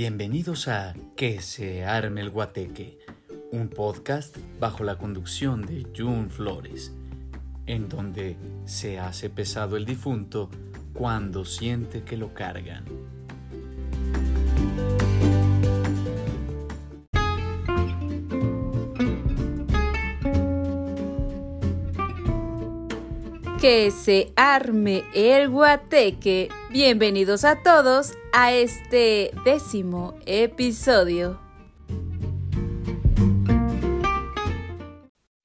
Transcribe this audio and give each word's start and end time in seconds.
Bienvenidos 0.00 0.68
a 0.68 0.94
Que 1.16 1.40
se 1.40 1.84
arme 1.84 2.20
el 2.20 2.30
guateque, 2.30 3.00
un 3.50 3.68
podcast 3.68 4.36
bajo 4.60 4.84
la 4.84 4.96
conducción 4.96 5.62
de 5.62 5.88
June 5.92 6.28
Flores, 6.30 6.94
en 7.66 7.88
donde 7.88 8.36
se 8.64 9.00
hace 9.00 9.28
pesado 9.28 9.76
el 9.76 9.84
difunto 9.84 10.50
cuando 10.92 11.44
siente 11.44 12.04
que 12.04 12.16
lo 12.16 12.32
cargan. 12.32 12.84
Que 23.60 23.90
se 23.90 24.32
arme 24.36 25.02
el 25.12 25.48
guateque. 25.48 26.50
Bienvenidos 26.70 27.46
a 27.46 27.62
todos 27.62 28.12
a 28.34 28.52
este 28.52 29.32
décimo 29.42 30.14
episodio. 30.26 31.40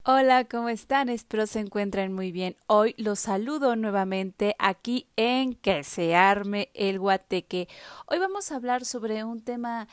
Hola, 0.04 0.44
¿cómo 0.44 0.68
están? 0.68 1.08
Espero 1.08 1.46
se 1.46 1.60
encuentren 1.60 2.12
muy 2.12 2.30
bien. 2.30 2.56
Hoy 2.66 2.94
los 2.98 3.20
saludo 3.20 3.74
nuevamente 3.74 4.54
aquí 4.58 5.08
en 5.16 5.54
Que 5.54 5.82
se 5.82 6.14
arme 6.14 6.68
el 6.74 6.98
guateque. 6.98 7.68
Hoy 8.06 8.18
vamos 8.18 8.52
a 8.52 8.56
hablar 8.56 8.84
sobre 8.84 9.24
un 9.24 9.40
tema 9.40 9.88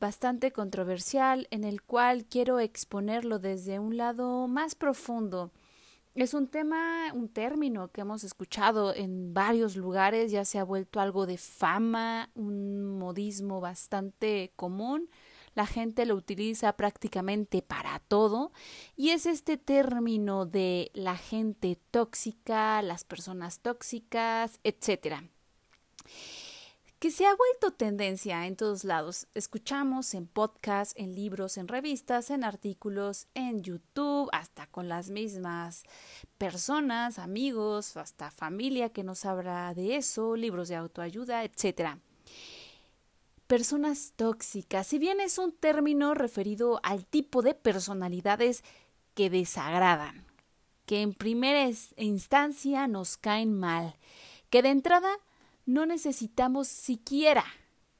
bastante 0.00 0.50
controversial 0.50 1.46
en 1.50 1.64
el 1.64 1.82
cual 1.82 2.24
quiero 2.24 2.58
exponerlo 2.58 3.38
desde 3.38 3.78
un 3.78 3.98
lado 3.98 4.48
más 4.48 4.74
profundo 4.76 5.50
es 6.14 6.34
un 6.34 6.48
tema, 6.48 7.12
un 7.14 7.28
término 7.28 7.90
que 7.92 8.00
hemos 8.00 8.24
escuchado 8.24 8.94
en 8.94 9.32
varios 9.32 9.76
lugares, 9.76 10.32
ya 10.32 10.44
se 10.44 10.58
ha 10.58 10.64
vuelto 10.64 11.00
algo 11.00 11.26
de 11.26 11.38
fama, 11.38 12.30
un 12.34 12.98
modismo 12.98 13.60
bastante 13.60 14.52
común. 14.56 15.08
La 15.54 15.66
gente 15.66 16.06
lo 16.06 16.14
utiliza 16.14 16.76
prácticamente 16.76 17.60
para 17.62 17.98
todo 18.00 18.52
y 18.96 19.10
es 19.10 19.26
este 19.26 19.56
término 19.56 20.46
de 20.46 20.90
la 20.94 21.16
gente 21.16 21.78
tóxica, 21.90 22.82
las 22.82 23.04
personas 23.04 23.60
tóxicas, 23.60 24.60
etcétera 24.62 25.24
que 27.00 27.10
se 27.10 27.24
ha 27.24 27.34
vuelto 27.34 27.70
tendencia 27.72 28.46
en 28.46 28.56
todos 28.56 28.84
lados. 28.84 29.26
Escuchamos 29.32 30.12
en 30.12 30.26
podcasts, 30.26 30.92
en 30.98 31.14
libros, 31.14 31.56
en 31.56 31.66
revistas, 31.66 32.28
en 32.28 32.44
artículos, 32.44 33.26
en 33.32 33.62
YouTube, 33.62 34.28
hasta 34.32 34.66
con 34.66 34.86
las 34.86 35.08
mismas 35.08 35.84
personas, 36.36 37.18
amigos, 37.18 37.96
hasta 37.96 38.30
familia 38.30 38.90
que 38.90 39.02
nos 39.02 39.24
habla 39.24 39.72
de 39.72 39.96
eso, 39.96 40.36
libros 40.36 40.68
de 40.68 40.76
autoayuda, 40.76 41.42
etc. 41.42 41.96
Personas 43.46 44.12
tóxicas, 44.14 44.86
si 44.86 44.98
bien 44.98 45.20
es 45.20 45.38
un 45.38 45.52
término 45.52 46.12
referido 46.12 46.80
al 46.82 47.06
tipo 47.06 47.40
de 47.40 47.54
personalidades 47.54 48.62
que 49.14 49.30
desagradan, 49.30 50.26
que 50.84 51.00
en 51.00 51.14
primera 51.14 51.66
instancia 51.96 52.86
nos 52.88 53.16
caen 53.16 53.58
mal, 53.58 53.96
que 54.50 54.60
de 54.60 54.68
entrada 54.68 55.10
no 55.66 55.86
necesitamos 55.86 56.68
siquiera 56.68 57.44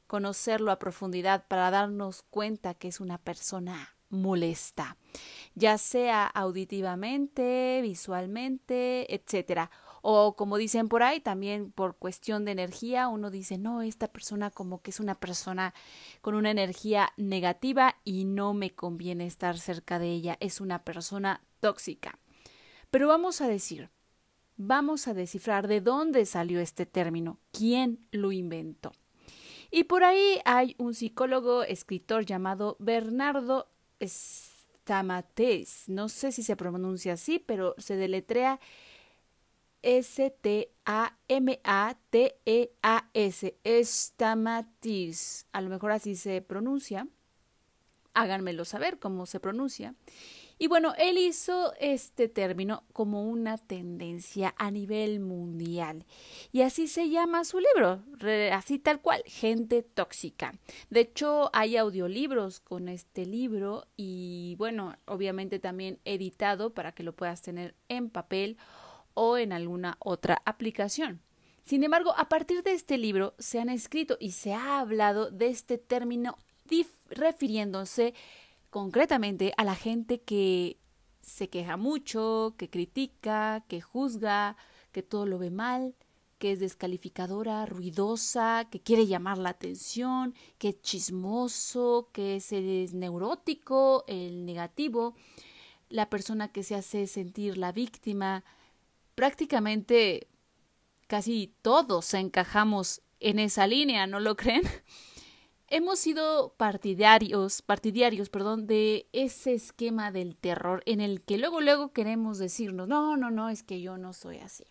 conocerlo 0.07 0.73
a 0.73 0.79
profundidad 0.79 1.47
para 1.47 1.71
darnos 1.71 2.23
cuenta 2.23 2.75
que 2.75 2.89
es 2.89 3.01
una 3.01 3.19
persona 3.19 3.95
molesta, 4.11 4.97
ya 5.55 5.79
sea 5.79 6.27
auditivamente, 6.27 7.81
visualmente, 7.83 9.15
etcétera. 9.15 9.71
O 10.03 10.35
como 10.35 10.57
dicen 10.57 10.89
por 10.89 11.03
ahí, 11.03 11.21
también 11.21 11.71
por 11.73 11.97
cuestión 11.97 12.45
de 12.45 12.53
energía, 12.53 13.09
uno 13.09 13.31
dice, 13.31 13.59
no, 13.59 13.83
esta 13.83 14.09
persona 14.09 14.51
como 14.51 14.83
que 14.83 14.91
es 14.91 14.99
una 14.99 15.15
persona 15.15 15.75
con 16.23 16.35
una 16.35 16.51
energía 16.51 17.13
negativa 17.17 17.97
y 18.05 18.25
no 18.25 18.55
me 18.55 18.75
conviene 18.75 19.27
estar 19.27 19.59
cerca 19.59 19.99
de 19.99 20.11
ella, 20.11 20.37
es 20.41 20.61
una 20.61 20.83
persona 20.85 21.43
tóxica. 21.61 22.19
Pero 22.91 23.09
vamos 23.09 23.41
a 23.41 23.49
decir, 23.49 23.91
vamos 24.61 25.09
a 25.09 25.15
descifrar 25.15 25.67
de 25.69 25.81
dónde 25.81 26.27
salió 26.27 26.61
este 26.61 26.85
término, 26.87 27.39
quién 27.51 28.07
lo 28.11 28.31
inventó. 28.31 28.93
Y 29.71 29.85
por 29.85 30.05
ahí 30.05 30.41
hay 30.45 30.75
un 30.79 30.95
psicólogo, 30.95 31.63
escritor 31.63 32.27
llamado 32.27 32.77
Bernardo 32.79 33.69
Stamates. 34.03 35.89
No 35.89 36.09
sé 36.09 36.33
si 36.33 36.43
se 36.43 36.57
pronuncia 36.57 37.15
así, 37.15 37.39
pero 37.39 37.75
se 37.79 37.97
deletrea 37.97 38.61
S-T-A-M-A-T-E-A-S. 39.83 40.75
Stamatis. 43.65 45.47
A 45.53 45.61
lo 45.63 45.71
mejor 45.71 45.93
así 45.93 46.17
se 46.17 46.43
pronuncia. 46.43 47.07
Háganmelo 48.13 48.65
saber 48.65 48.99
cómo 48.99 49.25
se 49.25 49.39
pronuncia. 49.41 49.95
Y 50.63 50.67
bueno, 50.67 50.93
él 50.99 51.17
hizo 51.17 51.73
este 51.81 52.29
término 52.29 52.85
como 52.93 53.25
una 53.25 53.57
tendencia 53.57 54.55
a 54.59 54.71
nivel 54.71 55.19
mundial. 55.19 56.05
Y 56.53 56.61
así 56.61 56.87
se 56.87 57.09
llama 57.09 57.45
su 57.45 57.61
libro, 57.61 58.03
así 58.53 58.79
tal 58.79 59.01
cual, 59.01 59.23
Gente 59.25 59.83
Tóxica. 59.83 60.53
De 60.91 61.01
hecho, 61.01 61.49
hay 61.55 61.79
audiolibros 61.79 62.61
con 62.61 62.91
este 62.91 63.25
libro 63.25 63.87
y 63.97 64.55
bueno, 64.59 64.97
obviamente 65.07 65.61
también 65.61 65.99
editado 66.05 66.75
para 66.75 66.93
que 66.93 67.05
lo 67.05 67.17
puedas 67.17 67.41
tener 67.41 67.75
en 67.89 68.11
papel 68.11 68.59
o 69.15 69.39
en 69.39 69.55
alguna 69.55 69.97
otra 69.99 70.43
aplicación. 70.45 71.23
Sin 71.65 71.85
embargo, 71.85 72.13
a 72.19 72.29
partir 72.29 72.63
de 72.63 72.73
este 72.73 72.99
libro 72.99 73.33
se 73.39 73.61
han 73.61 73.71
escrito 73.71 74.19
y 74.21 74.33
se 74.33 74.53
ha 74.53 74.81
hablado 74.81 75.31
de 75.31 75.49
este 75.49 75.79
término 75.79 76.37
refiriéndose 77.09 78.15
concretamente 78.71 79.53
a 79.57 79.65
la 79.65 79.75
gente 79.75 80.21
que 80.21 80.79
se 81.21 81.49
queja 81.49 81.77
mucho, 81.77 82.55
que 82.57 82.71
critica, 82.71 83.65
que 83.69 83.81
juzga, 83.81 84.57
que 84.93 85.03
todo 85.03 85.27
lo 85.27 85.39
ve 85.39 85.51
mal, 85.51 85.95
que 86.39 86.53
es 86.53 86.61
descalificadora, 86.61 87.67
ruidosa, 87.67 88.67
que 88.71 88.81
quiere 88.81 89.07
llamar 89.07 89.37
la 89.37 89.51
atención, 89.51 90.35
que 90.57 90.71
es 90.71 90.81
chismoso, 90.81 92.09
que 92.13 92.37
es, 92.37 92.53
neurótico, 92.95 94.05
el 94.07 94.47
negativo, 94.47 95.15
la 95.91 96.09
persona 96.09 96.49
que 96.49 96.63
se 96.63 96.75
hace 96.75 97.07
sentir 97.07 97.59
la 97.59 97.73
víctima. 97.73 98.43
Prácticamente 99.15 100.29
casi 101.09 101.53
todos 101.61 102.15
encajamos 102.15 103.03
en 103.19 103.39
esa 103.39 103.67
línea, 103.67 104.07
¿no 104.07 104.19
lo 104.19 104.35
creen? 104.37 104.63
Hemos 105.71 105.99
sido 105.99 106.55
partidarios, 106.57 107.63
partidarios, 107.63 108.29
perdón, 108.29 108.67
de 108.67 109.09
ese 109.13 109.55
esquema 109.55 110.11
del 110.13 110.37
terror 110.37 110.83
en 110.85 111.01
el 111.01 111.23
que 111.23 111.39
luego 111.39 111.61
luego 111.61 111.93
queremos 111.93 112.39
decirnos, 112.39 112.87
no, 112.89 113.17
no, 113.17 113.31
no, 113.31 113.49
es 113.49 113.63
que 113.63 113.81
yo 113.81 113.97
no 113.97 114.13
soy 114.13 114.39
así. 114.39 114.65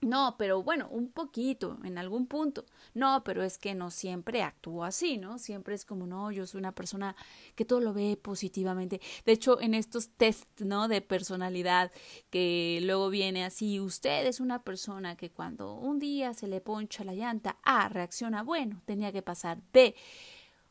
No, 0.00 0.36
pero 0.38 0.62
bueno, 0.62 0.88
un 0.90 1.10
poquito, 1.10 1.76
en 1.82 1.98
algún 1.98 2.28
punto. 2.28 2.64
No, 2.94 3.24
pero 3.24 3.42
es 3.42 3.58
que 3.58 3.74
no 3.74 3.90
siempre 3.90 4.42
actúo 4.44 4.84
así, 4.84 5.18
¿no? 5.18 5.38
Siempre 5.40 5.74
es 5.74 5.84
como, 5.84 6.06
no, 6.06 6.30
yo 6.30 6.46
soy 6.46 6.60
una 6.60 6.72
persona 6.72 7.16
que 7.56 7.64
todo 7.64 7.80
lo 7.80 7.92
ve 7.92 8.16
positivamente. 8.16 9.00
De 9.26 9.32
hecho, 9.32 9.60
en 9.60 9.74
estos 9.74 10.10
test, 10.10 10.60
¿no? 10.60 10.86
De 10.86 11.00
personalidad, 11.00 11.90
que 12.30 12.78
luego 12.84 13.10
viene 13.10 13.44
así, 13.44 13.80
usted 13.80 14.24
es 14.26 14.38
una 14.38 14.62
persona 14.62 15.16
que 15.16 15.30
cuando 15.30 15.74
un 15.74 15.98
día 15.98 16.32
se 16.32 16.46
le 16.46 16.60
poncha 16.60 17.02
la 17.02 17.14
llanta, 17.14 17.58
A, 17.64 17.88
reacciona, 17.88 18.44
bueno, 18.44 18.80
tenía 18.84 19.10
que 19.10 19.22
pasar. 19.22 19.58
B, 19.72 19.96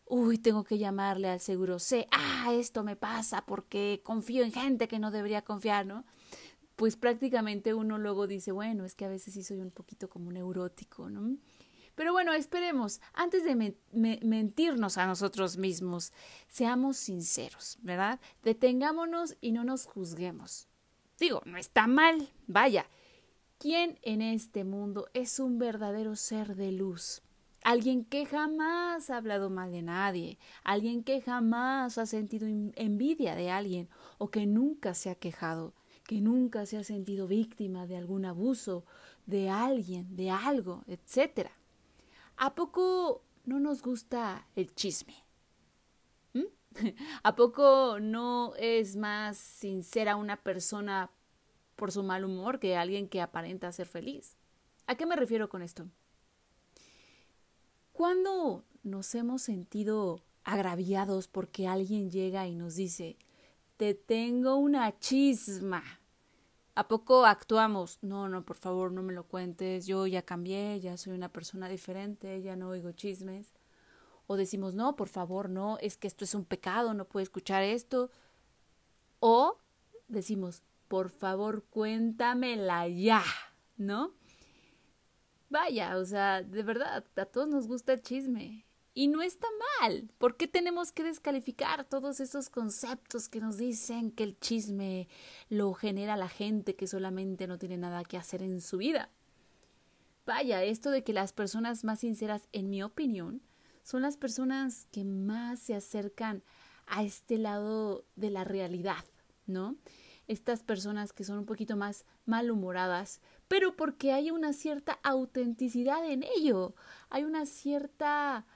uy, 0.05 0.37
tengo 0.37 0.63
que 0.63 0.77
llamarle 0.77 1.29
al 1.29 1.41
seguro. 1.41 1.79
C, 1.79 2.07
ah, 2.11 2.53
esto 2.53 2.83
me 2.83 2.95
pasa 2.95 3.45
porque 3.45 3.99
confío 4.05 4.43
en 4.45 4.53
gente 4.53 4.87
que 4.87 4.99
no 4.99 5.11
debería 5.11 5.41
confiar, 5.41 5.85
¿no? 5.85 6.05
Pues 6.77 6.95
prácticamente 6.95 7.73
uno 7.73 7.97
luego 7.97 8.28
dice, 8.28 8.52
bueno, 8.52 8.85
es 8.85 8.93
que 8.93 9.03
a 9.03 9.09
veces 9.09 9.34
sí 9.34 9.43
soy 9.43 9.59
un 9.59 9.72
poquito 9.72 10.09
como 10.09 10.31
neurótico, 10.31 11.09
¿no? 11.09 11.35
Pero 11.96 12.13
bueno, 12.13 12.34
esperemos, 12.34 13.02
antes 13.13 13.43
de 13.43 13.75
mentirnos 13.91 14.99
a 14.99 15.07
nosotros 15.07 15.57
mismos, 15.57 16.13
seamos 16.47 16.97
sinceros, 16.97 17.79
¿verdad? 17.81 18.19
Detengámonos 18.43 19.35
y 19.41 19.53
no 19.53 19.63
nos 19.63 19.87
juzguemos. 19.87 20.67
Digo, 21.19 21.41
no 21.46 21.57
está 21.57 21.87
mal, 21.87 22.29
vaya. 22.46 22.85
¿Quién 23.57 23.97
en 24.03 24.22
este 24.22 24.63
mundo 24.63 25.09
es 25.16 25.40
un 25.40 25.57
verdadero 25.57 26.16
ser 26.16 26.55
de 26.55 26.72
luz? 26.72 27.23
Alguien 27.63 28.05
que 28.05 28.28
jamás 28.28 29.09
ha 29.09 29.17
hablado 29.17 29.49
mal 29.49 29.72
de 29.72 29.81
nadie, 29.81 30.37
alguien 30.63 31.03
que 31.03 31.22
jamás 31.22 31.97
ha 31.97 32.05
sentido 32.05 32.47
envidia 32.47 33.34
de 33.34 33.49
alguien 33.49 33.90
o 34.19 34.29
que 34.29 34.46
nunca 34.46 34.93
se 34.93 35.09
ha 35.09 35.16
quejado 35.16 35.73
que 36.07 36.21
nunca 36.21 36.65
se 36.65 36.77
ha 36.77 36.83
sentido 36.83 37.27
víctima 37.27 37.85
de 37.85 37.97
algún 37.97 38.25
abuso 38.25 38.85
de 39.25 39.49
alguien, 39.49 40.15
de 40.15 40.31
algo, 40.31 40.85
etc. 40.87 41.49
¿A 42.37 42.55
poco 42.55 43.23
no 43.45 43.59
nos 43.59 43.81
gusta 43.81 44.47
el 44.55 44.73
chisme? 44.73 45.25
¿Mm? 46.33 46.45
¿A 47.23 47.35
poco 47.35 47.99
no 47.99 48.55
es 48.55 48.95
más 48.95 49.37
sincera 49.37 50.15
una 50.15 50.37
persona 50.37 51.11
por 51.75 51.91
su 51.91 52.03
mal 52.03 52.23
humor 52.23 52.59
que 52.59 52.77
alguien 52.77 53.09
que 53.09 53.21
aparenta 53.21 53.71
ser 53.73 53.87
feliz? 53.87 54.37
¿A 54.87 54.95
qué 54.95 55.05
me 55.05 55.17
refiero 55.17 55.49
con 55.49 55.61
esto? 55.61 55.89
¿Cuándo 57.91 58.63
nos 58.83 59.13
hemos 59.13 59.41
sentido 59.41 60.23
agraviados 60.45 61.27
porque 61.27 61.67
alguien 61.67 62.09
llega 62.09 62.47
y 62.47 62.55
nos 62.55 62.75
dice, 62.75 63.17
te 63.78 63.94
tengo 63.94 64.58
una 64.58 65.00
chisma. 65.00 65.84
¿A 66.76 66.88
poco 66.88 67.26
actuamos? 67.26 68.00
No, 68.02 68.29
no, 68.29 68.46
por 68.46 68.58
favor, 68.58 68.91
no 68.91 69.02
me 69.02 69.14
lo 69.14 69.24
cuentes. 69.24 69.88
Yo 69.88 70.06
ya 70.06 70.22
cambié, 70.24 70.79
ya 70.79 70.97
soy 70.97 71.14
una 71.14 71.32
persona 71.32 71.70
diferente, 71.70 72.41
ya 72.41 72.56
no 72.56 72.70
oigo 72.70 72.91
chismes. 72.91 73.53
O 74.28 74.35
decimos, 74.35 74.76
no, 74.76 74.96
por 74.96 75.08
favor, 75.08 75.50
no, 75.50 75.78
es 75.79 75.97
que 75.97 76.08
esto 76.08 76.26
es 76.26 76.35
un 76.35 76.46
pecado, 76.46 76.94
no 76.94 77.08
puedo 77.08 77.24
escuchar 77.24 77.64
esto. 77.64 78.12
O 79.20 79.58
decimos, 80.08 80.64
por 80.88 81.09
favor, 81.09 81.64
cuéntamela 81.70 82.88
ya, 82.88 83.24
¿no? 83.78 84.14
Vaya, 85.50 85.97
o 85.97 86.06
sea, 86.06 86.44
de 86.44 86.62
verdad, 86.62 87.06
a 87.16 87.26
todos 87.26 87.47
nos 87.47 87.68
gusta 87.68 87.94
el 87.94 88.02
chisme. 88.02 88.66
Y 88.97 89.09
no 89.09 89.22
está 89.22 89.46
mal. 89.79 90.09
¿Por 90.17 90.38
qué 90.38 90.47
tenemos 90.47 90.91
que 90.91 91.03
descalificar 91.03 91.85
todos 91.85 92.20
esos 92.20 92.49
conceptos 92.49 93.29
que 93.29 93.40
nos 93.40 93.58
dicen 93.58 94.09
que 94.09 94.23
el 94.23 94.40
chisme 94.40 95.08
lo 95.49 95.76
genera 95.76 96.17
la 96.17 96.28
gente 96.28 96.76
que 96.76 96.88
solamente 96.88 97.46
no 97.46 97.59
tiene 97.59 97.78
nada 97.78 98.03
que 98.03 98.17
hacer 98.17 98.41
en 98.41 98.59
su 98.59 98.79
vida? 98.79 99.11
Vaya, 100.26 100.64
esto 100.64 100.90
de 100.90 101.03
que 101.03 101.14
las 101.14 101.32
personas 101.32 101.84
más 101.84 101.99
sinceras, 101.99 102.47
en 102.53 102.72
mi 102.72 102.82
opinión, 102.82 103.44
son 103.84 104.02
las 104.02 104.17
personas 104.17 104.88
que 104.91 105.03
más 105.03 105.59
se 105.59 105.76
acercan 105.76 106.41
a 106.88 107.03
este 107.03 107.38
lado 107.38 108.03
de 108.16 108.32
la 108.32 108.46
realidad, 108.46 109.05
¿no? 109.46 109.76
Estas 110.28 110.64
personas 110.64 111.14
que 111.14 111.23
son 111.23 111.38
un 111.38 111.46
poquito 111.46 111.78
más 111.78 112.03
malhumoradas, 112.26 113.22
pero 113.47 113.76
porque 113.76 114.11
hay 114.11 114.32
una 114.32 114.53
cierta 114.53 114.97
autenticidad 115.03 116.03
en 116.09 116.23
ello, 116.23 116.73
hay 117.11 117.26
una 117.26 117.46
cierta 117.46 118.47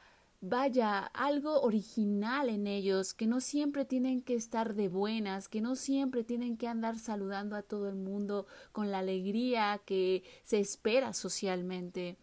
vaya, 0.42 1.06
algo 1.14 1.62
original 1.62 2.50
en 2.50 2.66
ellos, 2.68 3.14
que 3.14 3.28
no 3.28 3.40
siempre 3.40 3.86
tienen 3.86 4.22
que 4.22 4.34
estar 4.34 4.74
de 4.74 4.90
buenas, 4.90 5.48
que 5.48 5.62
no 5.62 5.76
siempre 5.76 6.24
tienen 6.24 6.58
que 6.58 6.68
andar 6.68 6.98
saludando 6.98 7.56
a 7.56 7.62
todo 7.62 7.88
el 7.88 7.96
mundo 7.96 8.48
con 8.72 8.92
la 8.92 9.00
alegría 9.00 9.82
que 9.86 10.24
se 10.44 10.60
espera 10.60 11.14
socialmente. 11.14 12.18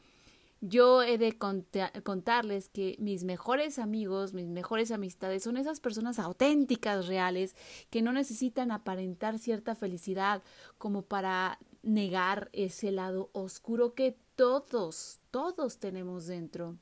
Yo 0.61 1.05
he 1.05 1.19
de 1.19 1.38
contarles 1.38 2.69
que 2.69 2.97
mis 2.99 3.23
mejores 3.23 3.79
amigos, 3.79 4.35
mis 4.35 4.49
mejores 4.49 4.91
amistades 4.91 5.44
son 5.44 5.56
esas 5.56 5.79
personas 5.79 6.19
auténticas, 6.19 7.06
reales, 7.06 7.55
que 7.91 8.03
no 8.03 8.12
necesitan 8.12 8.73
aparentar 8.73 9.38
cierta 9.38 9.76
felicidad 9.76 10.43
como 10.76 11.03
para 11.03 11.61
negar 11.85 12.50
ese 12.53 12.91
lado 12.91 13.31
oscuro 13.32 13.94
que 13.94 14.19
todos, 14.35 15.21
todos 15.31 15.79
tenemos 15.79 16.26
dentro. 16.26 16.76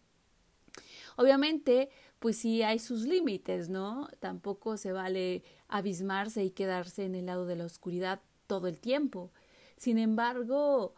Obviamente, 1.17 1.91
pues 2.19 2.37
sí 2.37 2.63
hay 2.63 2.79
sus 2.79 3.03
límites, 3.03 3.69
¿no? 3.69 4.09
Tampoco 4.21 4.77
se 4.77 4.93
vale 4.93 5.43
abismarse 5.69 6.45
y 6.45 6.51
quedarse 6.51 7.05
en 7.05 7.15
el 7.15 7.27
lado 7.27 7.47
de 7.47 7.57
la 7.57 7.65
oscuridad 7.65 8.21
todo 8.47 8.69
el 8.69 8.79
tiempo. 8.79 9.33
Sin 9.77 9.99
embargo, 9.99 10.95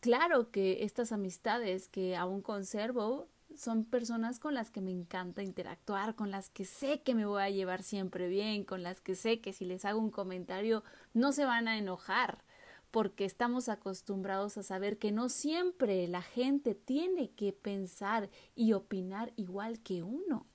claro 0.00 0.50
que 0.50 0.84
estas 0.84 1.12
amistades 1.12 1.88
que 1.88 2.16
aún 2.16 2.42
conservo 2.42 3.28
son 3.56 3.84
personas 3.84 4.38
con 4.38 4.54
las 4.54 4.70
que 4.70 4.80
me 4.80 4.90
encanta 4.90 5.42
interactuar, 5.42 6.14
con 6.14 6.30
las 6.30 6.48
que 6.48 6.64
sé 6.64 7.02
que 7.02 7.14
me 7.14 7.26
voy 7.26 7.42
a 7.42 7.50
llevar 7.50 7.82
siempre 7.82 8.28
bien, 8.28 8.64
con 8.64 8.82
las 8.82 9.00
que 9.00 9.14
sé 9.14 9.40
que 9.40 9.52
si 9.52 9.64
les 9.64 9.84
hago 9.84 10.00
un 10.00 10.10
comentario 10.10 10.82
no 11.12 11.32
se 11.32 11.44
van 11.44 11.68
a 11.68 11.78
enojar 11.78 12.42
porque 12.92 13.24
estamos 13.24 13.70
acostumbrados 13.70 14.58
a 14.58 14.62
saber 14.62 14.98
que 14.98 15.10
no 15.12 15.30
siempre 15.30 16.06
la 16.06 16.22
gente 16.22 16.74
tiene 16.74 17.30
que 17.30 17.52
pensar 17.52 18.30
y 18.54 18.74
opinar 18.74 19.32
igual 19.36 19.80
que 19.80 20.02
uno. 20.02 20.46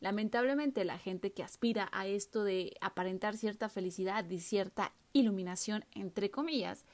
Lamentablemente 0.00 0.84
la 0.84 0.96
gente 0.96 1.32
que 1.32 1.42
aspira 1.42 1.90
a 1.92 2.06
esto 2.06 2.44
de 2.44 2.76
aparentar 2.80 3.36
cierta 3.36 3.68
felicidad 3.68 4.28
y 4.30 4.38
cierta 4.38 4.92
iluminación, 5.12 5.84
entre 5.92 6.30
comillas, 6.30 6.84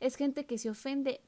es 0.00 0.16
gente 0.16 0.46
que 0.46 0.56
se 0.56 0.70
ofende, 0.70 1.20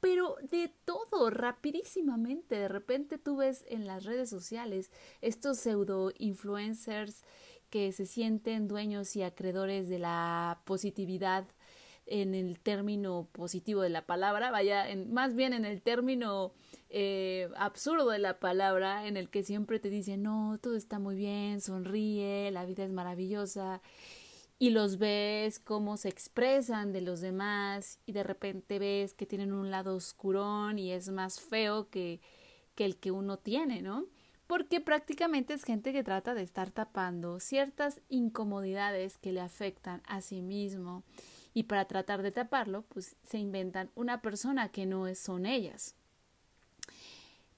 pero 0.00 0.36
de 0.42 0.72
todo, 0.86 1.28
rapidísimamente. 1.28 2.58
De 2.58 2.68
repente 2.68 3.18
tú 3.18 3.36
ves 3.36 3.66
en 3.68 3.86
las 3.86 4.04
redes 4.04 4.30
sociales 4.30 4.90
estos 5.20 5.58
pseudo 5.58 6.12
influencers 6.18 7.24
que 7.68 7.92
se 7.92 8.06
sienten 8.06 8.68
dueños 8.68 9.16
y 9.16 9.22
acreedores 9.22 9.90
de 9.90 9.98
la 9.98 10.62
positividad 10.64 11.46
en 12.10 12.34
el 12.34 12.58
término 12.58 13.28
positivo 13.32 13.82
de 13.82 13.90
la 13.90 14.06
palabra, 14.06 14.50
vaya, 14.50 14.88
en, 14.88 15.12
más 15.12 15.34
bien 15.34 15.52
en 15.52 15.64
el 15.64 15.82
término 15.82 16.52
eh, 16.90 17.48
absurdo 17.56 18.10
de 18.10 18.18
la 18.18 18.38
palabra, 18.38 19.06
en 19.06 19.16
el 19.16 19.28
que 19.28 19.42
siempre 19.42 19.78
te 19.78 19.90
dicen, 19.90 20.22
no, 20.22 20.58
todo 20.60 20.76
está 20.76 20.98
muy 20.98 21.16
bien, 21.16 21.60
sonríe, 21.60 22.50
la 22.50 22.64
vida 22.64 22.84
es 22.84 22.92
maravillosa, 22.92 23.82
y 24.58 24.70
los 24.70 24.98
ves 24.98 25.58
cómo 25.60 25.96
se 25.96 26.08
expresan 26.08 26.92
de 26.92 27.02
los 27.02 27.20
demás, 27.20 28.00
y 28.06 28.12
de 28.12 28.22
repente 28.22 28.78
ves 28.78 29.14
que 29.14 29.26
tienen 29.26 29.52
un 29.52 29.70
lado 29.70 29.94
oscurón 29.94 30.78
y 30.78 30.92
es 30.92 31.10
más 31.10 31.40
feo 31.40 31.88
que, 31.90 32.20
que 32.74 32.84
el 32.84 32.96
que 32.96 33.10
uno 33.10 33.38
tiene, 33.38 33.82
¿no? 33.82 34.06
Porque 34.46 34.80
prácticamente 34.80 35.52
es 35.52 35.62
gente 35.62 35.92
que 35.92 36.02
trata 36.02 36.32
de 36.32 36.42
estar 36.42 36.70
tapando 36.70 37.38
ciertas 37.38 38.00
incomodidades 38.08 39.18
que 39.18 39.32
le 39.32 39.40
afectan 39.40 40.02
a 40.06 40.22
sí 40.22 40.40
mismo 40.40 41.04
y 41.54 41.64
para 41.64 41.86
tratar 41.86 42.22
de 42.22 42.32
taparlo, 42.32 42.82
pues 42.82 43.16
se 43.22 43.38
inventan 43.38 43.90
una 43.94 44.20
persona 44.22 44.70
que 44.70 44.86
no 44.86 45.12
son 45.14 45.46
ellas. 45.46 45.94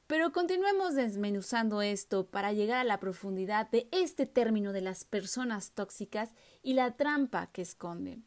Pero 0.07 0.33
continuemos 0.33 0.97
desmenuzando 0.97 1.83
esto 1.83 2.27
para 2.27 2.53
llegar 2.53 2.79
a 2.79 2.85
la 2.85 2.99
profundidad 2.99 3.71
de 3.71 3.89
este 3.93 4.27
término 4.27 4.73
de 4.73 4.81
las 4.81 5.05
personas 5.05 5.71
tóxicas 5.71 6.31
y 6.65 6.75
la 6.75 6.97
trampa 6.97 7.47
que 7.53 7.63
esconden. 7.63 8.25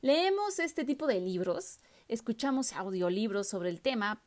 Leemos 0.00 0.60
este 0.60 0.84
tipo 0.84 1.08
de 1.08 1.20
libros, 1.20 1.80
escuchamos 2.06 2.72
audiolibros 2.72 3.48
sobre 3.48 3.70
el 3.70 3.80
tema, 3.80 4.22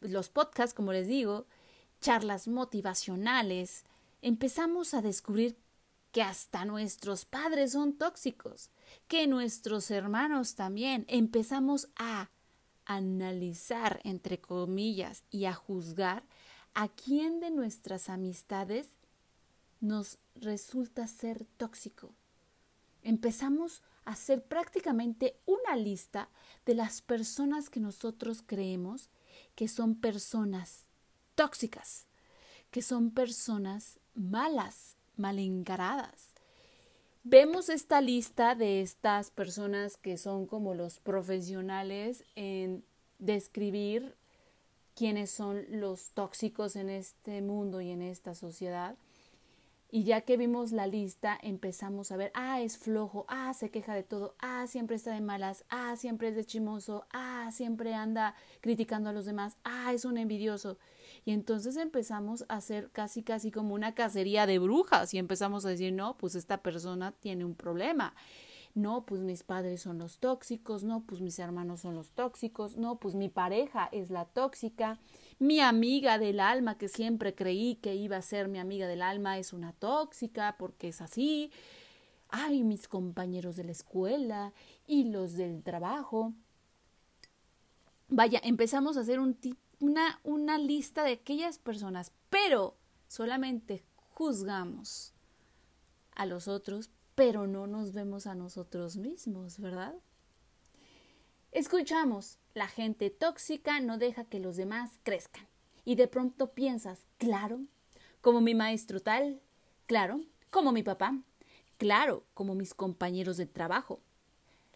los 0.00 0.30
podcasts, 0.30 0.72
como 0.72 0.94
les 0.94 1.06
digo, 1.06 1.46
charlas 2.00 2.48
motivacionales, 2.48 3.84
empezamos 4.22 4.94
a 4.94 5.02
descubrir 5.02 5.58
que 6.12 6.22
hasta 6.22 6.64
nuestros 6.64 7.24
padres 7.24 7.72
son 7.72 7.94
tóxicos, 7.94 8.70
que 9.08 9.26
nuestros 9.26 9.90
hermanos 9.90 10.54
también 10.54 11.06
empezamos 11.08 11.88
a 11.96 12.30
analizar, 12.84 14.00
entre 14.04 14.38
comillas, 14.38 15.24
y 15.30 15.46
a 15.46 15.54
juzgar 15.54 16.24
a 16.74 16.88
quién 16.88 17.40
de 17.40 17.50
nuestras 17.50 18.08
amistades 18.08 18.88
nos 19.80 20.18
resulta 20.34 21.06
ser 21.06 21.46
tóxico. 21.56 22.14
Empezamos 23.02 23.82
a 24.04 24.12
hacer 24.12 24.44
prácticamente 24.44 25.36
una 25.46 25.76
lista 25.76 26.28
de 26.66 26.74
las 26.74 27.02
personas 27.02 27.70
que 27.70 27.80
nosotros 27.80 28.42
creemos 28.44 29.10
que 29.54 29.68
son 29.68 29.96
personas 29.96 30.86
tóxicas, 31.34 32.06
que 32.70 32.82
son 32.82 33.10
personas 33.10 33.98
malas, 34.14 34.96
mal 35.22 35.38
encaradas. 35.38 36.34
Vemos 37.24 37.68
esta 37.68 38.00
lista 38.00 38.56
de 38.56 38.82
estas 38.82 39.30
personas 39.30 39.96
que 39.96 40.18
son 40.18 40.46
como 40.46 40.74
los 40.74 40.98
profesionales 40.98 42.24
en 42.34 42.84
describir 43.20 44.16
quiénes 44.96 45.30
son 45.30 45.64
los 45.68 46.10
tóxicos 46.10 46.74
en 46.76 46.90
este 46.90 47.40
mundo 47.40 47.80
y 47.80 47.90
en 47.90 48.02
esta 48.02 48.34
sociedad. 48.34 48.96
Y 49.94 50.04
ya 50.04 50.22
que 50.22 50.36
vimos 50.36 50.72
la 50.72 50.86
lista, 50.86 51.38
empezamos 51.42 52.10
a 52.10 52.16
ver, 52.16 52.32
ah, 52.34 52.60
es 52.60 52.78
flojo, 52.78 53.26
ah, 53.28 53.52
se 53.54 53.70
queja 53.70 53.94
de 53.94 54.02
todo, 54.02 54.34
ah, 54.38 54.66
siempre 54.66 54.96
está 54.96 55.12
de 55.12 55.20
malas, 55.20 55.64
ah, 55.68 55.94
siempre 55.96 56.28
es 56.28 56.34
de 56.34 56.44
chimoso, 56.44 57.04
ah, 57.12 57.50
siempre 57.52 57.94
anda 57.94 58.34
criticando 58.62 59.10
a 59.10 59.12
los 59.12 59.26
demás, 59.26 59.58
ah, 59.64 59.92
es 59.92 60.04
un 60.04 60.16
envidioso. 60.16 60.78
Y 61.24 61.32
entonces 61.32 61.76
empezamos 61.76 62.44
a 62.48 62.56
hacer 62.56 62.90
casi, 62.90 63.22
casi 63.22 63.50
como 63.50 63.74
una 63.74 63.94
cacería 63.94 64.46
de 64.46 64.58
brujas 64.58 65.14
y 65.14 65.18
empezamos 65.18 65.64
a 65.64 65.68
decir, 65.68 65.92
no, 65.92 66.16
pues 66.16 66.34
esta 66.34 66.62
persona 66.62 67.12
tiene 67.12 67.44
un 67.44 67.54
problema. 67.54 68.14
No, 68.74 69.04
pues 69.04 69.20
mis 69.20 69.42
padres 69.42 69.82
son 69.82 69.98
los 69.98 70.18
tóxicos, 70.18 70.82
no, 70.82 71.02
pues 71.02 71.20
mis 71.20 71.38
hermanos 71.38 71.80
son 71.80 71.94
los 71.94 72.10
tóxicos, 72.10 72.76
no, 72.76 72.98
pues 72.98 73.14
mi 73.14 73.28
pareja 73.28 73.88
es 73.92 74.10
la 74.10 74.24
tóxica, 74.24 74.98
mi 75.38 75.60
amiga 75.60 76.18
del 76.18 76.40
alma 76.40 76.78
que 76.78 76.88
siempre 76.88 77.34
creí 77.34 77.76
que 77.76 77.94
iba 77.94 78.16
a 78.16 78.22
ser 78.22 78.48
mi 78.48 78.58
amiga 78.58 78.88
del 78.88 79.02
alma 79.02 79.38
es 79.38 79.52
una 79.52 79.74
tóxica 79.74 80.56
porque 80.58 80.88
es 80.88 81.02
así. 81.02 81.50
Ay, 82.30 82.64
mis 82.64 82.88
compañeros 82.88 83.56
de 83.56 83.64
la 83.64 83.72
escuela 83.72 84.54
y 84.86 85.04
los 85.04 85.34
del 85.34 85.62
trabajo. 85.62 86.32
Vaya, 88.08 88.40
empezamos 88.42 88.96
a 88.96 89.00
hacer 89.00 89.20
un 89.20 89.34
una, 89.82 90.20
una 90.22 90.58
lista 90.58 91.02
de 91.02 91.14
aquellas 91.14 91.58
personas, 91.58 92.12
pero 92.30 92.76
solamente 93.08 93.82
juzgamos 93.96 95.12
a 96.14 96.24
los 96.24 96.46
otros, 96.46 96.90
pero 97.16 97.48
no 97.48 97.66
nos 97.66 97.92
vemos 97.92 98.28
a 98.28 98.36
nosotros 98.36 98.96
mismos, 98.96 99.58
¿verdad? 99.58 99.96
Escuchamos, 101.50 102.38
la 102.54 102.68
gente 102.68 103.10
tóxica 103.10 103.80
no 103.80 103.98
deja 103.98 104.24
que 104.24 104.38
los 104.38 104.54
demás 104.54 105.00
crezcan. 105.02 105.48
Y 105.84 105.96
de 105.96 106.06
pronto 106.06 106.52
piensas, 106.52 107.00
claro, 107.18 107.60
como 108.20 108.40
mi 108.40 108.54
maestro 108.54 109.00
tal, 109.00 109.40
claro, 109.86 110.20
como 110.50 110.70
mi 110.70 110.84
papá, 110.84 111.18
claro, 111.78 112.24
como 112.34 112.54
mis 112.54 112.72
compañeros 112.72 113.36
de 113.36 113.46
trabajo. 113.46 114.00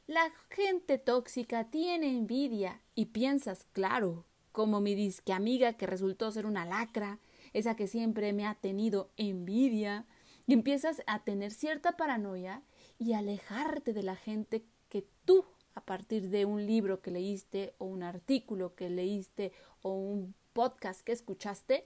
La 0.09 0.33
gente 0.51 0.99
tóxica 0.99 1.71
tiene 1.71 2.11
envidia 2.11 2.81
y 2.97 3.07
piensas, 3.07 3.67
claro, 3.73 4.25
como 4.57 4.81
mi 4.81 4.95
disque 4.95 5.35
amiga 5.35 5.75
que 5.75 5.87
resultó 5.87 6.33
ser 6.33 6.47
una 6.47 6.65
lacra, 6.65 7.19
esa 7.53 7.77
que 7.77 7.87
siempre 7.87 8.33
me 8.33 8.47
ha 8.47 8.55
tenido 8.55 9.11
envidia, 9.19 10.07
y 10.47 10.55
empiezas 10.55 11.03
a 11.07 11.25
tener 11.25 11.53
cierta 11.53 11.99
paranoia 11.99 12.63
y 12.99 13.13
alejarte 13.13 13.93
de 13.93 14.03
la 14.03 14.17
gente 14.17 14.65
que 14.89 15.07
tú, 15.27 15.45
a 15.75 15.83
partir 15.83 16.31
de 16.31 16.47
un 16.47 16.65
libro 16.65 17.03
que 17.03 17.11
leíste 17.11 17.75
o 17.77 17.85
un 17.85 18.03
artículo 18.03 18.75
que 18.75 18.89
leíste 18.89 19.53
o 19.83 19.93
un 19.93 20.35
podcast 20.55 21.03
que 21.03 21.13
escuchaste, 21.13 21.85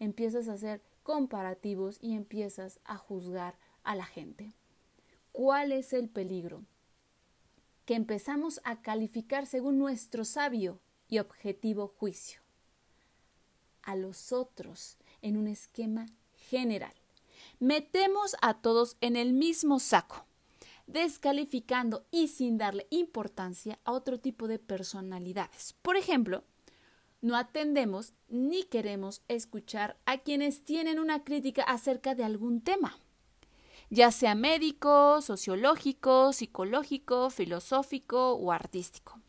empiezas 0.00 0.48
a 0.48 0.54
hacer 0.54 0.82
comparativos 1.04 1.98
y 2.00 2.16
empiezas 2.16 2.80
a 2.82 2.96
juzgar 2.96 3.54
a 3.84 3.94
la 3.94 4.06
gente. 4.06 4.54
¿Cuál 5.30 5.70
es 5.70 5.92
el 5.92 6.08
peligro? 6.08 6.64
Que 7.84 7.94
empezamos 7.94 8.60
a 8.64 8.82
calificar 8.82 9.46
según 9.46 9.78
nuestro 9.78 10.24
sabio 10.24 10.80
y 11.08 11.18
objetivo 11.18 11.88
juicio 11.88 12.40
a 13.82 13.96
los 13.96 14.32
otros 14.32 14.98
en 15.22 15.36
un 15.38 15.48
esquema 15.48 16.06
general. 16.50 16.92
Metemos 17.58 18.36
a 18.42 18.60
todos 18.60 18.96
en 19.00 19.16
el 19.16 19.32
mismo 19.32 19.80
saco, 19.80 20.26
descalificando 20.86 22.04
y 22.10 22.28
sin 22.28 22.58
darle 22.58 22.86
importancia 22.90 23.78
a 23.84 23.92
otro 23.92 24.20
tipo 24.20 24.46
de 24.46 24.58
personalidades. 24.58 25.74
Por 25.80 25.96
ejemplo, 25.96 26.44
no 27.20 27.36
atendemos 27.36 28.12
ni 28.28 28.64
queremos 28.64 29.22
escuchar 29.28 29.96
a 30.04 30.18
quienes 30.18 30.64
tienen 30.64 30.98
una 30.98 31.24
crítica 31.24 31.62
acerca 31.62 32.14
de 32.14 32.24
algún 32.24 32.60
tema, 32.60 32.98
ya 33.90 34.12
sea 34.12 34.34
médico, 34.34 35.22
sociológico, 35.22 36.32
psicológico, 36.32 37.30
filosófico 37.30 38.34
o 38.34 38.52
artístico. 38.52 39.20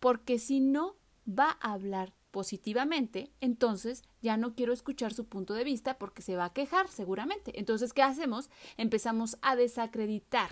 Porque 0.00 0.38
si 0.38 0.60
no 0.60 0.96
va 1.28 1.58
a 1.60 1.72
hablar 1.72 2.14
positivamente, 2.30 3.32
entonces 3.40 4.04
ya 4.20 4.36
no 4.36 4.54
quiero 4.54 4.72
escuchar 4.72 5.12
su 5.12 5.26
punto 5.26 5.54
de 5.54 5.64
vista 5.64 5.98
porque 5.98 6.22
se 6.22 6.36
va 6.36 6.46
a 6.46 6.52
quejar 6.52 6.88
seguramente. 6.88 7.58
Entonces, 7.58 7.92
¿qué 7.92 8.02
hacemos? 8.02 8.50
Empezamos 8.76 9.38
a 9.42 9.56
desacreditar 9.56 10.50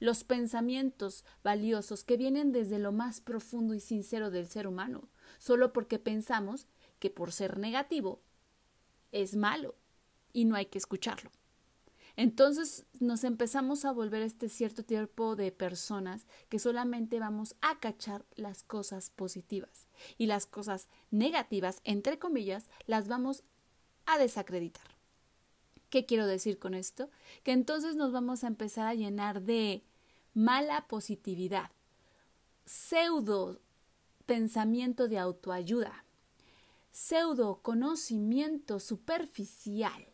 los 0.00 0.24
pensamientos 0.24 1.24
valiosos 1.42 2.04
que 2.04 2.16
vienen 2.16 2.52
desde 2.52 2.78
lo 2.78 2.92
más 2.92 3.20
profundo 3.20 3.74
y 3.74 3.80
sincero 3.80 4.30
del 4.30 4.48
ser 4.48 4.66
humano 4.66 5.08
solo 5.38 5.72
porque 5.72 5.98
pensamos 5.98 6.66
que 6.98 7.10
por 7.10 7.32
ser 7.32 7.58
negativo 7.58 8.22
es 9.12 9.36
malo 9.36 9.76
y 10.32 10.44
no 10.44 10.56
hay 10.56 10.66
que 10.66 10.78
escucharlo. 10.78 11.30
Entonces 12.16 12.86
nos 13.00 13.24
empezamos 13.24 13.84
a 13.84 13.92
volver 13.92 14.22
este 14.22 14.48
cierto 14.48 14.84
tipo 14.84 15.34
de 15.34 15.50
personas 15.50 16.26
que 16.48 16.60
solamente 16.60 17.18
vamos 17.18 17.56
a 17.60 17.80
cachar 17.80 18.24
las 18.36 18.62
cosas 18.62 19.10
positivas 19.10 19.88
y 20.16 20.26
las 20.26 20.46
cosas 20.46 20.88
negativas, 21.10 21.80
entre 21.82 22.18
comillas, 22.18 22.68
las 22.86 23.08
vamos 23.08 23.42
a 24.06 24.18
desacreditar. 24.18 24.94
¿Qué 25.90 26.06
quiero 26.06 26.26
decir 26.26 26.58
con 26.58 26.74
esto? 26.74 27.10
Que 27.42 27.52
entonces 27.52 27.96
nos 27.96 28.12
vamos 28.12 28.44
a 28.44 28.48
empezar 28.48 28.86
a 28.86 28.94
llenar 28.94 29.42
de 29.42 29.82
mala 30.34 30.86
positividad, 30.86 31.70
pseudo 32.64 33.60
pensamiento 34.26 35.08
de 35.08 35.18
autoayuda, 35.18 36.04
pseudo 36.92 37.60
conocimiento 37.62 38.78
superficial 38.78 40.13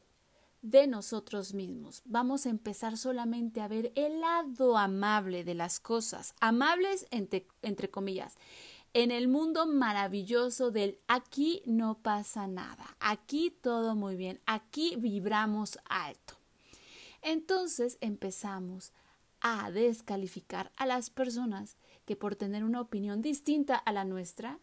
de 0.63 0.87
nosotros 0.87 1.55
mismos. 1.55 2.03
Vamos 2.05 2.47
a 2.47 2.51
empezar 2.51 2.97
solamente 2.97 3.61
a 3.61 3.69
ver 3.69 3.93
el 3.95 4.21
lado 4.21 4.77
amable 4.77 5.45
de 5.45 5.55
las 5.55 5.81
cosas, 5.81 6.35
amables 6.41 7.07
entre, 7.11 7.47
entre 7.63 7.91
comillas, 7.91 8.37
en 8.93 9.11
el 9.11 9.29
mundo 9.29 9.67
maravilloso 9.67 10.71
del 10.71 10.99
aquí 11.07 11.63
no 11.65 12.03
pasa 12.03 12.47
nada, 12.47 12.97
aquí 12.99 13.51
todo 13.51 13.95
muy 13.95 14.17
bien, 14.17 14.41
aquí 14.47 14.97
vibramos 14.97 15.79
alto. 15.89 16.35
Entonces 17.23 17.99
empezamos 18.01 18.93
a 19.41 19.71
descalificar 19.71 20.73
a 20.77 20.87
las 20.87 21.11
personas 21.11 21.77
que 22.05 22.17
por 22.17 22.37
tener 22.37 22.65
una 22.65 22.81
opinión 22.81 23.23
distinta 23.23 23.77
a 23.77 23.93
la 23.93 24.05
nuestra, 24.05 24.59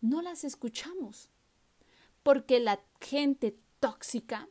no 0.00 0.22
las 0.22 0.44
escuchamos. 0.44 1.30
Porque 2.22 2.60
la 2.60 2.80
gente 3.00 3.58
tóxica 3.80 4.48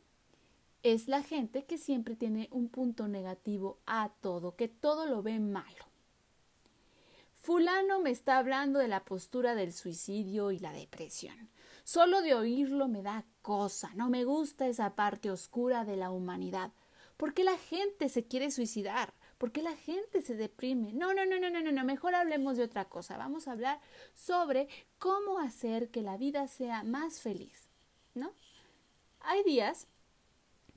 es 0.82 1.08
la 1.08 1.22
gente 1.22 1.64
que 1.64 1.78
siempre 1.78 2.16
tiene 2.16 2.48
un 2.50 2.68
punto 2.68 3.08
negativo 3.08 3.78
a 3.86 4.10
todo, 4.20 4.56
que 4.56 4.68
todo 4.68 5.06
lo 5.06 5.22
ve 5.22 5.38
malo. 5.38 5.86
Fulano 7.34 8.00
me 8.00 8.10
está 8.10 8.38
hablando 8.38 8.78
de 8.78 8.88
la 8.88 9.04
postura 9.04 9.54
del 9.54 9.72
suicidio 9.72 10.52
y 10.52 10.58
la 10.58 10.72
depresión. 10.72 11.50
Solo 11.84 12.22
de 12.22 12.34
oírlo 12.34 12.86
me 12.86 13.02
da 13.02 13.24
cosa, 13.42 13.90
no 13.94 14.08
me 14.08 14.24
gusta 14.24 14.68
esa 14.68 14.94
parte 14.94 15.30
oscura 15.30 15.84
de 15.84 15.96
la 15.96 16.10
humanidad. 16.10 16.72
¿Por 17.16 17.34
qué 17.34 17.42
la 17.42 17.58
gente 17.58 18.08
se 18.08 18.24
quiere 18.24 18.50
suicidar? 18.50 19.12
¿Por 19.38 19.50
qué 19.50 19.60
la 19.62 19.74
gente 19.74 20.22
se 20.22 20.36
deprime? 20.36 20.92
No, 20.92 21.14
no, 21.14 21.26
no, 21.26 21.40
no, 21.40 21.50
no, 21.50 21.72
no, 21.72 21.84
mejor 21.84 22.14
hablemos 22.14 22.56
de 22.56 22.62
otra 22.62 22.84
cosa. 22.84 23.16
Vamos 23.16 23.48
a 23.48 23.52
hablar 23.52 23.80
sobre 24.14 24.68
cómo 24.98 25.40
hacer 25.40 25.90
que 25.90 26.02
la 26.02 26.16
vida 26.16 26.46
sea 26.46 26.84
más 26.84 27.20
feliz, 27.20 27.68
¿no? 28.14 28.32
Hay 29.18 29.42
días 29.42 29.88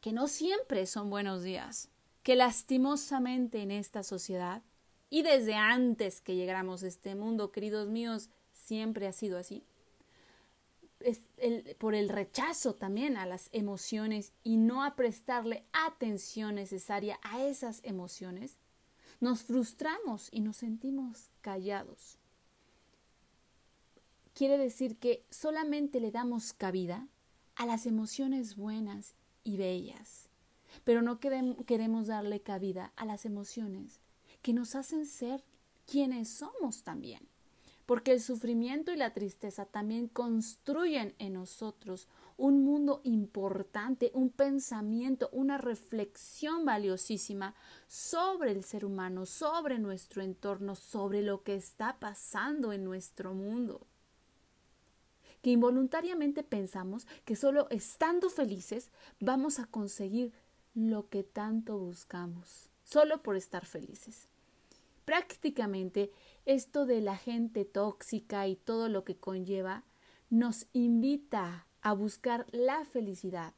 que 0.06 0.14
no 0.14 0.28
siempre 0.28 0.86
son 0.86 1.10
buenos 1.10 1.42
días, 1.42 1.90
que 2.22 2.36
lastimosamente 2.36 3.64
en 3.64 3.72
esta 3.72 4.04
sociedad 4.04 4.62
y 5.10 5.24
desde 5.24 5.56
antes 5.56 6.22
que 6.22 6.36
llegáramos 6.36 6.84
a 6.84 6.88
este 6.90 7.16
mundo, 7.16 7.52
queridos 7.52 7.90
míos, 7.90 8.30
siempre 8.52 9.08
ha 9.08 9.12
sido 9.12 9.40
así. 9.40 9.66
Es 11.00 11.22
por 11.80 11.96
el 11.96 12.10
rechazo 12.10 12.76
también 12.76 13.18
a 13.18 13.26
las 13.26 13.50
emociones 13.52 14.32
y 14.44 14.58
no 14.58 14.84
a 14.84 14.96
prestarle 14.96 15.66
atención 15.74 16.54
necesaria 16.54 17.20
a 17.24 17.44
esas 17.44 17.80
emociones, 17.84 18.60
nos 19.20 19.42
frustramos 19.42 20.30
y 20.32 20.42
nos 20.42 20.58
sentimos 20.58 21.32
callados. 21.42 22.20
Quiere 24.36 24.60
decir 24.60 25.00
que 25.00 25.26
solamente 25.32 26.00
le 26.00 26.12
damos 26.12 26.54
cabida 26.54 27.08
a 27.56 27.66
las 27.66 27.88
emociones 27.88 28.56
buenas 28.56 29.16
y 29.46 29.56
bellas, 29.56 30.28
pero 30.84 31.02
no 31.02 31.20
queremos 31.22 32.08
darle 32.08 32.42
cabida 32.42 32.92
a 32.98 33.06
las 33.06 33.24
emociones 33.24 34.02
que 34.42 34.52
nos 34.52 34.76
hacen 34.76 35.06
ser 35.06 35.46
quienes 35.86 36.28
somos 36.28 36.84
también 36.84 37.26
porque 37.86 38.12
el 38.12 38.22
sufrimiento 38.22 38.92
y 38.92 38.98
la 38.98 39.14
tristeza 39.14 39.66
también 39.66 40.08
construyen 40.08 41.14
en 41.20 41.34
nosotros 41.34 42.08
un 42.38 42.64
mundo 42.64 43.00
importante, 43.04 44.12
un 44.14 44.30
pensamiento, 44.30 45.30
una 45.32 45.58
reflexión 45.58 46.66
valiosísima 46.66 47.56
sobre 47.88 48.52
el 48.52 48.64
ser 48.64 48.86
humano, 48.86 49.26
sobre 49.26 49.80
nuestro 49.80 50.22
entorno, 50.22 50.76
sobre 50.76 51.22
lo 51.22 51.44
que 51.44 51.56
está 51.56 51.98
pasando 52.00 52.74
en 52.74 52.84
nuestro 52.84 53.34
mundo. 53.34 53.88
Que 55.46 55.52
involuntariamente 55.52 56.42
pensamos 56.42 57.06
que 57.24 57.36
solo 57.36 57.68
estando 57.70 58.32
felices 58.32 58.90
vamos 59.20 59.60
a 59.60 59.68
conseguir 59.68 60.34
lo 60.74 61.08
que 61.08 61.22
tanto 61.22 61.78
buscamos, 61.78 62.72
solo 62.84 63.22
por 63.22 63.36
estar 63.36 63.64
felices. 63.68 64.28
Prácticamente 65.06 66.10
esto 66.48 66.88
de 66.88 67.00
la 67.00 67.16
gente 67.16 67.64
tóxica 67.64 68.48
y 68.48 68.56
todo 68.56 68.90
lo 68.90 69.04
que 69.04 69.18
conlleva 69.18 69.84
nos 70.32 70.66
invita 70.74 71.68
a 71.84 71.94
buscar 71.94 72.48
la 72.52 72.84
felicidad, 72.84 73.54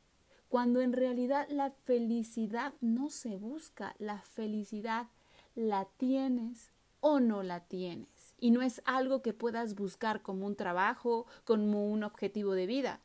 cuando 0.50 0.82
en 0.82 0.92
realidad 0.92 1.48
la 1.50 1.72
felicidad 1.86 2.74
no 2.82 3.10
se 3.10 3.38
busca, 3.38 3.96
la 3.98 4.22
felicidad 4.24 5.08
la 5.56 5.88
tienes 5.96 6.74
o 7.00 7.22
no 7.22 7.44
la 7.44 7.62
tienes. 7.62 8.17
Y 8.40 8.52
no 8.52 8.62
es 8.62 8.82
algo 8.86 9.22
que 9.22 9.34
puedas 9.34 9.76
buscar 9.76 10.22
como 10.22 10.46
un 10.46 10.56
trabajo, 10.56 11.26
como 11.44 11.88
un 11.90 12.04
objetivo 12.04 12.54
de 12.54 12.68
vida. 12.68 13.02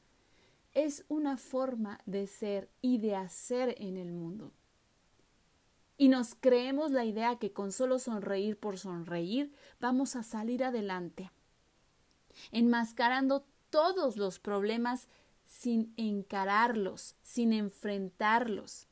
Es 0.73 1.05
una 1.09 1.37
forma 1.37 2.01
de 2.07 2.27
ser 2.27 2.71
y 2.81 2.99
de 2.99 3.17
hacer 3.17 3.75
en 3.79 3.97
el 3.97 4.13
mundo 4.13 4.53
y 6.03 6.09
nos 6.09 6.35
creemos 6.35 6.91
la 6.91 7.05
idea 7.05 7.39
que 7.39 7.53
con 7.53 7.71
solo 7.71 8.01
sonreír 8.01 8.59
por 8.59 8.77
sonreír 8.77 9.53
vamos 9.79 10.17
a 10.17 10.25
salir 10.25 10.65
adelante, 10.65 11.31
enmascarando 12.51 13.47
todos 13.71 14.17
los 14.17 14.41
problemas 14.41 15.07
sin 15.47 15.95
encararlos, 15.97 17.15
sin 17.23 17.53
enfrentarlos. 17.53 18.89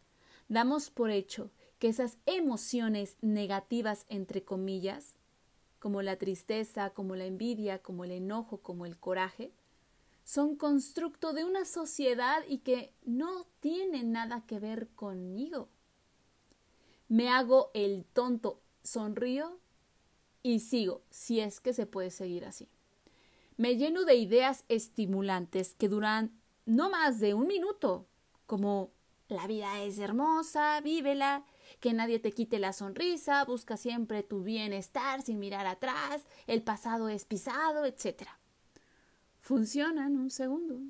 Damos 0.49 0.91
por 0.91 1.11
hecho 1.11 1.51
que 1.81 1.89
esas 1.89 2.17
emociones 2.27 3.17
negativas, 3.23 4.07
entre 4.09 4.45
comillas, 4.45 5.17
como 5.81 6.03
la 6.03 6.17
tristeza, 6.17 6.91
como 6.91 7.17
la 7.17 7.25
envidia, 7.25 7.83
como 7.83 8.05
el 8.05 8.13
enojo, 8.13 8.59
como 8.59 8.87
el 8.87 8.97
coraje, 8.99 9.53
son 10.23 10.55
constructo 10.55 11.33
de 11.33 11.45
una 11.45 11.65
sociedad 11.65 12.45
y 12.47 12.59
que 12.59 12.95
no 13.05 13.47
tienen 13.59 14.13
nada 14.13 14.45
que 14.47 14.61
ver 14.61 14.89
conmigo. 14.95 15.69
Me 17.09 17.29
hago 17.29 17.73
el 17.75 18.05
tonto, 18.05 18.61
sonrío 18.85 19.59
y 20.43 20.61
sigo, 20.61 21.03
si 21.11 21.41
es 21.41 21.61
que 21.61 21.73
se 21.73 21.87
puede 21.87 22.11
seguir 22.11 22.45
así. 22.45 22.69
Me 23.57 23.77
lleno 23.77 24.05
de 24.05 24.15
ideas 24.15 24.65
estimulantes 24.69 25.75
que 25.75 25.89
duran 25.89 26.41
no 26.67 26.91
más 26.91 27.19
de 27.19 27.35
un 27.35 27.47
minuto, 27.49 28.07
como 28.47 28.93
la 29.29 29.47
vida 29.47 29.83
es 29.83 29.99
hermosa, 29.99 30.81
vívela, 30.81 31.45
que 31.81 31.93
nadie 31.93 32.19
te 32.19 32.33
quite 32.33 32.59
la 32.59 32.73
sonrisa, 32.73 33.45
busca 33.45 33.77
siempre 33.77 34.23
tu 34.23 34.43
bienestar 34.43 35.23
sin 35.23 35.39
mirar 35.39 35.67
atrás, 35.67 36.23
el 36.47 36.63
pasado 36.63 37.09
es 37.09 37.25
pisado, 37.25 37.85
etc. 37.85 38.29
Funcionan 39.41 40.17
un 40.17 40.31
segundo 40.31 40.81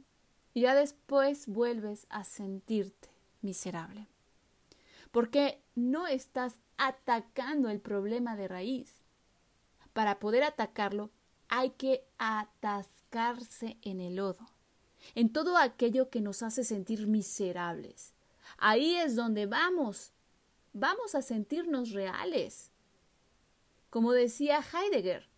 y 0.53 0.63
ya 0.63 0.75
después 0.75 1.47
vuelves 1.47 2.07
a 2.11 2.25
sentirte 2.25 3.09
miserable. 3.41 4.09
Porque 5.11 5.63
no 5.75 6.07
estás 6.07 6.61
atacando 6.77 7.69
el 7.71 7.81
problema 7.81 8.37
de 8.37 8.49
raíz. 8.49 9.03
Para 9.93 10.19
poder 10.19 10.43
atacarlo 10.43 11.11
hay 11.49 11.71
que 11.71 12.05
atascarse 12.19 13.79
en 13.83 14.01
el 14.01 14.17
lodo 14.17 14.47
en 15.15 15.33
todo 15.33 15.57
aquello 15.57 16.11
que 16.11 16.21
nos 16.21 16.43
hace 16.43 16.65
sentir 16.65 17.07
miserables. 17.07 18.15
Ahí 18.59 18.97
es 18.97 19.17
donde 19.17 19.47
vamos. 19.47 20.13
Vamos 20.73 21.15
a 21.15 21.23
sentirnos 21.23 21.91
reales. 21.91 22.71
Como 23.91 24.13
decía 24.13 24.61
Heidegger, 24.61 25.29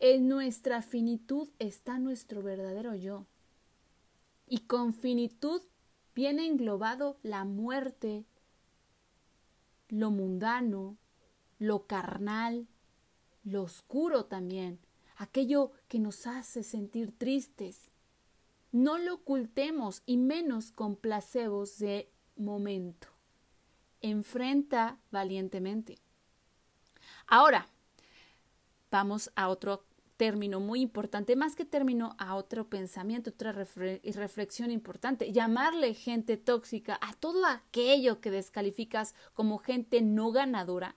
en 0.00 0.26
nuestra 0.26 0.82
finitud 0.82 1.48
está 1.60 1.98
nuestro 1.98 2.42
verdadero 2.42 2.96
yo. 2.96 3.26
Y 4.48 4.60
con 4.66 4.92
finitud 4.92 5.62
viene 6.16 6.46
englobado 6.46 7.16
la 7.22 7.44
muerte, 7.44 8.24
lo 9.88 10.10
mundano, 10.10 10.96
lo 11.60 11.86
carnal, 11.86 12.66
lo 13.44 13.62
oscuro 13.62 14.24
también, 14.24 14.80
aquello 15.16 15.70
que 15.86 16.00
nos 16.00 16.26
hace 16.26 16.64
sentir 16.64 17.16
tristes, 17.16 17.92
no 18.72 18.98
lo 18.98 19.14
ocultemos 19.14 20.02
y 20.06 20.16
menos 20.16 20.72
con 20.72 20.96
placebos 20.96 21.78
de 21.78 22.10
momento. 22.36 23.11
Enfrenta 24.02 24.98
valientemente. 25.10 25.96
Ahora, 27.26 27.68
vamos 28.90 29.30
a 29.36 29.48
otro 29.48 29.86
término 30.16 30.60
muy 30.60 30.80
importante, 30.80 31.34
más 31.34 31.56
que 31.56 31.64
término, 31.64 32.14
a 32.18 32.36
otro 32.36 32.68
pensamiento, 32.68 33.30
otra 33.30 33.52
reflexión 33.52 34.70
importante. 34.70 35.32
Llamarle 35.32 35.94
gente 35.94 36.36
tóxica 36.36 36.98
a 37.00 37.12
todo 37.14 37.44
aquello 37.46 38.20
que 38.20 38.30
descalificas 38.30 39.14
como 39.34 39.58
gente 39.58 40.00
no 40.02 40.30
ganadora, 40.30 40.94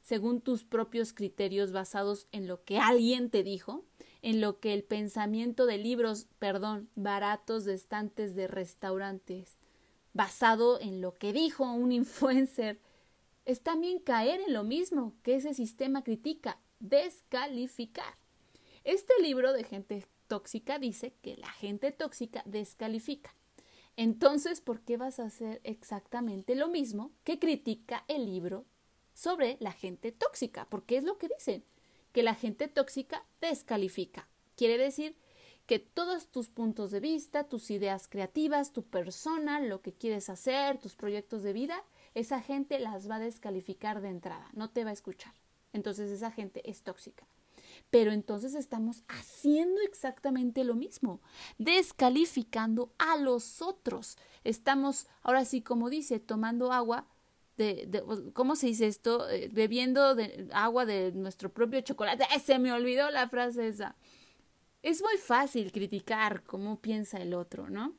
según 0.00 0.40
tus 0.40 0.64
propios 0.64 1.12
criterios 1.12 1.72
basados 1.72 2.28
en 2.32 2.46
lo 2.46 2.64
que 2.64 2.78
alguien 2.78 3.28
te 3.28 3.42
dijo, 3.42 3.84
en 4.22 4.40
lo 4.40 4.58
que 4.58 4.72
el 4.72 4.84
pensamiento 4.84 5.66
de 5.66 5.78
libros, 5.78 6.28
perdón, 6.38 6.88
baratos 6.94 7.64
de 7.64 7.74
estantes 7.74 8.34
de 8.34 8.46
restaurantes, 8.46 9.58
basado 10.12 10.80
en 10.80 11.00
lo 11.00 11.14
que 11.14 11.32
dijo 11.32 11.64
un 11.64 11.92
influencer, 12.02 12.80
es 13.44 13.62
también 13.62 13.98
caer 13.98 14.40
en 14.40 14.52
lo 14.52 14.64
mismo 14.64 15.14
que 15.22 15.34
ese 15.34 15.54
sistema 15.54 16.04
critica, 16.04 16.58
descalificar. 16.80 18.14
Este 18.84 19.12
libro 19.20 19.52
de 19.52 19.64
gente 19.64 20.06
tóxica 20.28 20.78
dice 20.78 21.14
que 21.22 21.36
la 21.36 21.50
gente 21.50 21.92
tóxica 21.92 22.42
descalifica. 22.46 23.34
Entonces, 23.96 24.60
¿por 24.60 24.80
qué 24.80 24.96
vas 24.96 25.18
a 25.18 25.24
hacer 25.24 25.60
exactamente 25.64 26.54
lo 26.54 26.68
mismo 26.68 27.12
que 27.24 27.38
critica 27.38 28.04
el 28.08 28.26
libro 28.26 28.64
sobre 29.12 29.56
la 29.60 29.72
gente 29.72 30.12
tóxica? 30.12 30.66
Porque 30.66 30.96
es 30.96 31.04
lo 31.04 31.18
que 31.18 31.28
dicen 31.28 31.64
que 32.12 32.22
la 32.22 32.34
gente 32.34 32.68
tóxica 32.68 33.24
descalifica. 33.40 34.28
Quiere 34.56 34.78
decir 34.78 35.16
que 35.66 35.78
todos 35.78 36.28
tus 36.28 36.48
puntos 36.48 36.90
de 36.90 37.00
vista, 37.00 37.44
tus 37.44 37.70
ideas 37.70 38.08
creativas, 38.08 38.72
tu 38.72 38.82
persona, 38.82 39.60
lo 39.60 39.80
que 39.80 39.92
quieres 39.92 40.28
hacer, 40.28 40.78
tus 40.78 40.96
proyectos 40.96 41.42
de 41.42 41.52
vida, 41.52 41.82
esa 42.14 42.40
gente 42.40 42.78
las 42.78 43.08
va 43.08 43.16
a 43.16 43.20
descalificar 43.20 44.00
de 44.00 44.08
entrada, 44.08 44.50
no 44.52 44.70
te 44.70 44.84
va 44.84 44.90
a 44.90 44.94
escuchar. 44.94 45.32
Entonces 45.72 46.10
esa 46.10 46.30
gente 46.30 46.68
es 46.68 46.82
tóxica. 46.82 47.26
Pero 47.90 48.12
entonces 48.12 48.54
estamos 48.54 49.02
haciendo 49.08 49.80
exactamente 49.82 50.64
lo 50.64 50.74
mismo, 50.74 51.20
descalificando 51.58 52.92
a 52.98 53.16
los 53.16 53.62
otros. 53.62 54.18
Estamos, 54.44 55.06
ahora 55.22 55.44
sí, 55.44 55.62
como 55.62 55.88
dice, 55.88 56.20
tomando 56.20 56.72
agua 56.72 57.06
de, 57.56 58.02
¿cómo 58.34 58.56
se 58.56 58.66
dice 58.66 58.86
esto? 58.86 59.28
Eh, 59.30 59.48
bebiendo 59.52 60.14
de, 60.14 60.48
agua 60.52 60.84
de 60.86 61.12
nuestro 61.12 61.52
propio 61.52 61.80
chocolate. 61.80 62.24
se 62.44 62.58
me 62.58 62.72
olvidó 62.72 63.10
la 63.10 63.28
frase 63.28 63.68
esa! 63.68 63.96
Es 64.82 65.00
muy 65.00 65.16
fácil 65.16 65.70
criticar 65.70 66.42
cómo 66.42 66.80
piensa 66.80 67.18
el 67.18 67.34
otro, 67.34 67.70
¿no? 67.70 67.94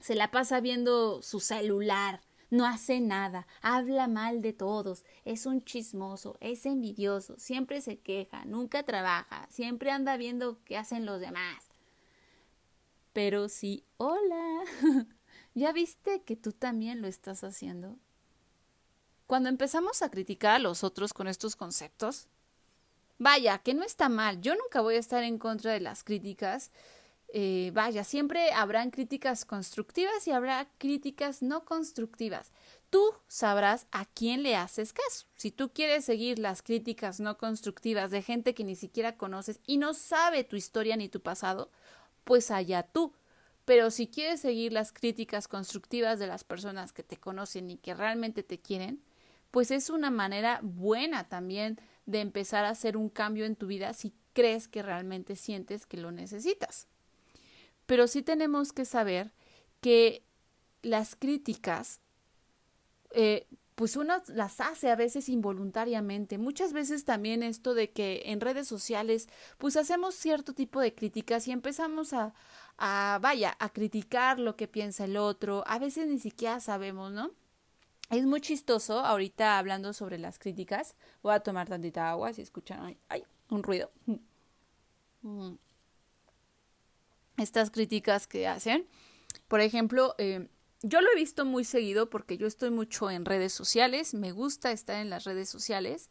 Se 0.00 0.16
la 0.16 0.30
pasa 0.30 0.60
viendo 0.60 1.22
su 1.22 1.38
celular, 1.38 2.20
no 2.50 2.66
hace 2.66 3.00
nada, 3.00 3.46
habla 3.62 4.08
mal 4.08 4.42
de 4.42 4.52
todos, 4.52 5.04
es 5.24 5.46
un 5.46 5.62
chismoso, 5.62 6.36
es 6.40 6.66
envidioso, 6.66 7.38
siempre 7.38 7.80
se 7.80 8.00
queja, 8.00 8.44
nunca 8.44 8.82
trabaja, 8.82 9.46
siempre 9.50 9.92
anda 9.92 10.16
viendo 10.16 10.58
qué 10.64 10.76
hacen 10.76 11.06
los 11.06 11.20
demás. 11.20 11.68
Pero 13.12 13.48
sí, 13.48 13.84
hola, 13.96 14.64
¿ya 15.54 15.72
viste 15.72 16.22
que 16.22 16.34
tú 16.34 16.52
también 16.52 17.02
lo 17.02 17.06
estás 17.06 17.44
haciendo? 17.44 17.98
Cuando 19.28 19.48
empezamos 19.48 20.02
a 20.02 20.10
criticar 20.10 20.56
a 20.56 20.58
los 20.58 20.82
otros 20.82 21.12
con 21.12 21.28
estos 21.28 21.54
conceptos, 21.54 22.26
vaya, 23.20 23.58
que 23.58 23.74
no 23.74 23.84
está 23.84 24.08
mal, 24.08 24.40
yo 24.40 24.54
nunca 24.56 24.80
voy 24.80 24.96
a 24.96 24.98
estar 24.98 25.22
en 25.22 25.38
contra 25.38 25.72
de 25.72 25.80
las 25.80 26.02
críticas, 26.02 26.72
eh, 27.32 27.70
vaya, 27.74 28.02
siempre 28.02 28.50
habrán 28.52 28.90
críticas 28.90 29.44
constructivas 29.44 30.26
y 30.26 30.32
habrá 30.32 30.68
críticas 30.78 31.42
no 31.42 31.66
constructivas. 31.66 32.50
Tú 32.88 33.12
sabrás 33.28 33.86
a 33.92 34.06
quién 34.06 34.42
le 34.42 34.56
haces 34.56 34.94
caso. 34.94 35.26
Si 35.34 35.52
tú 35.52 35.70
quieres 35.72 36.06
seguir 36.06 36.38
las 36.38 36.62
críticas 36.62 37.20
no 37.20 37.36
constructivas 37.36 38.10
de 38.10 38.22
gente 38.22 38.54
que 38.54 38.64
ni 38.64 38.74
siquiera 38.74 39.16
conoces 39.18 39.60
y 39.66 39.76
no 39.76 39.92
sabe 39.92 40.42
tu 40.42 40.56
historia 40.56 40.96
ni 40.96 41.08
tu 41.10 41.20
pasado, 41.20 41.70
pues 42.24 42.50
allá 42.50 42.82
tú. 42.82 43.12
Pero 43.66 43.90
si 43.90 44.08
quieres 44.08 44.40
seguir 44.40 44.72
las 44.72 44.92
críticas 44.92 45.46
constructivas 45.46 46.18
de 46.18 46.26
las 46.26 46.42
personas 46.42 46.92
que 46.92 47.02
te 47.02 47.18
conocen 47.18 47.70
y 47.70 47.76
que 47.76 47.94
realmente 47.94 48.42
te 48.42 48.58
quieren, 48.58 49.04
pues 49.50 49.70
es 49.70 49.90
una 49.90 50.10
manera 50.10 50.60
buena 50.62 51.28
también 51.28 51.78
de 52.06 52.20
empezar 52.20 52.64
a 52.64 52.70
hacer 52.70 52.96
un 52.96 53.08
cambio 53.08 53.44
en 53.44 53.56
tu 53.56 53.66
vida 53.66 53.92
si 53.92 54.12
crees 54.32 54.68
que 54.68 54.82
realmente 54.82 55.36
sientes 55.36 55.86
que 55.86 55.96
lo 55.96 56.12
necesitas. 56.12 56.86
Pero 57.86 58.06
sí 58.06 58.22
tenemos 58.22 58.72
que 58.72 58.84
saber 58.84 59.32
que 59.80 60.22
las 60.82 61.16
críticas, 61.16 62.00
eh, 63.12 63.46
pues 63.74 63.96
uno 63.96 64.22
las 64.28 64.60
hace 64.60 64.90
a 64.90 64.96
veces 64.96 65.28
involuntariamente. 65.28 66.38
Muchas 66.38 66.72
veces 66.72 67.04
también 67.04 67.42
esto 67.42 67.74
de 67.74 67.90
que 67.90 68.22
en 68.26 68.40
redes 68.40 68.68
sociales, 68.68 69.28
pues 69.58 69.76
hacemos 69.76 70.14
cierto 70.14 70.54
tipo 70.54 70.80
de 70.80 70.94
críticas 70.94 71.48
y 71.48 71.52
empezamos 71.52 72.12
a, 72.12 72.34
a, 72.78 73.18
vaya, 73.20 73.56
a 73.58 73.70
criticar 73.70 74.38
lo 74.38 74.54
que 74.56 74.68
piensa 74.68 75.04
el 75.04 75.16
otro. 75.16 75.64
A 75.66 75.78
veces 75.78 76.08
ni 76.08 76.18
siquiera 76.18 76.60
sabemos, 76.60 77.12
¿no? 77.12 77.30
Es 78.10 78.26
muy 78.26 78.40
chistoso, 78.40 78.98
ahorita 78.98 79.56
hablando 79.56 79.92
sobre 79.92 80.18
las 80.18 80.40
críticas, 80.40 80.96
voy 81.22 81.32
a 81.32 81.40
tomar 81.40 81.68
tantita 81.68 82.10
agua, 82.10 82.32
si 82.32 82.42
escuchan, 82.42 82.98
ay, 83.08 83.24
un 83.48 83.62
ruido. 83.62 83.92
Mm. 85.22 85.54
Estas 87.36 87.70
críticas 87.70 88.26
que 88.26 88.48
hacen, 88.48 88.86
por 89.46 89.60
ejemplo, 89.60 90.16
eh, 90.18 90.48
yo 90.82 91.00
lo 91.00 91.08
he 91.12 91.14
visto 91.14 91.44
muy 91.44 91.62
seguido 91.62 92.10
porque 92.10 92.36
yo 92.36 92.48
estoy 92.48 92.70
mucho 92.70 93.10
en 93.10 93.24
redes 93.24 93.52
sociales, 93.52 94.12
me 94.12 94.32
gusta 94.32 94.72
estar 94.72 94.96
en 94.96 95.08
las 95.08 95.22
redes 95.22 95.48
sociales, 95.48 96.08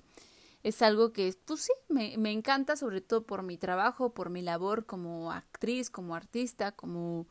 es 0.63 0.81
algo 0.81 1.11
que, 1.11 1.35
pues 1.45 1.61
sí, 1.61 1.73
me 1.89 2.31
encanta 2.31 2.77
sobre 2.77 3.01
todo 3.01 3.25
por 3.25 3.43
mi 3.43 3.57
trabajo, 3.57 4.13
por 4.13 4.29
mi 4.29 4.41
labor 4.41 4.85
como 4.85 5.33
actriz, 5.33 5.89
como 5.89 6.15
artista, 6.15 6.71
como 6.71 7.27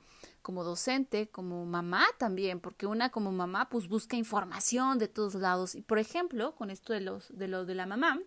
como 0.48 0.64
docente, 0.64 1.28
como 1.28 1.66
mamá 1.66 2.06
también, 2.16 2.58
porque 2.58 2.86
una 2.86 3.10
como 3.10 3.32
mamá 3.32 3.68
pues 3.68 3.86
busca 3.86 4.16
información 4.16 4.98
de 4.98 5.06
todos 5.06 5.34
lados. 5.34 5.74
Y 5.74 5.82
por 5.82 5.98
ejemplo, 5.98 6.54
con 6.54 6.70
esto 6.70 6.94
de 6.94 7.02
los 7.02 7.28
de 7.36 7.48
lo 7.48 7.66
de 7.66 7.74
la 7.74 7.84
mamá, 7.84 8.18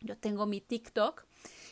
yo 0.00 0.16
tengo 0.16 0.46
mi 0.46 0.62
TikTok 0.62 1.26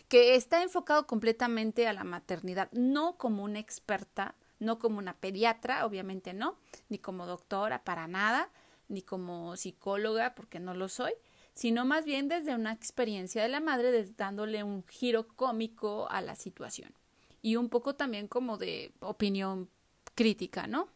que 0.07 0.35
está 0.35 0.63
enfocado 0.63 1.07
completamente 1.07 1.89
a 1.89 1.95
la 1.95 2.05
maternidad, 2.05 2.71
no 2.73 3.17
como 3.17 3.43
una 3.45 3.61
experta, 3.61 4.35
no 4.59 4.79
como 4.79 4.99
una 4.99 5.17
pediatra, 5.17 5.87
obviamente 5.87 6.35
no, 6.35 6.59
ni 6.91 6.99
como 6.99 7.25
doctora 7.25 7.83
para 7.83 8.07
nada, 8.07 8.51
ni 8.89 9.01
como 9.01 9.57
psicóloga, 9.57 10.35
porque 10.35 10.61
no 10.61 10.75
lo 10.75 10.91
soy, 10.91 11.15
sino 11.55 11.87
más 11.87 12.05
bien 12.05 12.29
desde 12.29 12.55
una 12.55 12.73
experiencia 12.73 13.41
de 13.43 13.49
la 13.49 13.61
madre, 13.61 14.05
dándole 14.19 14.63
un 14.65 14.85
giro 14.87 15.29
cómico 15.29 16.11
a 16.11 16.21
la 16.21 16.35
situación. 16.35 16.93
y 17.41 17.57
un 17.57 17.71
poco 17.71 17.95
también 17.95 18.29
como 18.29 18.59
de 18.59 18.93
opinión 19.01 19.71
crítica, 20.19 20.67
¿no? 20.67 20.89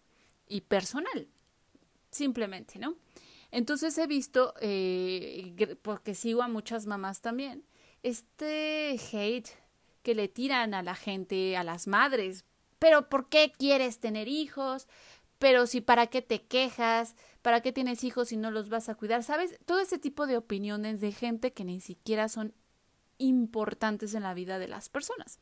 Y 0.49 0.63
personal, 0.63 1.29
simplemente, 2.11 2.81
¿no? 2.81 2.97
Entonces 3.53 3.97
he 3.97 4.09
visto, 4.09 4.53
eh, 4.61 5.77
porque 5.81 6.17
sigo 6.17 6.43
a 6.43 6.49
muchas 6.49 6.87
mamás 6.87 7.21
también, 7.21 7.65
este 8.03 8.99
hate 9.13 9.49
que 10.03 10.17
le 10.17 10.27
tiran 10.27 10.75
a 10.75 10.83
la 10.83 10.97
gente, 10.97 11.57
a 11.57 11.63
las 11.63 11.87
madres. 11.87 12.45
Pero 12.81 13.09
¿por 13.09 13.29
qué 13.29 13.53
quieres 13.57 14.01
tener 14.01 14.27
hijos? 14.27 14.89
Pero 15.39 15.69
si 15.69 15.81
para 15.81 16.09
qué 16.09 16.21
te 16.21 16.43
quejas, 16.43 17.15
para 17.43 17.61
qué 17.61 17.73
tienes 17.73 18.03
hijos 18.03 18.31
si 18.31 18.37
no 18.37 18.51
los 18.51 18.71
vas 18.71 18.89
a 18.89 18.97
cuidar, 18.97 19.23
¿sabes? 19.23 19.57
Todo 19.67 19.79
ese 19.79 19.99
tipo 19.99 20.27
de 20.27 20.37
opiniones 20.37 21.01
de 21.01 21.13
gente 21.13 21.53
que 21.53 21.65
ni 21.65 21.81
siquiera 21.81 22.29
son 22.29 22.55
importantes 23.19 24.15
en 24.15 24.25
la 24.25 24.35
vida 24.35 24.59
de 24.59 24.67
las 24.67 24.89
personas. 24.89 25.39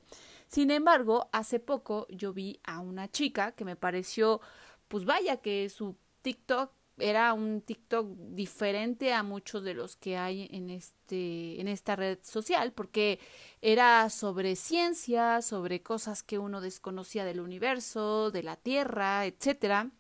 Sin 0.50 0.72
embargo, 0.72 1.28
hace 1.32 1.60
poco 1.60 2.08
yo 2.10 2.32
vi 2.32 2.58
a 2.64 2.80
una 2.80 3.08
chica 3.08 3.52
que 3.52 3.64
me 3.64 3.76
pareció, 3.76 4.40
pues 4.88 5.04
vaya 5.04 5.36
que 5.36 5.68
su 5.68 5.96
TikTok 6.22 6.72
era 6.98 7.32
un 7.34 7.60
TikTok 7.62 8.08
diferente 8.32 9.12
a 9.12 9.22
muchos 9.22 9.62
de 9.62 9.74
los 9.74 9.94
que 9.94 10.16
hay 10.16 10.48
en 10.50 10.70
este 10.70 11.60
en 11.60 11.68
esta 11.68 11.94
red 11.94 12.18
social 12.22 12.72
porque 12.72 13.20
era 13.62 14.10
sobre 14.10 14.56
ciencia, 14.56 15.40
sobre 15.40 15.82
cosas 15.82 16.24
que 16.24 16.38
uno 16.38 16.60
desconocía 16.60 17.24
del 17.24 17.38
universo, 17.38 18.32
de 18.32 18.42
la 18.42 18.56
Tierra, 18.56 19.26
etcétera. 19.26 19.92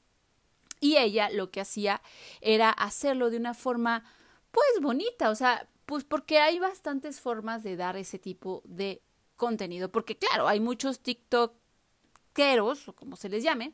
Y 0.80 0.96
ella 0.96 1.30
lo 1.30 1.52
que 1.52 1.60
hacía 1.60 2.02
era 2.40 2.70
hacerlo 2.70 3.30
de 3.30 3.36
una 3.36 3.54
forma 3.54 4.02
pues 4.50 4.82
bonita, 4.82 5.30
o 5.30 5.36
sea, 5.36 5.68
pues 5.86 6.02
porque 6.02 6.40
hay 6.40 6.58
bastantes 6.58 7.20
formas 7.20 7.62
de 7.62 7.76
dar 7.76 7.96
ese 7.96 8.18
tipo 8.18 8.62
de 8.64 9.00
contenido, 9.40 9.90
porque 9.90 10.18
claro, 10.18 10.46
hay 10.46 10.60
muchos 10.60 11.00
TikTokeros 11.00 12.88
o 12.88 12.92
como 12.94 13.16
se 13.16 13.30
les 13.30 13.42
llame, 13.42 13.72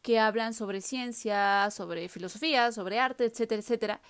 que 0.00 0.20
hablan 0.20 0.54
sobre 0.54 0.80
ciencia, 0.80 1.68
sobre 1.72 2.08
filosofía, 2.08 2.70
sobre 2.70 3.00
arte, 3.00 3.24
etcétera, 3.24 3.60
etcétera. 3.60 4.00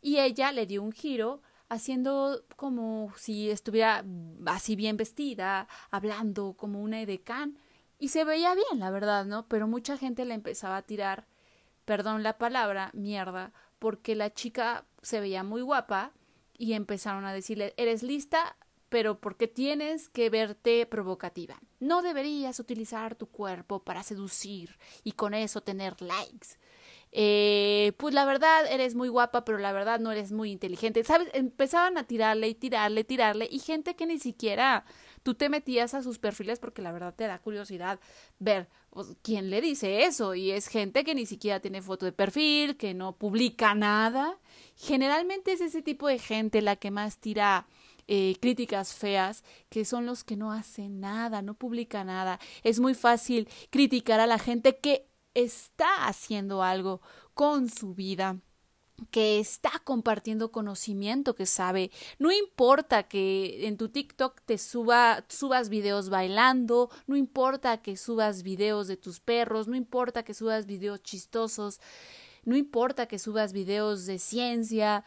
Y 0.00 0.18
ella 0.20 0.52
le 0.52 0.66
dio 0.66 0.80
un 0.80 0.92
giro 0.92 1.42
haciendo 1.68 2.44
como 2.54 3.12
si 3.16 3.50
estuviera 3.50 4.04
así 4.46 4.76
bien 4.76 4.96
vestida, 4.96 5.66
hablando 5.90 6.54
como 6.56 6.80
una 6.80 7.00
edecán. 7.02 7.58
Y 7.98 8.08
se 8.08 8.24
veía 8.24 8.54
bien, 8.54 8.78
la 8.78 8.90
verdad, 8.90 9.24
¿no? 9.24 9.48
Pero 9.48 9.66
mucha 9.66 9.96
gente 9.96 10.24
le 10.24 10.34
empezaba 10.34 10.76
a 10.76 10.82
tirar, 10.82 11.26
perdón 11.84 12.22
la 12.22 12.38
palabra, 12.38 12.90
mierda, 12.94 13.52
porque 13.80 14.14
la 14.14 14.32
chica 14.32 14.86
se 15.02 15.18
veía 15.18 15.42
muy 15.42 15.62
guapa 15.62 16.12
y 16.56 16.74
empezaron 16.74 17.24
a 17.24 17.32
decirle, 17.32 17.74
¿eres 17.76 18.04
lista? 18.04 18.56
Pero 18.92 19.18
porque 19.18 19.48
tienes 19.48 20.10
que 20.10 20.28
verte 20.28 20.84
provocativa. 20.84 21.58
No 21.80 22.02
deberías 22.02 22.60
utilizar 22.60 23.14
tu 23.14 23.26
cuerpo 23.26 23.82
para 23.82 24.02
seducir 24.02 24.76
y 25.02 25.12
con 25.12 25.32
eso 25.32 25.62
tener 25.62 26.02
likes. 26.02 26.58
Eh, 27.10 27.92
pues 27.96 28.12
la 28.12 28.26
verdad 28.26 28.70
eres 28.70 28.94
muy 28.94 29.08
guapa, 29.08 29.46
pero 29.46 29.56
la 29.56 29.72
verdad 29.72 29.98
no 29.98 30.12
eres 30.12 30.30
muy 30.30 30.50
inteligente. 30.50 31.04
¿Sabes? 31.04 31.30
Empezaban 31.32 31.96
a 31.96 32.06
tirarle 32.06 32.48
y 32.48 32.54
tirarle, 32.54 33.02
tirarle 33.02 33.48
y 33.50 33.60
gente 33.60 33.96
que 33.96 34.04
ni 34.04 34.18
siquiera 34.18 34.84
tú 35.22 35.32
te 35.32 35.48
metías 35.48 35.94
a 35.94 36.02
sus 36.02 36.18
perfiles 36.18 36.58
porque 36.58 36.82
la 36.82 36.92
verdad 36.92 37.14
te 37.14 37.26
da 37.26 37.38
curiosidad 37.38 37.98
ver 38.40 38.68
pues, 38.90 39.16
quién 39.22 39.48
le 39.48 39.62
dice 39.62 40.04
eso 40.04 40.34
y 40.34 40.50
es 40.50 40.68
gente 40.68 41.02
que 41.02 41.14
ni 41.14 41.24
siquiera 41.24 41.60
tiene 41.60 41.80
foto 41.80 42.04
de 42.04 42.12
perfil, 42.12 42.76
que 42.76 42.92
no 42.92 43.16
publica 43.16 43.74
nada. 43.74 44.38
Generalmente 44.76 45.52
es 45.52 45.62
ese 45.62 45.80
tipo 45.80 46.08
de 46.08 46.18
gente 46.18 46.60
la 46.60 46.76
que 46.76 46.90
más 46.90 47.16
tira 47.16 47.66
eh, 48.08 48.36
críticas 48.40 48.94
feas, 48.94 49.44
que 49.68 49.84
son 49.84 50.06
los 50.06 50.24
que 50.24 50.36
no 50.36 50.52
hacen 50.52 51.00
nada, 51.00 51.42
no 51.42 51.54
publican 51.54 52.08
nada. 52.08 52.38
Es 52.62 52.80
muy 52.80 52.94
fácil 52.94 53.48
criticar 53.70 54.20
a 54.20 54.26
la 54.26 54.38
gente 54.38 54.78
que 54.78 55.08
está 55.34 56.06
haciendo 56.06 56.62
algo 56.62 57.00
con 57.34 57.68
su 57.68 57.94
vida 57.94 58.40
que 59.10 59.40
está 59.40 59.70
compartiendo 59.84 60.52
conocimiento 60.52 61.34
que 61.34 61.46
sabe. 61.46 61.90
No 62.18 62.30
importa 62.30 63.04
que 63.04 63.66
en 63.66 63.76
tu 63.76 63.88
TikTok 63.88 64.40
te 64.44 64.58
suba, 64.58 65.24
subas 65.28 65.68
videos 65.68 66.08
bailando, 66.08 66.90
no 67.06 67.16
importa 67.16 67.82
que 67.82 67.96
subas 67.96 68.42
videos 68.42 68.86
de 68.88 68.96
tus 68.96 69.20
perros, 69.20 69.68
no 69.68 69.76
importa 69.76 70.22
que 70.22 70.34
subas 70.34 70.66
videos 70.66 71.02
chistosos, 71.02 71.80
no 72.44 72.56
importa 72.56 73.06
que 73.06 73.18
subas 73.18 73.52
videos 73.52 74.06
de 74.06 74.18
ciencia, 74.18 75.04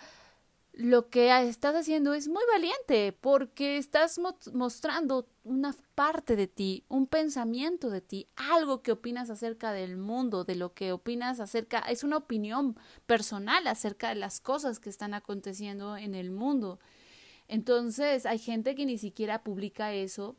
lo 0.78 1.10
que 1.10 1.32
estás 1.48 1.74
haciendo 1.74 2.14
es 2.14 2.28
muy 2.28 2.44
valiente 2.52 3.14
porque 3.14 3.78
estás 3.78 4.20
mostrando 4.54 5.30
una 5.46 5.74
parte 5.96 6.36
de 6.36 6.48
ti, 6.48 6.84
un 6.90 7.08
pensamiento 7.08 7.90
de 7.90 8.02
ti, 8.02 8.28
algo 8.36 8.82
que 8.82 8.92
opinas 8.92 9.30
acerca 9.30 9.72
del 9.72 9.96
mundo, 9.96 10.44
de 10.44 10.56
lo 10.56 10.74
que 10.74 10.92
opinas 10.92 11.40
acerca, 11.40 11.80
es 11.80 12.04
una 12.04 12.18
opinión 12.18 12.78
personal 13.06 13.68
acerca 13.68 14.10
de 14.10 14.16
las 14.16 14.42
cosas 14.42 14.82
que 14.82 14.90
están 14.90 15.14
aconteciendo 15.14 15.96
en 15.96 16.14
el 16.14 16.30
mundo. 16.30 16.80
Entonces, 17.48 18.26
hay 18.26 18.40
gente 18.40 18.76
que 18.76 18.86
ni 18.86 18.98
siquiera 18.98 19.44
publica 19.44 19.94
eso, 19.94 20.36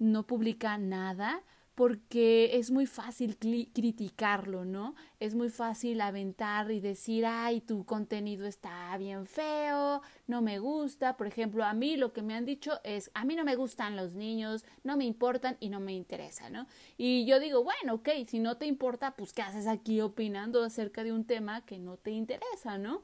no 0.00 0.26
publica 0.26 0.78
nada, 0.78 1.44
porque 1.76 2.56
es 2.56 2.70
muy 2.70 2.86
fácil 2.86 3.36
criticarlo, 3.36 4.64
¿no? 4.64 4.94
Es 5.20 5.34
muy 5.34 5.50
fácil 5.50 6.00
aventar 6.00 6.70
y 6.70 6.80
decir, 6.80 7.26
ay, 7.26 7.60
tu 7.60 7.84
contenido 7.84 8.46
está 8.46 8.96
bien 8.96 9.26
feo, 9.26 10.00
no 10.26 10.40
me 10.40 10.58
gusta. 10.58 11.18
Por 11.18 11.26
ejemplo, 11.26 11.64
a 11.64 11.74
mí 11.74 11.98
lo 11.98 12.14
que 12.14 12.22
me 12.22 12.34
han 12.34 12.46
dicho 12.46 12.80
es, 12.82 13.10
a 13.12 13.26
mí 13.26 13.36
no 13.36 13.44
me 13.44 13.56
gustan 13.56 13.94
los 13.94 14.14
niños, 14.14 14.64
no 14.84 14.96
me 14.96 15.04
importan 15.04 15.58
y 15.60 15.68
no 15.68 15.78
me 15.78 15.92
interesa, 15.92 16.48
¿no? 16.48 16.66
Y 16.96 17.26
yo 17.26 17.38
digo, 17.40 17.62
bueno, 17.62 17.96
ok, 17.96 18.08
si 18.26 18.38
no 18.38 18.56
te 18.56 18.64
importa, 18.64 19.14
pues 19.14 19.34
¿qué 19.34 19.42
haces 19.42 19.66
aquí 19.66 20.00
opinando 20.00 20.64
acerca 20.64 21.04
de 21.04 21.12
un 21.12 21.26
tema 21.26 21.66
que 21.66 21.78
no 21.78 21.98
te 21.98 22.10
interesa, 22.10 22.78
¿no? 22.78 23.02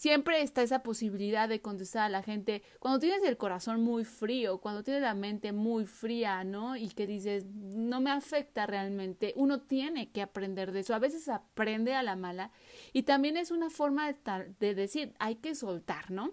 Siempre 0.00 0.40
está 0.40 0.62
esa 0.62 0.82
posibilidad 0.82 1.46
de 1.46 1.60
contestar 1.60 2.04
a 2.04 2.08
la 2.08 2.22
gente 2.22 2.62
cuando 2.78 3.00
tienes 3.00 3.22
el 3.22 3.36
corazón 3.36 3.82
muy 3.82 4.06
frío, 4.06 4.56
cuando 4.56 4.82
tienes 4.82 5.02
la 5.02 5.12
mente 5.12 5.52
muy 5.52 5.84
fría, 5.84 6.42
¿no? 6.42 6.74
Y 6.74 6.88
que 6.88 7.06
dices, 7.06 7.44
no 7.44 8.00
me 8.00 8.10
afecta 8.10 8.66
realmente. 8.66 9.34
Uno 9.36 9.60
tiene 9.60 10.10
que 10.10 10.22
aprender 10.22 10.72
de 10.72 10.80
eso. 10.80 10.94
A 10.94 10.98
veces 10.98 11.28
aprende 11.28 11.94
a 11.94 12.02
la 12.02 12.16
mala 12.16 12.50
y 12.94 13.02
también 13.02 13.36
es 13.36 13.50
una 13.50 13.68
forma 13.68 14.10
de, 14.10 14.54
de 14.58 14.74
decir, 14.74 15.12
hay 15.18 15.34
que 15.34 15.54
soltar, 15.54 16.10
¿no? 16.10 16.32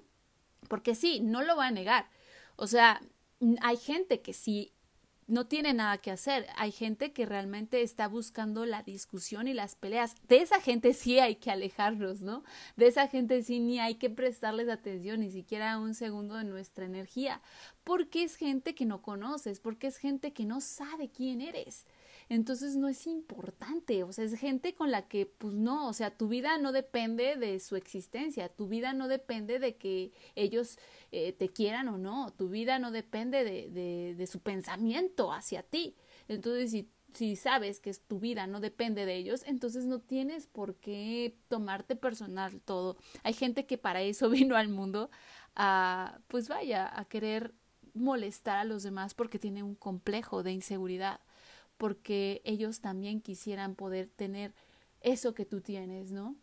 Porque 0.69 0.95
sí, 0.95 1.19
no 1.19 1.41
lo 1.41 1.57
va 1.57 1.67
a 1.67 1.71
negar. 1.71 2.09
O 2.55 2.67
sea, 2.67 3.01
hay 3.61 3.75
gente 3.75 4.21
que 4.21 4.31
sí 4.31 4.71
no 5.27 5.45
tiene 5.45 5.73
nada 5.73 5.97
que 5.97 6.11
hacer. 6.11 6.47
Hay 6.55 6.71
gente 6.71 7.11
que 7.11 7.25
realmente 7.25 7.81
está 7.81 8.07
buscando 8.07 8.65
la 8.65 8.83
discusión 8.83 9.47
y 9.47 9.53
las 9.53 9.75
peleas. 9.75 10.15
De 10.27 10.37
esa 10.37 10.61
gente 10.61 10.93
sí 10.93 11.19
hay 11.19 11.35
que 11.35 11.51
alejarnos, 11.51 12.21
¿no? 12.21 12.43
De 12.77 12.87
esa 12.87 13.07
gente 13.07 13.43
sí 13.43 13.59
ni 13.59 13.79
hay 13.79 13.95
que 13.95 14.09
prestarles 14.09 14.69
atención, 14.69 15.19
ni 15.19 15.29
siquiera 15.29 15.77
un 15.79 15.93
segundo 15.93 16.35
de 16.35 16.45
nuestra 16.45 16.85
energía, 16.85 17.41
porque 17.83 18.23
es 18.23 18.35
gente 18.35 18.73
que 18.73 18.85
no 18.85 19.01
conoces, 19.01 19.59
porque 19.59 19.87
es 19.87 19.97
gente 19.97 20.33
que 20.33 20.45
no 20.45 20.61
sabe 20.61 21.09
quién 21.09 21.41
eres 21.41 21.85
entonces 22.29 22.75
no 22.75 22.89
es 22.89 23.07
importante, 23.07 24.03
o 24.03 24.11
sea, 24.11 24.25
es 24.25 24.33
gente 24.39 24.73
con 24.73 24.91
la 24.91 25.07
que, 25.07 25.25
pues 25.25 25.53
no, 25.53 25.87
o 25.87 25.93
sea, 25.93 26.11
tu 26.11 26.27
vida 26.27 26.57
no 26.57 26.71
depende 26.71 27.35
de 27.35 27.59
su 27.59 27.75
existencia, 27.75 28.49
tu 28.49 28.67
vida 28.67 28.93
no 28.93 29.07
depende 29.07 29.59
de 29.59 29.77
que 29.77 30.11
ellos 30.35 30.77
eh, 31.11 31.33
te 31.33 31.49
quieran 31.49 31.87
o 31.87 31.97
no, 31.97 32.33
tu 32.33 32.49
vida 32.49 32.79
no 32.79 32.91
depende 32.91 33.43
de, 33.43 33.69
de, 33.69 34.15
de 34.15 34.27
su 34.27 34.39
pensamiento 34.41 35.31
hacia 35.31 35.63
ti. 35.63 35.95
Entonces, 36.27 36.71
si 36.71 36.89
si 37.13 37.35
sabes 37.35 37.79
que 37.79 37.91
tu 37.93 38.19
vida 38.19 38.45
no 38.47 38.59
depende 38.59 39.05
de 39.05 39.15
ellos, 39.15 39.43
entonces 39.47 39.85
no 39.85 39.99
tienes 39.99 40.45
por 40.45 40.75
qué 40.75 41.35
tomarte 41.47 41.95
personal 41.95 42.61
todo. 42.61 42.97
Hay 43.23 43.33
gente 43.33 43.65
que 43.65 43.77
para 43.77 44.01
eso 44.01 44.29
vino 44.29 44.55
al 44.55 44.69
mundo 44.69 45.09
a, 45.55 46.19
pues 46.27 46.47
vaya, 46.47 46.91
a 46.97 47.05
querer 47.05 47.53
molestar 47.93 48.57
a 48.57 48.63
los 48.65 48.83
demás 48.83 49.15
porque 49.15 49.39
tiene 49.39 49.63
un 49.63 49.73
complejo 49.73 50.43
de 50.43 50.51
inseguridad 50.51 51.19
porque 51.77 52.41
ellos 52.43 52.81
también 52.81 53.21
quisieran 53.21 53.75
poder 53.75 54.09
tener 54.09 54.53
eso 55.01 55.33
que 55.33 55.45
tú 55.45 55.61
tienes, 55.61 56.11
¿no? 56.11 56.35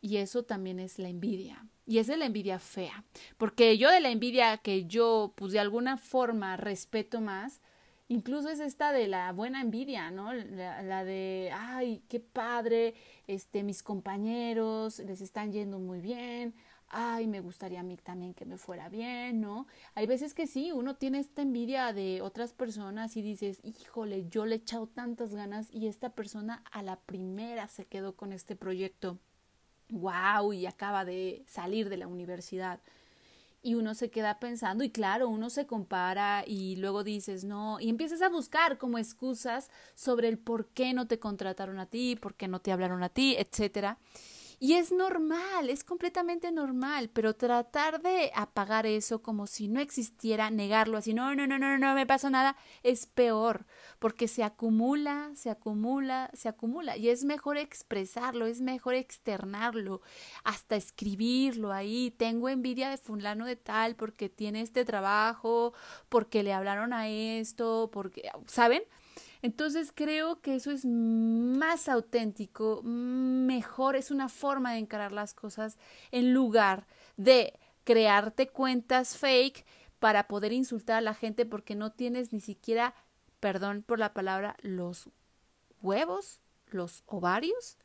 Y 0.00 0.16
eso 0.16 0.42
también 0.42 0.80
es 0.80 0.98
la 0.98 1.08
envidia. 1.08 1.66
Y 1.86 1.98
es 1.98 2.08
la 2.08 2.26
envidia 2.26 2.58
fea. 2.58 3.04
Porque 3.38 3.78
yo 3.78 3.90
de 3.90 4.00
la 4.00 4.10
envidia 4.10 4.58
que 4.58 4.86
yo, 4.86 5.32
pues 5.36 5.52
de 5.52 5.60
alguna 5.60 5.96
forma 5.96 6.56
respeto 6.56 7.20
más, 7.20 7.60
incluso 8.08 8.48
es 8.48 8.60
esta 8.60 8.92
de 8.92 9.08
la 9.08 9.32
buena 9.32 9.60
envidia, 9.60 10.10
¿no? 10.10 10.32
La, 10.32 10.82
la, 10.82 11.04
de, 11.04 11.50
ay, 11.54 12.02
qué 12.08 12.20
padre, 12.20 12.94
este, 13.26 13.62
mis 13.62 13.82
compañeros 13.82 14.98
les 14.98 15.20
están 15.20 15.52
yendo 15.52 15.78
muy 15.78 16.00
bien, 16.00 16.54
ay, 16.92 17.26
me 17.26 17.40
gustaría 17.40 17.80
a 17.80 17.82
mí 17.82 17.96
también 17.96 18.34
que 18.34 18.44
me 18.44 18.58
fuera 18.58 18.88
bien, 18.88 19.40
¿no? 19.40 19.66
Hay 19.94 20.06
veces 20.06 20.34
que 20.34 20.46
sí, 20.46 20.72
uno 20.72 20.96
tiene 20.96 21.18
esta 21.20 21.42
envidia 21.42 21.92
de 21.92 22.22
otras 22.22 22.52
personas 22.52 23.16
y 23.16 23.22
dices, 23.22 23.60
híjole, 23.64 24.28
yo 24.28 24.46
le 24.46 24.56
he 24.56 24.58
echado 24.58 24.86
tantas 24.86 25.34
ganas 25.34 25.68
y 25.72 25.88
esta 25.88 26.10
persona 26.14 26.62
a 26.70 26.82
la 26.82 27.00
primera 27.00 27.68
se 27.68 27.86
quedó 27.86 28.14
con 28.16 28.32
este 28.32 28.56
proyecto. 28.56 29.18
¡Wow! 29.90 30.52
Y 30.54 30.66
acaba 30.66 31.04
de 31.04 31.44
salir 31.48 31.88
de 31.88 31.96
la 31.98 32.08
universidad. 32.08 32.80
y 33.64 33.74
uno 33.76 33.94
se 33.94 34.10
queda 34.10 34.40
pensando 34.40 34.82
y 34.84 34.90
claro, 34.90 35.28
uno 35.28 35.48
se 35.50 35.66
compara 35.66 36.44
y 36.46 36.76
luego 36.76 37.04
dices, 37.04 37.44
no, 37.44 37.78
y 37.80 37.90
empiezas 37.90 38.20
a 38.22 38.28
buscar 38.28 38.76
como 38.78 38.98
excusas 38.98 39.70
sobre 39.94 40.28
el 40.28 40.38
por 40.38 40.68
qué 40.68 40.92
no 40.94 41.06
te 41.06 41.18
contrataron 41.20 41.78
a 41.78 41.86
ti, 41.86 42.16
por 42.16 42.34
qué 42.34 42.48
no 42.48 42.60
te 42.60 42.72
hablaron 42.72 43.02
a 43.04 43.08
ti, 43.08 43.36
etcétera. 43.38 43.98
Y 44.64 44.74
es 44.74 44.92
normal, 44.92 45.70
es 45.70 45.82
completamente 45.82 46.52
normal, 46.52 47.10
pero 47.12 47.34
tratar 47.34 48.00
de 48.00 48.30
apagar 48.32 48.86
eso 48.86 49.20
como 49.20 49.48
si 49.48 49.66
no 49.66 49.80
existiera, 49.80 50.50
negarlo 50.52 50.98
así, 50.98 51.12
no, 51.14 51.34
no, 51.34 51.48
no, 51.48 51.58
no, 51.58 51.78
no 51.78 51.94
me 51.96 52.06
pasó 52.06 52.30
nada, 52.30 52.56
es 52.84 53.06
peor, 53.06 53.66
porque 53.98 54.28
se 54.28 54.44
acumula, 54.44 55.32
se 55.34 55.50
acumula, 55.50 56.30
se 56.32 56.48
acumula. 56.48 56.96
Y 56.96 57.08
es 57.08 57.24
mejor 57.24 57.56
expresarlo, 57.56 58.46
es 58.46 58.60
mejor 58.60 58.94
externarlo, 58.94 60.00
hasta 60.44 60.76
escribirlo 60.76 61.72
ahí. 61.72 62.12
Tengo 62.16 62.48
envidia 62.48 62.88
de 62.88 62.98
fulano 62.98 63.46
de 63.46 63.56
tal 63.56 63.96
porque 63.96 64.28
tiene 64.28 64.60
este 64.60 64.84
trabajo, 64.84 65.74
porque 66.08 66.44
le 66.44 66.52
hablaron 66.52 66.92
a 66.92 67.08
esto, 67.08 67.90
porque, 67.92 68.30
¿saben? 68.46 68.84
Entonces 69.42 69.90
creo 69.92 70.40
que 70.40 70.54
eso 70.54 70.70
es 70.70 70.84
más 70.84 71.88
auténtico, 71.88 72.80
mejor, 72.84 73.96
es 73.96 74.12
una 74.12 74.28
forma 74.28 74.72
de 74.72 74.78
encarar 74.78 75.10
las 75.10 75.34
cosas 75.34 75.78
en 76.12 76.32
lugar 76.32 76.86
de 77.16 77.58
crearte 77.82 78.48
cuentas 78.48 79.16
fake 79.16 79.66
para 79.98 80.28
poder 80.28 80.52
insultar 80.52 80.96
a 80.96 81.00
la 81.00 81.14
gente 81.14 81.44
porque 81.44 81.74
no 81.74 81.90
tienes 81.90 82.32
ni 82.32 82.40
siquiera, 82.40 82.94
perdón 83.40 83.82
por 83.82 83.98
la 83.98 84.14
palabra, 84.14 84.56
los 84.62 85.10
huevos, 85.82 86.40
los 86.68 87.02
ovarios 87.06 87.78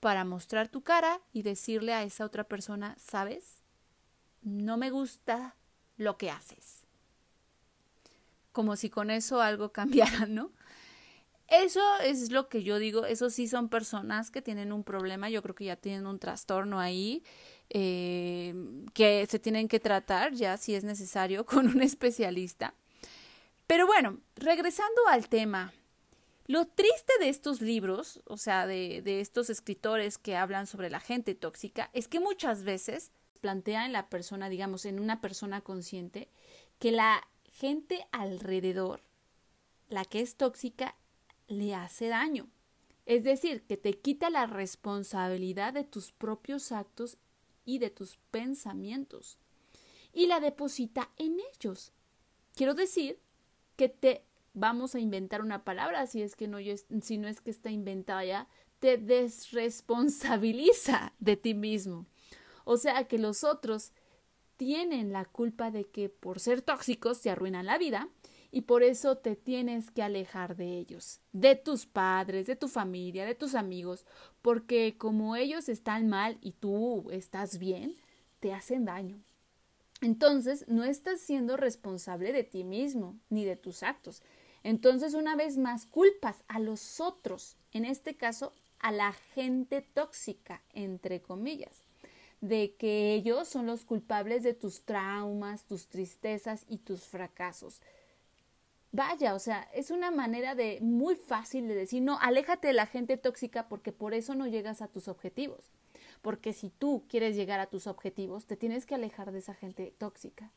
para 0.00 0.24
mostrar 0.24 0.68
tu 0.68 0.82
cara 0.82 1.20
y 1.32 1.42
decirle 1.42 1.92
a 1.92 2.04
esa 2.04 2.24
otra 2.24 2.44
persona, 2.44 2.96
¿sabes? 2.98 3.62
No 4.42 4.76
me 4.78 4.90
gusta 4.90 5.56
lo 5.96 6.16
que 6.16 6.30
haces. 6.30 6.84
Como 8.52 8.76
si 8.76 8.88
con 8.88 9.10
eso 9.10 9.42
algo 9.42 9.72
cambiara, 9.72 10.26
¿no? 10.26 10.52
Eso 11.48 11.80
es 12.02 12.32
lo 12.32 12.48
que 12.48 12.64
yo 12.64 12.78
digo, 12.78 13.04
eso 13.04 13.30
sí 13.30 13.46
son 13.46 13.68
personas 13.68 14.30
que 14.32 14.42
tienen 14.42 14.72
un 14.72 14.82
problema, 14.82 15.30
yo 15.30 15.42
creo 15.42 15.54
que 15.54 15.66
ya 15.66 15.76
tienen 15.76 16.06
un 16.06 16.18
trastorno 16.18 16.80
ahí, 16.80 17.22
eh, 17.70 18.54
que 18.94 19.26
se 19.26 19.38
tienen 19.38 19.68
que 19.68 19.78
tratar 19.78 20.32
ya 20.32 20.56
si 20.56 20.74
es 20.74 20.82
necesario 20.82 21.46
con 21.46 21.68
un 21.68 21.82
especialista. 21.82 22.74
Pero 23.68 23.86
bueno, 23.86 24.18
regresando 24.34 25.06
al 25.08 25.28
tema, 25.28 25.72
lo 26.46 26.66
triste 26.66 27.12
de 27.20 27.28
estos 27.28 27.60
libros, 27.60 28.20
o 28.26 28.36
sea, 28.36 28.66
de, 28.66 29.02
de 29.02 29.20
estos 29.20 29.50
escritores 29.50 30.18
que 30.18 30.36
hablan 30.36 30.66
sobre 30.66 30.90
la 30.90 31.00
gente 31.00 31.34
tóxica, 31.34 31.90
es 31.92 32.08
que 32.08 32.20
muchas 32.20 32.64
veces 32.64 33.12
plantea 33.40 33.86
en 33.86 33.92
la 33.92 34.08
persona, 34.08 34.48
digamos, 34.48 34.84
en 34.84 34.98
una 34.98 35.20
persona 35.20 35.60
consciente, 35.60 36.28
que 36.78 36.90
la 36.90 37.26
gente 37.44 38.06
alrededor, 38.12 39.02
la 39.88 40.04
que 40.04 40.20
es 40.20 40.36
tóxica, 40.36 40.96
le 41.48 41.74
hace 41.74 42.08
daño. 42.08 42.48
Es 43.04 43.24
decir, 43.24 43.62
que 43.62 43.76
te 43.76 43.94
quita 43.94 44.30
la 44.30 44.46
responsabilidad 44.46 45.72
de 45.72 45.84
tus 45.84 46.12
propios 46.12 46.72
actos 46.72 47.18
y 47.64 47.78
de 47.78 47.90
tus 47.90 48.18
pensamientos 48.30 49.38
y 50.16 50.26
la 50.26 50.40
deposita 50.40 51.10
en 51.18 51.36
ellos. 51.54 51.92
Quiero 52.54 52.72
decir 52.72 53.20
que 53.76 53.90
te 53.90 54.24
vamos 54.54 54.94
a 54.94 54.98
inventar 54.98 55.42
una 55.42 55.62
palabra, 55.62 56.06
si 56.06 56.22
es 56.22 56.34
que 56.34 56.48
no, 56.48 56.56
si 57.02 57.18
no 57.18 57.28
es 57.28 57.42
que 57.42 57.50
está 57.50 57.70
inventada 57.70 58.24
ya, 58.24 58.48
te 58.78 58.96
desresponsabiliza 58.96 61.12
de 61.18 61.36
ti 61.36 61.52
mismo. 61.52 62.06
O 62.64 62.78
sea 62.78 63.06
que 63.06 63.18
los 63.18 63.44
otros 63.44 63.92
tienen 64.56 65.12
la 65.12 65.26
culpa 65.26 65.70
de 65.70 65.84
que 65.84 66.08
por 66.08 66.40
ser 66.40 66.62
tóxicos 66.62 67.18
se 67.18 67.28
arruinan 67.28 67.66
la 67.66 67.76
vida 67.76 68.08
y 68.50 68.62
por 68.62 68.82
eso 68.82 69.18
te 69.18 69.36
tienes 69.36 69.90
que 69.90 70.02
alejar 70.02 70.56
de 70.56 70.78
ellos, 70.78 71.20
de 71.32 71.56
tus 71.56 71.86
padres, 71.86 72.46
de 72.46 72.56
tu 72.56 72.68
familia, 72.68 73.24
de 73.26 73.34
tus 73.34 73.54
amigos, 73.54 74.06
porque 74.42 74.96
como 74.98 75.36
ellos 75.36 75.68
están 75.68 76.08
mal 76.08 76.38
y 76.40 76.52
tú 76.52 77.10
estás 77.10 77.58
bien, 77.58 77.94
te 78.40 78.52
hacen 78.52 78.84
daño. 78.84 79.18
Entonces, 80.00 80.66
no 80.68 80.84
estás 80.84 81.20
siendo 81.20 81.56
responsable 81.56 82.32
de 82.32 82.44
ti 82.44 82.64
mismo 82.64 83.18
ni 83.30 83.44
de 83.44 83.56
tus 83.56 83.82
actos. 83.82 84.22
Entonces, 84.62 85.14
una 85.14 85.36
vez 85.36 85.56
más, 85.58 85.86
culpas 85.86 86.44
a 86.48 86.58
los 86.58 87.00
otros, 87.00 87.56
en 87.72 87.84
este 87.84 88.16
caso, 88.16 88.52
a 88.78 88.92
la 88.92 89.12
gente 89.12 89.80
tóxica, 89.80 90.62
entre 90.74 91.22
comillas, 91.22 91.82
de 92.40 92.74
que 92.76 93.14
ellos 93.14 93.48
son 93.48 93.66
los 93.66 93.84
culpables 93.84 94.42
de 94.42 94.54
tus 94.54 94.82
traumas, 94.82 95.64
tus 95.64 95.88
tristezas 95.88 96.64
y 96.68 96.78
tus 96.78 97.04
fracasos. 97.04 97.80
Vaya, 98.92 99.34
o 99.34 99.38
sea, 99.38 99.68
es 99.74 99.90
una 99.90 100.10
manera 100.10 100.54
de 100.54 100.78
muy 100.80 101.16
fácil 101.16 101.68
de 101.68 101.74
decir, 101.74 102.02
no, 102.02 102.18
aléjate 102.18 102.68
de 102.68 102.74
la 102.74 102.86
gente 102.86 103.16
tóxica 103.16 103.68
porque 103.68 103.92
por 103.92 104.14
eso 104.14 104.34
no 104.34 104.46
llegas 104.46 104.80
a 104.80 104.88
tus 104.88 105.08
objetivos. 105.08 105.72
Porque 106.22 106.52
si 106.52 106.70
tú 106.70 107.04
quieres 107.08 107.36
llegar 107.36 107.60
a 107.60 107.66
tus 107.66 107.86
objetivos, 107.86 108.46
te 108.46 108.56
tienes 108.56 108.86
que 108.86 108.94
alejar 108.94 109.32
de 109.32 109.40
esa 109.40 109.54
gente 109.54 109.94
tóxica. 109.98 110.50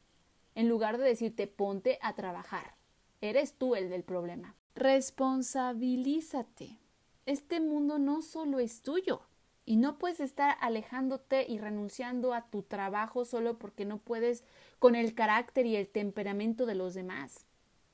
En 0.56 0.70
lugar 0.70 0.98
de 0.98 1.06
decirte, 1.06 1.48
ponte 1.48 2.00
a 2.02 2.16
trabajar. 2.16 2.76
Eres 3.22 3.54
tú 3.54 3.76
el 3.76 3.90
del 3.90 4.04
problema. 4.04 4.56
Responsabilízate. 4.76 6.80
Este 7.26 7.60
mundo 7.60 8.00
no 8.00 8.22
solo 8.22 8.60
es 8.60 8.82
tuyo. 8.82 9.22
Y 9.66 9.76
no 9.76 10.00
puedes 10.00 10.20
estar 10.20 10.58
alejándote 10.62 11.46
y 11.48 11.60
renunciando 11.60 12.34
a 12.34 12.50
tu 12.50 12.64
trabajo 12.64 13.24
solo 13.24 13.60
porque 13.60 13.86
no 13.86 14.00
puedes 14.00 14.44
con 14.80 14.96
el 14.96 15.14
carácter 15.14 15.68
y 15.68 15.76
el 15.76 15.88
temperamento 15.88 16.66
de 16.66 16.74
los 16.74 16.96
demás. 16.96 17.46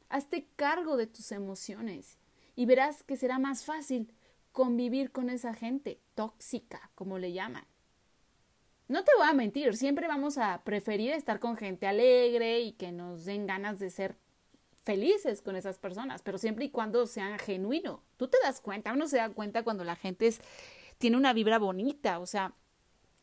Hazte 0.10 0.48
cargo 0.56 0.98
de 0.98 1.08
tus 1.08 1.32
emociones 1.32 2.18
y 2.56 2.66
verás 2.66 3.04
que 3.04 3.18
será 3.18 3.40
más 3.40 3.66
fácil 3.66 4.14
convivir 4.52 5.12
con 5.12 5.30
esa 5.30 5.54
gente 5.54 6.00
tóxica, 6.14 6.92
como 6.96 7.18
le 7.18 7.34
llaman. 7.34 7.66
No 8.88 9.04
te 9.04 9.12
voy 9.18 9.28
a 9.28 9.34
mentir, 9.34 9.76
siempre 9.76 10.08
vamos 10.08 10.38
a 10.38 10.64
preferir 10.64 11.12
estar 11.12 11.40
con 11.40 11.58
gente 11.58 11.88
alegre 11.88 12.62
y 12.62 12.74
que 12.74 12.92
nos 12.92 13.26
den 13.26 13.48
ganas 13.48 13.80
de 13.80 13.90
ser 13.90 14.16
felices 14.84 15.42
con 15.42 15.56
esas 15.56 15.80
personas, 15.80 16.22
pero 16.22 16.38
siempre 16.38 16.66
y 16.66 16.70
cuando 16.70 17.08
sean 17.08 17.40
genuino. 17.40 18.04
Tú 18.18 18.28
te 18.28 18.38
das 18.44 18.62
cuenta, 18.62 18.94
uno 18.94 19.08
se 19.08 19.18
da 19.18 19.30
cuenta 19.30 19.64
cuando 19.64 19.84
la 19.84 19.96
gente 19.96 20.28
es, 20.28 20.40
tiene 21.00 21.18
una 21.18 21.34
vibra 21.34 21.58
bonita, 21.58 22.20
o 22.20 22.28
sea, 22.28 22.54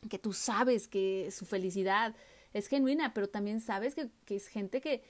que 0.09 0.19
tú 0.19 0.33
sabes 0.33 0.89
que 0.89 1.31
su 1.31 1.45
felicidad 1.45 2.13
es 2.51 2.67
genuina, 2.67 3.13
pero 3.13 3.29
también 3.29 3.61
sabes 3.61 3.95
que, 3.95 4.09
es 4.35 4.47
gente 4.47 4.81
que 4.81 5.01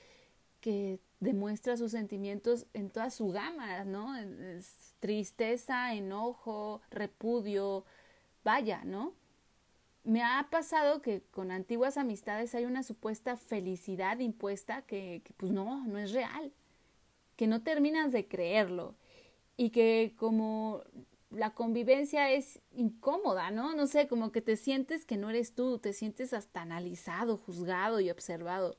demuestra 1.20 1.76
sus 1.76 1.92
sentimientos 1.92 2.66
en 2.74 2.90
toda 2.90 3.10
su 3.10 3.28
gama, 3.28 3.84
¿no? 3.84 4.14
tristeza, 5.00 5.94
enojo, 5.94 6.80
repudio, 6.90 7.84
vaya, 8.42 8.84
¿no? 8.84 9.14
Me 10.02 10.22
ha 10.22 10.48
pasado 10.50 11.02
que 11.02 11.22
con 11.30 11.50
antiguas 11.50 11.96
amistades 11.96 12.54
hay 12.54 12.66
una 12.66 12.82
supuesta 12.82 13.36
felicidad 13.36 14.18
impuesta 14.18 14.82
que, 14.82 15.22
que 15.24 15.32
pues 15.34 15.52
no, 15.52 15.86
no 15.86 15.98
es 15.98 16.12
real, 16.12 16.52
que 17.36 17.46
no 17.46 17.62
terminas 17.62 18.12
de 18.12 18.28
creerlo 18.28 18.94
y 19.56 19.70
que 19.70 20.14
como 20.16 20.82
la 21.30 21.54
convivencia 21.54 22.30
es 22.30 22.60
incómoda, 22.72 23.50
¿no? 23.50 23.74
No 23.74 23.86
sé, 23.86 24.08
como 24.08 24.30
que 24.30 24.40
te 24.40 24.56
sientes 24.56 25.04
que 25.04 25.16
no 25.16 25.30
eres 25.30 25.54
tú, 25.54 25.78
te 25.78 25.92
sientes 25.92 26.32
hasta 26.32 26.62
analizado, 26.62 27.38
juzgado 27.38 28.00
y 28.00 28.10
observado 28.10 28.76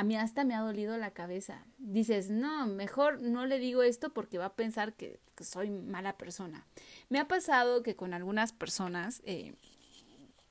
a 0.00 0.02
mí 0.02 0.16
hasta 0.16 0.44
me 0.44 0.54
ha 0.54 0.60
dolido 0.60 0.96
la 0.96 1.10
cabeza. 1.10 1.66
Dices, 1.76 2.30
no, 2.30 2.66
mejor 2.66 3.20
no 3.20 3.44
le 3.44 3.58
digo 3.58 3.82
esto 3.82 4.14
porque 4.14 4.38
va 4.38 4.46
a 4.46 4.54
pensar 4.54 4.94
que, 4.94 5.20
soy 5.40 5.68
mala 5.68 6.16
persona. 6.16 6.66
Me 7.10 7.18
ha 7.18 7.28
pasado 7.28 7.82
que 7.82 7.96
con 7.96 8.14
algunas 8.14 8.54
personas 8.54 9.20
eh, 9.26 9.52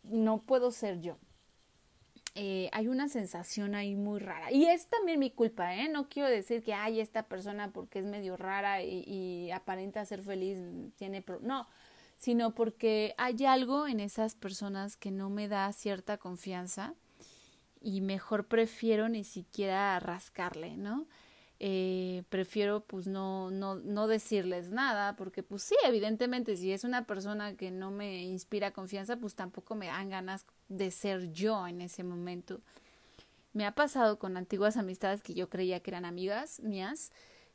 no 0.03 0.43
puedo 0.43 0.69
ser 0.69 1.01
yo. 1.01 1.17
Eh, 2.35 2.69
hay 2.73 2.89
una 2.89 3.09
sensación 3.09 3.73
ahí 3.73 3.95
muy 3.95 4.19
rara. 4.19 4.51
Y 4.51 4.65
es 4.65 4.85
también 4.85 5.17
mi 5.17 5.31
culpa, 5.31 5.75
¿eh? 5.75 5.89
No 5.89 6.09
quiero 6.09 6.29
decir 6.29 6.63
que, 6.63 6.75
hay 6.75 6.99
esta 6.99 7.23
persona 7.23 7.71
porque 7.71 7.97
es 7.99 8.05
medio 8.05 8.37
rara 8.37 8.83
y, 8.83 9.03
y 9.07 9.49
aparenta 9.49 10.05
ser 10.05 10.21
feliz, 10.21 10.59
tiene... 10.95 11.25
no, 11.41 11.65
sino 12.19 12.53
porque 12.53 13.15
hay 13.17 13.45
algo 13.45 13.87
en 13.87 13.99
esas 13.99 14.35
personas 14.35 14.95
que 14.95 15.09
no 15.09 15.31
me 15.31 15.47
da 15.47 15.73
cierta 15.73 16.17
confianza 16.17 16.93
y 17.81 18.01
mejor 18.01 18.47
prefiero 18.47 19.09
ni 19.09 19.23
siquiera 19.23 19.99
rascarle, 19.99 20.77
¿no? 20.77 21.07
Eh, 21.61 22.23
prefiero 22.29 22.85
pues 22.85 23.05
no, 23.07 23.51
no, 23.51 23.75
no 23.75 24.07
decirles 24.07 24.71
nada, 24.71 25.15
porque 25.17 25.43
pues 25.43 25.63
sí, 25.63 25.75
evidentemente 25.83 26.55
si 26.55 26.71
es 26.71 26.85
una 26.85 27.05
persona 27.05 27.55
que 27.55 27.69
no 27.69 27.91
me 27.91 28.23
inspira 28.23 28.71
confianza, 28.71 29.17
pues 29.17 29.35
tampoco 29.35 29.75
me 29.75 29.87
dan 29.87 30.09
ganas 30.09 30.45
de 30.69 30.89
ser 30.91 31.31
yo 31.33 31.67
en 31.67 31.81
ese 31.81 32.03
momento. 32.03 32.61
Me 33.51 33.65
ha 33.65 33.73
pasado 33.73 34.19
con 34.19 34.37
antiguas 34.37 34.77
amistades 34.77 35.21
que 35.21 35.33
yo 35.33 35.49
creía 35.49 35.81
que 35.81 35.91
eran 35.91 36.05
amigas 36.05 36.61
mías, 36.61 37.11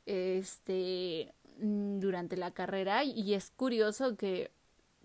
este, 0.06 1.32
mm, 1.58 2.00
durante 2.00 2.36
la 2.36 2.50
carrera, 2.50 3.04
y 3.04 3.32
es 3.34 3.50
curioso 3.50 4.16
que, 4.16 4.50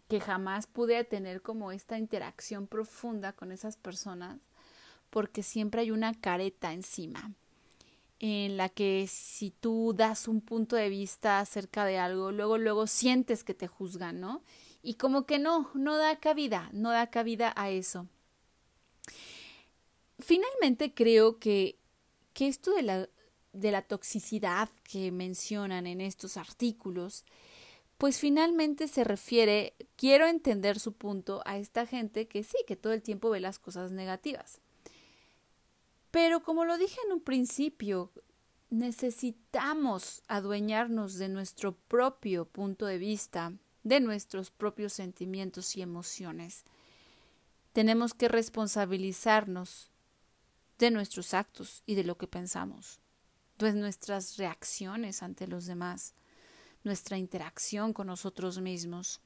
que 0.09 0.19
jamás 0.19 0.67
pude 0.67 1.03
tener 1.05 1.41
como 1.41 1.71
esta 1.71 1.97
interacción 1.97 2.67
profunda 2.67 3.33
con 3.33 3.51
esas 3.53 3.77
personas 3.77 4.39
porque 5.09 5.43
siempre 5.43 5.81
hay 5.81 5.91
una 5.91 6.13
careta 6.13 6.73
encima 6.73 7.33
en 8.19 8.57
la 8.57 8.69
que 8.69 9.07
si 9.07 9.51
tú 9.51 9.93
das 9.95 10.27
un 10.27 10.41
punto 10.41 10.75
de 10.75 10.89
vista 10.89 11.39
acerca 11.39 11.85
de 11.85 11.97
algo, 11.97 12.31
luego, 12.31 12.57
luego 12.57 12.85
sientes 12.85 13.43
que 13.43 13.53
te 13.53 13.67
juzgan, 13.67 14.19
¿no? 14.19 14.43
Y 14.81 14.95
como 14.95 15.25
que 15.25 15.39
no, 15.39 15.69
no 15.73 15.97
da 15.97 16.19
cabida, 16.19 16.69
no 16.73 16.91
da 16.91 17.09
cabida 17.09 17.53
a 17.55 17.69
eso. 17.69 18.07
Finalmente 20.19 20.93
creo 20.93 21.39
que, 21.39 21.77
que 22.33 22.47
esto 22.47 22.73
de 22.73 22.83
la, 22.83 23.09
de 23.53 23.71
la 23.71 23.83
toxicidad 23.83 24.69
que 24.83 25.11
mencionan 25.11 25.87
en 25.87 26.01
estos 26.01 26.35
artículos, 26.35 27.23
pues 27.97 28.19
finalmente 28.19 28.89
se 28.89 29.05
refiere, 29.05 29.75
quiero 29.95 30.27
entender 30.27 30.79
su 30.79 30.93
punto, 30.93 31.41
a 31.45 31.57
esta 31.57 31.85
gente 31.85 32.27
que 32.27 32.43
sí, 32.43 32.57
que 32.67 32.75
todo 32.75 32.91
el 32.91 33.01
tiempo 33.01 33.29
ve 33.29 33.39
las 33.39 33.59
cosas 33.59 33.91
negativas. 33.91 34.61
Pero 36.11 36.41
como 36.41 36.65
lo 36.65 36.77
dije 36.77 36.97
en 37.05 37.13
un 37.13 37.21
principio, 37.21 38.11
necesitamos 38.69 40.23
adueñarnos 40.27 41.15
de 41.15 41.29
nuestro 41.29 41.75
propio 41.75 42.45
punto 42.45 42.85
de 42.85 42.97
vista, 42.97 43.53
de 43.83 43.99
nuestros 43.99 44.51
propios 44.51 44.93
sentimientos 44.93 45.75
y 45.75 45.81
emociones. 45.81 46.65
Tenemos 47.73 48.13
que 48.13 48.27
responsabilizarnos 48.27 49.91
de 50.77 50.91
nuestros 50.91 51.33
actos 51.33 51.83
y 51.85 51.95
de 51.95 52.03
lo 52.03 52.17
que 52.17 52.27
pensamos, 52.27 52.99
de 53.57 53.73
nuestras 53.73 54.37
reacciones 54.37 55.21
ante 55.21 55.47
los 55.47 55.65
demás, 55.65 56.13
nuestra 56.83 57.17
interacción 57.17 57.93
con 57.93 58.07
nosotros 58.07 58.59
mismos. 58.59 59.21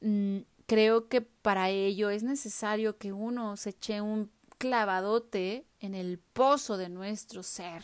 Mm, 0.00 0.38
creo 0.66 1.08
que 1.08 1.20
para 1.20 1.70
ello 1.70 2.10
es 2.10 2.22
necesario 2.22 2.96
que 2.98 3.12
uno 3.12 3.56
se 3.56 3.70
eche 3.70 4.00
un 4.00 4.30
clavadote 4.58 5.66
en 5.80 5.94
el 5.94 6.18
pozo 6.18 6.76
de 6.76 6.88
nuestro 6.88 7.42
ser 7.42 7.82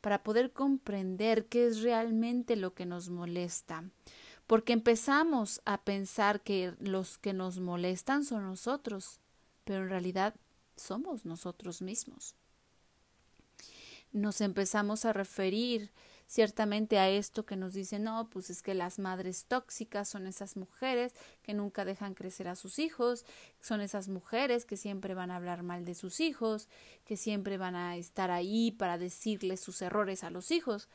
para 0.00 0.22
poder 0.22 0.52
comprender 0.52 1.46
qué 1.46 1.66
es 1.66 1.82
realmente 1.82 2.56
lo 2.56 2.74
que 2.74 2.86
nos 2.86 3.08
molesta. 3.08 3.84
Porque 4.46 4.72
empezamos 4.72 5.62
a 5.64 5.82
pensar 5.82 6.40
que 6.40 6.74
los 6.80 7.18
que 7.18 7.32
nos 7.32 7.60
molestan 7.60 8.24
son 8.24 8.42
nosotros, 8.44 9.20
pero 9.64 9.84
en 9.84 9.90
realidad 9.90 10.34
somos 10.76 11.24
nosotros 11.24 11.82
mismos. 11.82 12.34
Nos 14.12 14.40
empezamos 14.40 15.04
a 15.04 15.12
referir 15.12 15.92
ciertamente 16.30 16.96
a 17.00 17.10
esto 17.10 17.44
que 17.44 17.56
nos 17.56 17.74
dicen, 17.74 18.04
no, 18.04 18.30
pues 18.30 18.50
es 18.50 18.62
que 18.62 18.72
las 18.72 19.00
madres 19.00 19.46
tóxicas 19.48 20.08
son 20.08 20.28
esas 20.28 20.56
mujeres 20.56 21.12
que 21.42 21.54
nunca 21.54 21.84
dejan 21.84 22.14
crecer 22.14 22.46
a 22.46 22.54
sus 22.54 22.78
hijos, 22.78 23.26
son 23.60 23.80
esas 23.80 24.06
mujeres 24.06 24.64
que 24.64 24.76
siempre 24.76 25.14
van 25.14 25.32
a 25.32 25.36
hablar 25.36 25.64
mal 25.64 25.84
de 25.84 25.96
sus 25.96 26.20
hijos, 26.20 26.68
que 27.04 27.16
siempre 27.16 27.58
van 27.58 27.74
a 27.74 27.96
estar 27.96 28.30
ahí 28.30 28.70
para 28.70 28.96
decirles 28.96 29.58
sus 29.58 29.82
errores 29.82 30.22
a 30.22 30.30
los 30.30 30.52
hijos. 30.52 30.88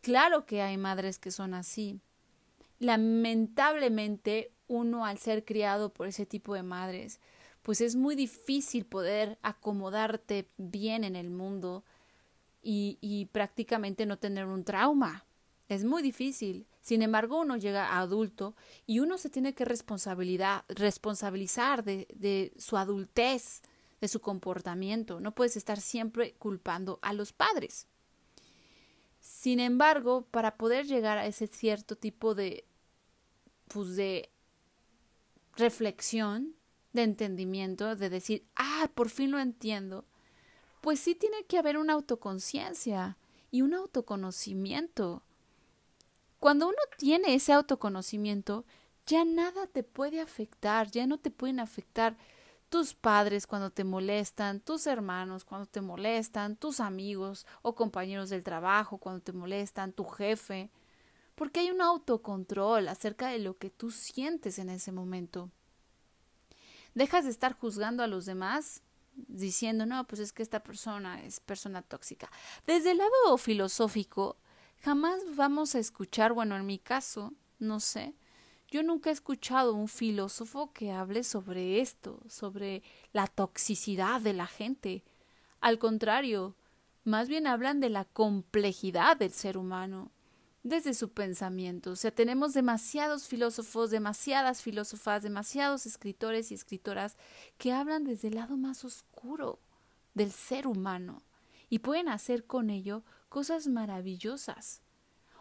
Claro 0.00 0.44
que 0.44 0.60
hay 0.60 0.76
madres 0.76 1.20
que 1.20 1.30
son 1.30 1.54
así. 1.54 2.00
Lamentablemente, 2.80 4.50
uno 4.66 5.06
al 5.06 5.18
ser 5.18 5.44
criado 5.44 5.92
por 5.92 6.08
ese 6.08 6.26
tipo 6.26 6.56
de 6.56 6.64
madres, 6.64 7.20
pues 7.62 7.80
es 7.80 7.94
muy 7.94 8.16
difícil 8.16 8.86
poder 8.86 9.38
acomodarte 9.42 10.48
bien 10.56 11.04
en 11.04 11.14
el 11.14 11.30
mundo, 11.30 11.84
y, 12.62 13.28
prácticamente 13.32 14.06
no 14.06 14.18
tener 14.18 14.46
un 14.46 14.64
trauma. 14.64 15.24
Es 15.68 15.84
muy 15.84 16.02
difícil. 16.02 16.66
Sin 16.80 17.02
embargo, 17.02 17.40
uno 17.40 17.56
llega 17.56 17.88
a 17.88 18.00
adulto 18.00 18.54
y 18.86 19.00
uno 19.00 19.18
se 19.18 19.30
tiene 19.30 19.54
que 19.54 19.64
responsabilidad, 19.64 20.64
responsabilizar 20.68 21.84
de, 21.84 22.08
de 22.14 22.52
su 22.58 22.76
adultez, 22.76 23.62
de 24.00 24.08
su 24.08 24.20
comportamiento. 24.20 25.20
No 25.20 25.34
puedes 25.34 25.56
estar 25.56 25.80
siempre 25.80 26.34
culpando 26.34 26.98
a 27.02 27.12
los 27.12 27.32
padres. 27.32 27.86
Sin 29.20 29.60
embargo, 29.60 30.26
para 30.30 30.56
poder 30.56 30.86
llegar 30.86 31.18
a 31.18 31.26
ese 31.26 31.46
cierto 31.46 31.96
tipo 31.96 32.34
de, 32.34 32.64
pues 33.68 33.94
de 33.94 34.30
reflexión, 35.56 36.56
de 36.92 37.04
entendimiento, 37.04 37.96
de 37.96 38.10
decir, 38.10 38.44
ah, 38.56 38.90
por 38.94 39.08
fin 39.08 39.30
lo 39.30 39.38
entiendo, 39.38 40.04
pues 40.82 40.98
sí 41.00 41.14
tiene 41.14 41.44
que 41.44 41.58
haber 41.58 41.78
una 41.78 41.94
autoconciencia 41.94 43.16
y 43.50 43.62
un 43.62 43.72
autoconocimiento. 43.72 45.22
Cuando 46.40 46.66
uno 46.66 46.78
tiene 46.98 47.34
ese 47.34 47.52
autoconocimiento, 47.52 48.64
ya 49.06 49.24
nada 49.24 49.68
te 49.68 49.84
puede 49.84 50.20
afectar, 50.20 50.90
ya 50.90 51.06
no 51.06 51.18
te 51.18 51.30
pueden 51.30 51.60
afectar 51.60 52.16
tus 52.68 52.94
padres 52.94 53.46
cuando 53.46 53.70
te 53.70 53.84
molestan, 53.84 54.58
tus 54.58 54.88
hermanos 54.88 55.44
cuando 55.44 55.66
te 55.66 55.80
molestan, 55.80 56.56
tus 56.56 56.80
amigos 56.80 57.46
o 57.62 57.76
compañeros 57.76 58.28
del 58.28 58.42
trabajo 58.42 58.98
cuando 58.98 59.22
te 59.22 59.32
molestan, 59.32 59.92
tu 59.92 60.04
jefe, 60.04 60.68
porque 61.36 61.60
hay 61.60 61.70
un 61.70 61.80
autocontrol 61.80 62.88
acerca 62.88 63.28
de 63.28 63.38
lo 63.38 63.56
que 63.56 63.70
tú 63.70 63.92
sientes 63.92 64.58
en 64.58 64.68
ese 64.68 64.90
momento. 64.90 65.48
Dejas 66.94 67.24
de 67.24 67.30
estar 67.30 67.52
juzgando 67.52 68.02
a 68.02 68.08
los 68.08 68.26
demás 68.26 68.82
diciendo, 69.14 69.86
no, 69.86 70.06
pues 70.06 70.20
es 70.20 70.32
que 70.32 70.42
esta 70.42 70.62
persona 70.62 71.22
es 71.22 71.40
persona 71.40 71.82
tóxica. 71.82 72.30
Desde 72.66 72.92
el 72.92 72.98
lado 72.98 73.38
filosófico, 73.38 74.36
jamás 74.80 75.20
vamos 75.36 75.74
a 75.74 75.78
escuchar, 75.78 76.32
bueno, 76.32 76.56
en 76.56 76.66
mi 76.66 76.78
caso, 76.78 77.32
no 77.58 77.80
sé, 77.80 78.14
yo 78.68 78.82
nunca 78.82 79.10
he 79.10 79.12
escuchado 79.12 79.74
un 79.74 79.86
filósofo 79.86 80.72
que 80.72 80.92
hable 80.92 81.24
sobre 81.24 81.80
esto, 81.80 82.20
sobre 82.26 82.82
la 83.12 83.26
toxicidad 83.26 84.20
de 84.22 84.32
la 84.32 84.46
gente. 84.46 85.04
Al 85.60 85.78
contrario, 85.78 86.56
más 87.04 87.28
bien 87.28 87.46
hablan 87.46 87.80
de 87.80 87.90
la 87.90 88.06
complejidad 88.06 89.18
del 89.18 89.32
ser 89.32 89.58
humano, 89.58 90.10
desde 90.62 90.94
su 90.94 91.12
pensamiento. 91.12 91.90
O 91.90 91.96
sea, 91.96 92.14
tenemos 92.14 92.54
demasiados 92.54 93.26
filósofos, 93.26 93.90
demasiadas 93.90 94.62
filósofas, 94.62 95.22
demasiados 95.22 95.86
escritores 95.86 96.50
y 96.50 96.54
escritoras 96.54 97.16
que 97.58 97.72
hablan 97.72 98.04
desde 98.04 98.28
el 98.28 98.36
lado 98.36 98.56
más 98.56 98.84
oscuro 98.84 99.58
del 100.14 100.30
ser 100.30 100.66
humano 100.66 101.22
y 101.68 101.80
pueden 101.80 102.08
hacer 102.08 102.46
con 102.46 102.70
ello 102.70 103.02
cosas 103.28 103.66
maravillosas. 103.66 104.82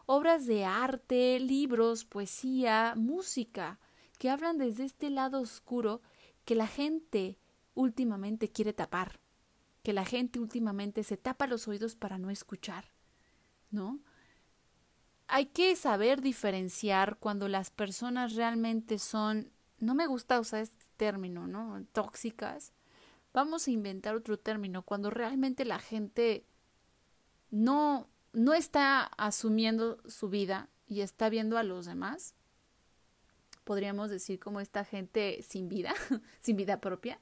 Obras 0.06 0.46
de 0.46 0.66
arte, 0.66 1.40
libros, 1.40 2.06
poesía, 2.06 2.94
música, 2.96 3.80
que 4.18 4.30
hablan 4.30 4.58
desde 4.58 4.86
este 4.86 5.10
lado 5.10 5.42
oscuro 5.42 6.02
que 6.46 6.56
la 6.56 6.68
gente 6.68 7.38
últimamente 7.76 8.50
quiere 8.50 8.74
tapar, 8.74 9.20
que 9.84 9.94
la 9.94 10.06
gente 10.06 10.40
últimamente 10.40 11.04
se 11.04 11.18
tapa 11.18 11.48
los 11.48 11.68
oídos 11.68 11.96
para 11.96 12.18
no 12.18 12.30
escuchar, 12.30 12.86
¿no? 13.70 14.00
Hay 15.32 15.46
que 15.46 15.78
saber 15.78 16.22
diferenciar 16.22 17.16
cuando 17.18 17.48
las 17.48 17.72
personas 17.72 18.36
realmente 18.36 19.00
son, 19.00 19.50
no 19.80 19.96
me 19.96 20.06
gusta 20.06 20.38
usar 20.42 20.60
este 20.60 20.86
término, 20.98 21.48
¿no? 21.48 21.86
Tóxicas. 21.94 22.74
Vamos 23.34 23.66
a 23.66 23.72
inventar 23.72 24.14
otro 24.14 24.38
término, 24.38 24.82
cuando 24.84 25.10
realmente 25.10 25.64
la 25.64 25.80
gente 25.80 26.46
no, 27.50 28.10
no 28.34 28.54
está 28.54 29.04
asumiendo 29.04 30.00
su 30.06 30.28
vida 30.28 30.68
y 30.86 31.00
está 31.00 31.30
viendo 31.30 31.58
a 31.58 31.64
los 31.64 31.86
demás. 31.86 32.36
Podríamos 33.64 34.10
decir 34.10 34.38
como 34.38 34.60
esta 34.60 34.84
gente 34.84 35.42
sin 35.44 35.70
vida, 35.70 35.94
sin 36.42 36.58
vida 36.58 36.82
propia. 36.82 37.22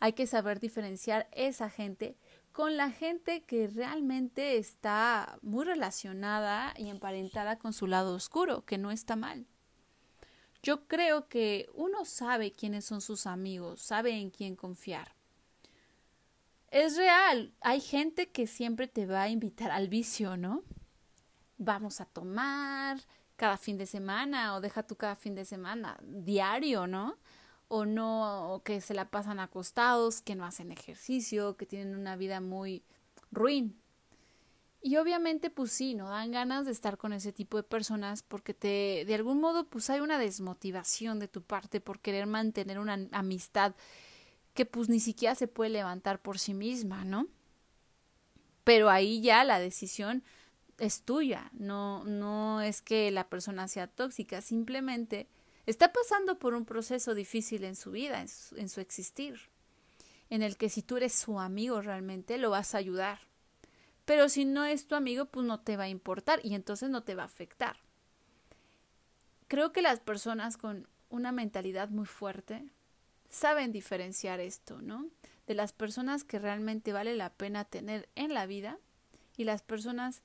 Hay 0.00 0.14
que 0.14 0.26
saber 0.26 0.58
diferenciar 0.58 1.28
esa 1.30 1.70
gente 1.70 2.16
con 2.52 2.76
la 2.76 2.90
gente 2.90 3.44
que 3.44 3.66
realmente 3.66 4.58
está 4.58 5.38
muy 5.42 5.64
relacionada 5.64 6.74
y 6.76 6.88
emparentada 6.88 7.58
con 7.58 7.72
su 7.72 7.86
lado 7.86 8.14
oscuro, 8.14 8.64
que 8.64 8.78
no 8.78 8.90
está 8.90 9.16
mal. 9.16 9.46
Yo 10.62 10.86
creo 10.86 11.28
que 11.28 11.68
uno 11.74 12.04
sabe 12.04 12.52
quiénes 12.52 12.84
son 12.84 13.00
sus 13.00 13.26
amigos, 13.26 13.80
sabe 13.80 14.12
en 14.12 14.30
quién 14.30 14.54
confiar. 14.54 15.14
Es 16.70 16.96
real, 16.96 17.52
hay 17.60 17.80
gente 17.80 18.30
que 18.30 18.46
siempre 18.46 18.86
te 18.86 19.06
va 19.06 19.22
a 19.22 19.28
invitar 19.28 19.70
al 19.70 19.88
vicio, 19.88 20.36
¿no? 20.36 20.62
Vamos 21.58 22.00
a 22.00 22.06
tomar 22.06 23.00
cada 23.36 23.56
fin 23.56 23.76
de 23.76 23.86
semana 23.86 24.54
o 24.54 24.60
deja 24.60 24.82
tú 24.82 24.96
cada 24.96 25.16
fin 25.16 25.34
de 25.34 25.44
semana, 25.44 25.98
diario, 26.02 26.86
¿no? 26.86 27.18
O 27.74 27.86
no, 27.86 28.52
o 28.52 28.62
que 28.62 28.82
se 28.82 28.92
la 28.92 29.08
pasan 29.08 29.40
acostados, 29.40 30.20
que 30.20 30.34
no 30.34 30.44
hacen 30.44 30.70
ejercicio, 30.70 31.56
que 31.56 31.64
tienen 31.64 31.96
una 31.96 32.16
vida 32.16 32.38
muy 32.42 32.82
ruin. 33.30 33.80
Y 34.82 34.98
obviamente, 34.98 35.48
pues 35.48 35.72
sí, 35.72 35.94
no 35.94 36.10
dan 36.10 36.32
ganas 36.32 36.66
de 36.66 36.72
estar 36.72 36.98
con 36.98 37.14
ese 37.14 37.32
tipo 37.32 37.56
de 37.56 37.62
personas 37.62 38.22
porque 38.22 38.52
te, 38.52 39.06
de 39.06 39.14
algún 39.14 39.40
modo, 39.40 39.64
pues 39.64 39.88
hay 39.88 40.00
una 40.00 40.18
desmotivación 40.18 41.18
de 41.18 41.28
tu 41.28 41.40
parte 41.40 41.80
por 41.80 42.00
querer 42.00 42.26
mantener 42.26 42.78
una 42.78 43.08
amistad 43.10 43.74
que 44.52 44.66
pues 44.66 44.90
ni 44.90 45.00
siquiera 45.00 45.34
se 45.34 45.48
puede 45.48 45.70
levantar 45.70 46.20
por 46.20 46.38
sí 46.38 46.52
misma, 46.52 47.06
¿no? 47.06 47.26
Pero 48.64 48.90
ahí 48.90 49.22
ya 49.22 49.44
la 49.44 49.58
decisión 49.58 50.22
es 50.76 51.04
tuya, 51.04 51.50
no, 51.54 52.04
no 52.04 52.60
es 52.60 52.82
que 52.82 53.10
la 53.10 53.30
persona 53.30 53.66
sea 53.66 53.86
tóxica, 53.86 54.42
simplemente 54.42 55.26
está 55.66 55.92
pasando 55.92 56.38
por 56.38 56.54
un 56.54 56.64
proceso 56.64 57.14
difícil 57.14 57.64
en 57.64 57.76
su 57.76 57.90
vida, 57.90 58.20
en 58.20 58.68
su, 58.68 58.80
existir. 58.80 59.40
en 60.30 60.42
el 60.42 60.56
que 60.56 60.68
si 60.68 60.82
tú 60.82 60.96
eres 60.96 61.12
su 61.12 61.38
amigo 61.38 61.80
realmente 61.80 62.38
lo 62.38 62.50
vas 62.50 62.74
a 62.74 62.78
ayudar. 62.78 63.20
Pero 64.04 64.28
si 64.28 64.44
no 64.44 64.64
es 64.64 64.86
tu 64.86 64.94
amigo, 64.94 65.26
pues 65.26 65.46
no 65.46 65.60
te 65.60 65.76
va 65.76 65.84
a 65.84 65.88
importar 65.88 66.40
y 66.42 66.54
entonces 66.54 66.90
no 66.90 67.04
te 67.04 67.14
va 67.14 67.22
a 67.22 67.26
afectar. 67.26 67.76
Creo 69.46 69.72
que 69.72 69.82
las 69.82 70.00
personas 70.00 70.56
con 70.56 70.88
una 71.08 71.30
mentalidad 71.30 71.90
muy 71.90 72.06
fuerte 72.06 72.64
saben 73.28 73.70
diferenciar 73.70 74.40
esto, 74.40 74.80
¿no? 74.82 75.08
De 75.46 75.54
las 75.54 75.72
personas 75.72 76.24
que 76.24 76.38
realmente 76.38 76.92
vale 76.92 77.14
la 77.14 77.30
pena 77.30 77.64
tener 77.64 78.08
en 78.14 78.34
la 78.34 78.46
vida 78.46 78.78
y 79.36 79.44
las 79.44 79.62
personas 79.62 80.22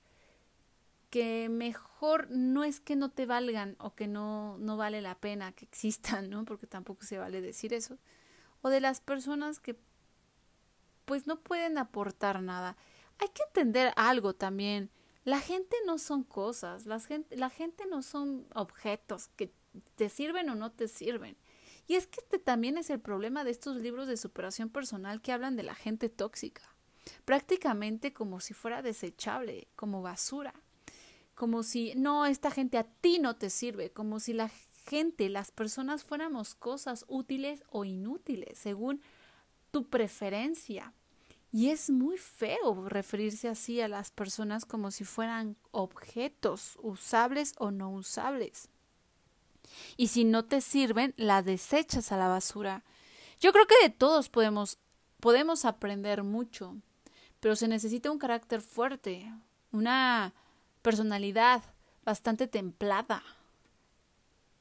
que 1.09 1.49
mejor 1.49 2.29
no 2.29 2.63
es 2.63 2.79
que 2.79 2.95
no 2.95 3.09
te 3.09 3.25
valgan 3.25 3.75
o 3.79 3.95
que 3.95 4.07
no, 4.07 4.57
no 4.57 4.77
vale 4.77 5.01
la 5.01 5.15
pena 5.15 5.51
que 5.53 5.65
existan, 5.65 6.29
¿no? 6.29 6.45
Porque 6.45 6.67
tampoco 6.67 7.03
se 7.03 7.17
vale 7.17 7.41
decir 7.41 7.73
eso. 7.73 7.97
O 8.61 8.69
de 8.69 8.81
las 8.81 9.01
personas 9.01 9.59
que 9.59 9.79
pues 11.05 11.25
no 11.25 11.39
pueden 11.39 11.77
aportar 11.77 12.41
nada. 12.41 12.75
Hay 13.19 13.29
que 13.29 13.43
entender 13.43 13.93
algo 13.95 14.33
también. 14.35 14.91
La 15.23 15.39
gente 15.39 15.75
no 15.85 15.97
son 15.97 16.23
cosas, 16.23 16.85
la 16.85 16.99
gente, 16.99 17.35
la 17.37 17.49
gente 17.49 17.85
no 17.89 18.01
son 18.01 18.45
objetos 18.53 19.29
que 19.29 19.53
te 19.95 20.09
sirven 20.09 20.49
o 20.49 20.55
no 20.55 20.71
te 20.71 20.87
sirven. 20.87 21.37
Y 21.87 21.95
es 21.95 22.07
que 22.07 22.19
este 22.19 22.39
también 22.39 22.77
es 22.77 22.89
el 22.89 22.99
problema 22.99 23.45
de 23.45 23.51
estos 23.51 23.77
libros 23.77 24.07
de 24.07 24.17
superación 24.17 24.69
personal 24.69 25.21
que 25.21 25.31
hablan 25.31 25.55
de 25.55 25.63
la 25.63 25.75
gente 25.75 26.09
tóxica, 26.09 26.75
prácticamente 27.23 28.11
como 28.11 28.41
si 28.41 28.53
fuera 28.53 28.81
desechable, 28.81 29.69
como 29.75 30.01
basura, 30.01 30.53
como 31.37 31.61
si 31.61 31.93
no, 31.95 32.25
esta 32.25 32.49
gente 32.49 32.79
a 32.79 32.83
ti 32.83 33.19
no 33.19 33.35
te 33.35 33.51
sirve, 33.51 33.91
como 33.91 34.19
si 34.19 34.33
la 34.33 34.49
gente, 34.87 35.29
las 35.29 35.51
personas 35.51 36.03
fuéramos 36.03 36.55
cosas 36.55 37.05
útiles 37.07 37.63
o 37.69 37.85
inútiles, 37.85 38.57
según 38.57 39.01
tu 39.69 39.87
preferencia. 39.87 40.93
Y 41.51 41.69
es 41.69 41.91
muy 41.91 42.17
feo 42.17 42.89
referirse 42.89 43.47
así 43.47 43.79
a 43.81 43.87
las 43.87 44.09
personas 44.09 44.65
como 44.65 44.89
si 44.89 45.05
fueran 45.05 45.55
objetos 45.69 46.77
usables 46.81 47.53
o 47.59 47.69
no 47.69 47.91
usables. 47.91 48.69
Y 49.95 50.07
si 50.07 50.25
no 50.25 50.43
te 50.43 50.59
sirven, 50.59 51.13
la 51.17 51.43
desechas 51.43 52.11
a 52.11 52.17
la 52.17 52.27
basura. 52.27 52.83
Yo 53.39 53.53
creo 53.53 53.67
que 53.67 53.75
de 53.83 53.91
todos 53.91 54.29
podemos 54.29 54.79
podemos 55.19 55.65
aprender 55.65 56.23
mucho, 56.23 56.77
pero 57.39 57.55
se 57.55 57.67
necesita 57.67 58.09
un 58.09 58.17
carácter 58.17 58.61
fuerte, 58.61 59.31
una 59.71 60.33
personalidad 60.87 61.63
bastante 62.05 62.47
templada, 62.47 63.21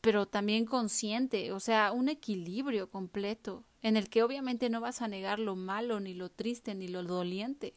pero 0.01 0.27
también 0.27 0.65
consciente, 0.65 1.53
o 1.53 1.61
sea, 1.61 1.93
un 1.93 2.09
equilibrio 2.09 2.91
completo 2.91 3.63
en 3.81 3.97
el 3.97 4.09
que 4.09 4.25
obviamente 4.25 4.69
no 4.69 4.81
vas 4.81 5.03
a 5.03 5.07
negar 5.07 5.39
lo 5.39 5.55
malo, 5.55 6.01
ni 6.01 6.15
lo 6.15 6.29
triste, 6.29 6.75
ni 6.75 6.89
lo 6.89 7.05
doliente. 7.05 7.75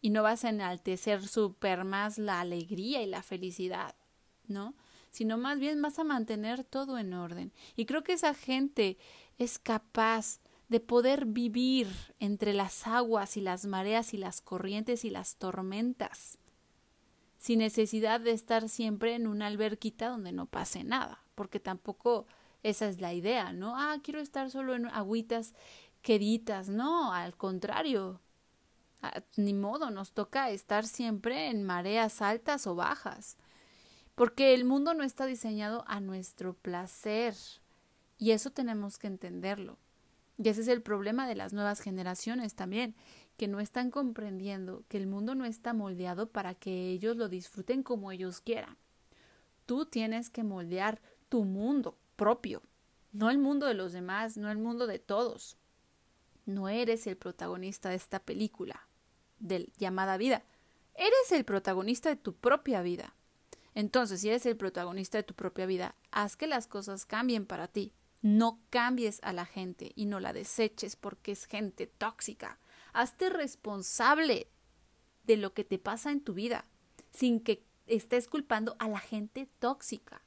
Y 0.00 0.10
no 0.10 0.24
vas 0.24 0.44
a 0.44 0.48
enaltecer 0.48 1.24
súper 1.28 1.84
más 1.84 2.18
la 2.18 2.40
alegría 2.40 3.02
y 3.02 3.06
la 3.06 3.22
felicidad, 3.22 3.94
¿no? 4.48 4.74
Sino 5.12 5.38
más 5.38 5.60
bien 5.60 5.80
vas 5.80 6.00
a 6.00 6.04
mantener 6.04 6.64
todo 6.64 6.98
en 6.98 7.14
orden. 7.14 7.52
Y 7.76 7.86
creo 7.86 8.02
que 8.02 8.14
esa 8.14 8.34
gente 8.34 8.98
es 9.38 9.60
capaz 9.60 10.40
de 10.68 10.80
poder 10.80 11.24
vivir 11.24 11.86
entre 12.18 12.52
las 12.52 12.88
aguas 12.88 13.36
y 13.36 13.40
las 13.40 13.64
mareas 13.64 14.12
y 14.12 14.16
las 14.16 14.40
corrientes 14.40 15.04
y 15.04 15.10
las 15.10 15.36
tormentas, 15.36 16.40
sin 17.40 17.58
necesidad 17.60 18.20
de 18.20 18.32
estar 18.32 18.68
siempre 18.68 19.14
en 19.14 19.26
una 19.26 19.46
alberquita 19.46 20.10
donde 20.10 20.30
no 20.30 20.44
pase 20.46 20.84
nada, 20.84 21.24
porque 21.34 21.58
tampoco 21.58 22.26
esa 22.62 22.86
es 22.86 23.00
la 23.00 23.14
idea, 23.14 23.52
¿no? 23.54 23.76
Ah, 23.76 23.96
quiero 24.02 24.20
estar 24.20 24.50
solo 24.50 24.74
en 24.74 24.86
agüitas 24.86 25.54
queditas. 26.02 26.68
No, 26.68 27.12
al 27.14 27.34
contrario. 27.34 28.20
Ah, 29.00 29.22
ni 29.38 29.54
modo, 29.54 29.90
nos 29.90 30.12
toca 30.12 30.50
estar 30.50 30.86
siempre 30.86 31.48
en 31.48 31.64
mareas 31.64 32.20
altas 32.20 32.66
o 32.66 32.74
bajas. 32.74 33.38
Porque 34.14 34.52
el 34.52 34.66
mundo 34.66 34.92
no 34.92 35.02
está 35.02 35.24
diseñado 35.24 35.82
a 35.86 36.00
nuestro 36.00 36.52
placer. 36.52 37.34
Y 38.18 38.32
eso 38.32 38.50
tenemos 38.50 38.98
que 38.98 39.06
entenderlo. 39.06 39.78
Y 40.36 40.50
ese 40.50 40.60
es 40.60 40.68
el 40.68 40.82
problema 40.82 41.26
de 41.26 41.36
las 41.36 41.54
nuevas 41.54 41.80
generaciones 41.80 42.54
también, 42.54 42.94
que 43.40 43.48
no 43.48 43.60
están 43.60 43.90
comprendiendo 43.90 44.84
que 44.88 44.98
el 44.98 45.06
mundo 45.06 45.34
no 45.34 45.46
está 45.46 45.72
moldeado 45.72 46.28
para 46.28 46.54
que 46.54 46.90
ellos 46.90 47.16
lo 47.16 47.30
disfruten 47.30 47.82
como 47.82 48.12
ellos 48.12 48.42
quieran. 48.42 48.76
Tú 49.64 49.86
tienes 49.86 50.28
que 50.28 50.44
moldear 50.44 51.00
tu 51.30 51.44
mundo, 51.44 51.96
propio, 52.16 52.60
no 53.12 53.30
el 53.30 53.38
mundo 53.38 53.64
de 53.64 53.72
los 53.72 53.94
demás, 53.94 54.36
no 54.36 54.50
el 54.50 54.58
mundo 54.58 54.86
de 54.86 54.98
todos. 54.98 55.56
No 56.44 56.68
eres 56.68 57.06
el 57.06 57.16
protagonista 57.16 57.88
de 57.88 57.94
esta 57.94 58.18
película, 58.18 58.86
de 59.38 59.72
llamada 59.78 60.18
vida. 60.18 60.44
Eres 60.94 61.32
el 61.32 61.46
protagonista 61.46 62.10
de 62.10 62.16
tu 62.16 62.34
propia 62.34 62.82
vida. 62.82 63.14
Entonces, 63.74 64.20
si 64.20 64.28
eres 64.28 64.44
el 64.44 64.58
protagonista 64.58 65.16
de 65.16 65.24
tu 65.24 65.32
propia 65.32 65.64
vida, 65.64 65.94
haz 66.10 66.36
que 66.36 66.46
las 66.46 66.66
cosas 66.66 67.06
cambien 67.06 67.46
para 67.46 67.68
ti. 67.68 67.94
No 68.20 68.60
cambies 68.68 69.18
a 69.22 69.32
la 69.32 69.46
gente 69.46 69.92
y 69.94 70.04
no 70.04 70.20
la 70.20 70.34
deseches 70.34 70.94
porque 70.94 71.32
es 71.32 71.46
gente 71.46 71.86
tóxica. 71.86 72.58
Hazte 72.92 73.30
responsable 73.30 74.48
de 75.24 75.36
lo 75.36 75.54
que 75.54 75.64
te 75.64 75.78
pasa 75.78 76.10
en 76.10 76.20
tu 76.20 76.34
vida 76.34 76.66
sin 77.10 77.40
que 77.40 77.64
estés 77.86 78.28
culpando 78.28 78.76
a 78.78 78.88
la 78.88 79.00
gente 79.00 79.48
tóxica 79.58 80.22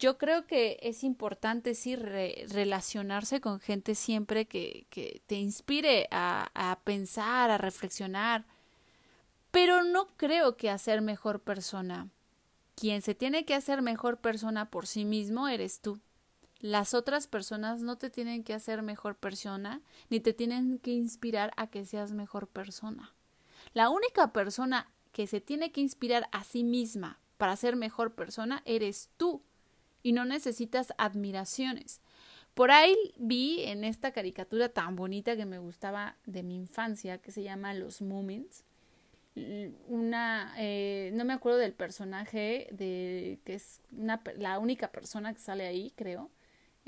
yo 0.00 0.16
creo 0.16 0.46
que 0.46 0.78
es 0.82 1.04
importante 1.04 1.74
sí 1.74 1.94
relacionarse 1.94 3.42
con 3.42 3.60
gente 3.60 3.94
siempre 3.94 4.46
que, 4.46 4.86
te 5.26 5.34
inspire 5.36 6.08
a, 6.10 6.50
a, 6.54 6.80
pensar, 6.80 7.50
a 7.50 7.58
reflexionar, 7.58 8.46
pero 9.50 9.84
no 9.84 10.08
creo 10.16 10.56
que 10.56 10.70
hacer 10.70 11.02
mejor 11.02 11.40
persona. 11.40 12.08
Quien 12.74 13.02
se 13.02 13.14
tiene 13.14 13.44
que 13.44 13.54
hacer 13.54 13.82
mejor 13.82 14.16
persona 14.16 14.70
por 14.70 14.86
sí 14.86 15.04
mismo 15.04 15.48
eres 15.48 15.82
tú. 15.82 16.00
Las 16.60 16.92
otras 16.92 17.26
personas 17.26 17.82
no 17.82 17.96
te 17.96 18.10
tienen 18.10 18.44
que 18.44 18.52
hacer 18.52 18.82
mejor 18.82 19.16
persona, 19.16 19.80
ni 20.10 20.20
te 20.20 20.34
tienen 20.34 20.78
que 20.78 20.92
inspirar 20.92 21.52
a 21.56 21.68
que 21.68 21.86
seas 21.86 22.12
mejor 22.12 22.48
persona. 22.48 23.14
La 23.72 23.88
única 23.88 24.32
persona 24.32 24.92
que 25.12 25.26
se 25.26 25.40
tiene 25.40 25.72
que 25.72 25.80
inspirar 25.80 26.28
a 26.32 26.44
sí 26.44 26.62
misma 26.62 27.18
para 27.38 27.56
ser 27.56 27.76
mejor 27.76 28.14
persona 28.14 28.62
eres 28.66 29.10
tú 29.16 29.42
y 30.02 30.12
no 30.12 30.24
necesitas 30.24 30.92
admiraciones. 30.98 32.00
Por 32.54 32.70
ahí 32.70 32.96
vi 33.16 33.62
en 33.64 33.84
esta 33.84 34.12
caricatura 34.12 34.68
tan 34.68 34.96
bonita 34.96 35.36
que 35.36 35.46
me 35.46 35.58
gustaba 35.58 36.16
de 36.26 36.42
mi 36.42 36.56
infancia, 36.56 37.18
que 37.18 37.32
se 37.32 37.42
llama 37.42 37.72
Los 37.72 38.02
Moomins, 38.02 38.64
una, 39.86 40.54
eh, 40.58 41.10
no 41.14 41.24
me 41.24 41.32
acuerdo 41.32 41.58
del 41.58 41.72
personaje, 41.72 42.68
de 42.72 43.38
que 43.44 43.54
es 43.54 43.80
una, 43.92 44.20
la 44.36 44.58
única 44.58 44.90
persona 44.90 45.32
que 45.32 45.40
sale 45.40 45.66
ahí, 45.66 45.92
creo, 45.96 46.30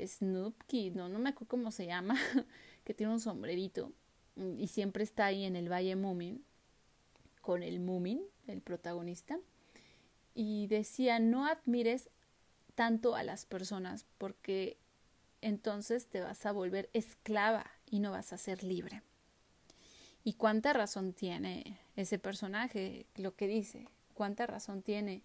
Snoopy, 0.05 0.91
no, 0.91 1.09
no 1.09 1.19
me 1.19 1.29
acuerdo 1.29 1.49
cómo 1.49 1.71
se 1.71 1.85
llama, 1.85 2.15
que 2.83 2.93
tiene 2.93 3.13
un 3.13 3.19
sombrerito 3.19 3.91
y 4.57 4.67
siempre 4.67 5.03
está 5.03 5.25
ahí 5.25 5.45
en 5.45 5.55
el 5.55 5.71
Valle 5.71 5.95
Moomin 5.95 6.43
con 7.41 7.61
el 7.61 7.79
Moomin, 7.79 8.23
el 8.47 8.61
protagonista, 8.61 9.37
y 10.33 10.67
decía, 10.67 11.19
no 11.19 11.45
admires 11.45 12.09
tanto 12.73 13.15
a 13.15 13.23
las 13.23 13.45
personas 13.45 14.05
porque 14.17 14.77
entonces 15.41 16.07
te 16.07 16.21
vas 16.21 16.45
a 16.45 16.53
volver 16.53 16.89
esclava 16.93 17.69
y 17.85 17.99
no 17.99 18.11
vas 18.11 18.33
a 18.33 18.37
ser 18.37 18.63
libre. 18.63 19.01
¿Y 20.23 20.33
cuánta 20.33 20.71
razón 20.71 21.13
tiene 21.13 21.77
ese 21.97 22.17
personaje 22.17 23.05
lo 23.15 23.35
que 23.35 23.47
dice? 23.47 23.89
¿Cuánta 24.13 24.47
razón 24.47 24.81
tiene 24.81 25.21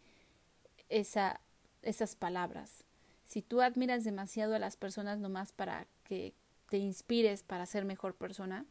esa, 0.89 1.41
esas 1.83 2.17
palabras? 2.17 2.85
Si 3.29 3.43
tú 3.43 3.61
admiras 3.61 4.05
demasiado 4.05 4.55
a 4.55 4.59
las 4.59 4.79
personas 4.79 5.19
nomás 5.19 5.53
para 5.53 5.87
que 6.03 6.33
te 6.71 6.79
inspires 6.79 7.43
para 7.43 7.67
ser 7.67 7.85
mejor 7.85 8.15
persona, 8.15 8.65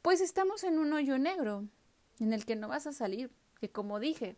pues 0.00 0.22
estamos 0.22 0.64
en 0.64 0.78
un 0.78 0.94
hoyo 0.94 1.18
negro 1.18 1.68
en 2.18 2.32
el 2.32 2.46
que 2.46 2.56
no 2.56 2.68
vas 2.68 2.86
a 2.86 2.94
salir, 2.94 3.30
que 3.60 3.70
como 3.70 4.00
dije, 4.00 4.36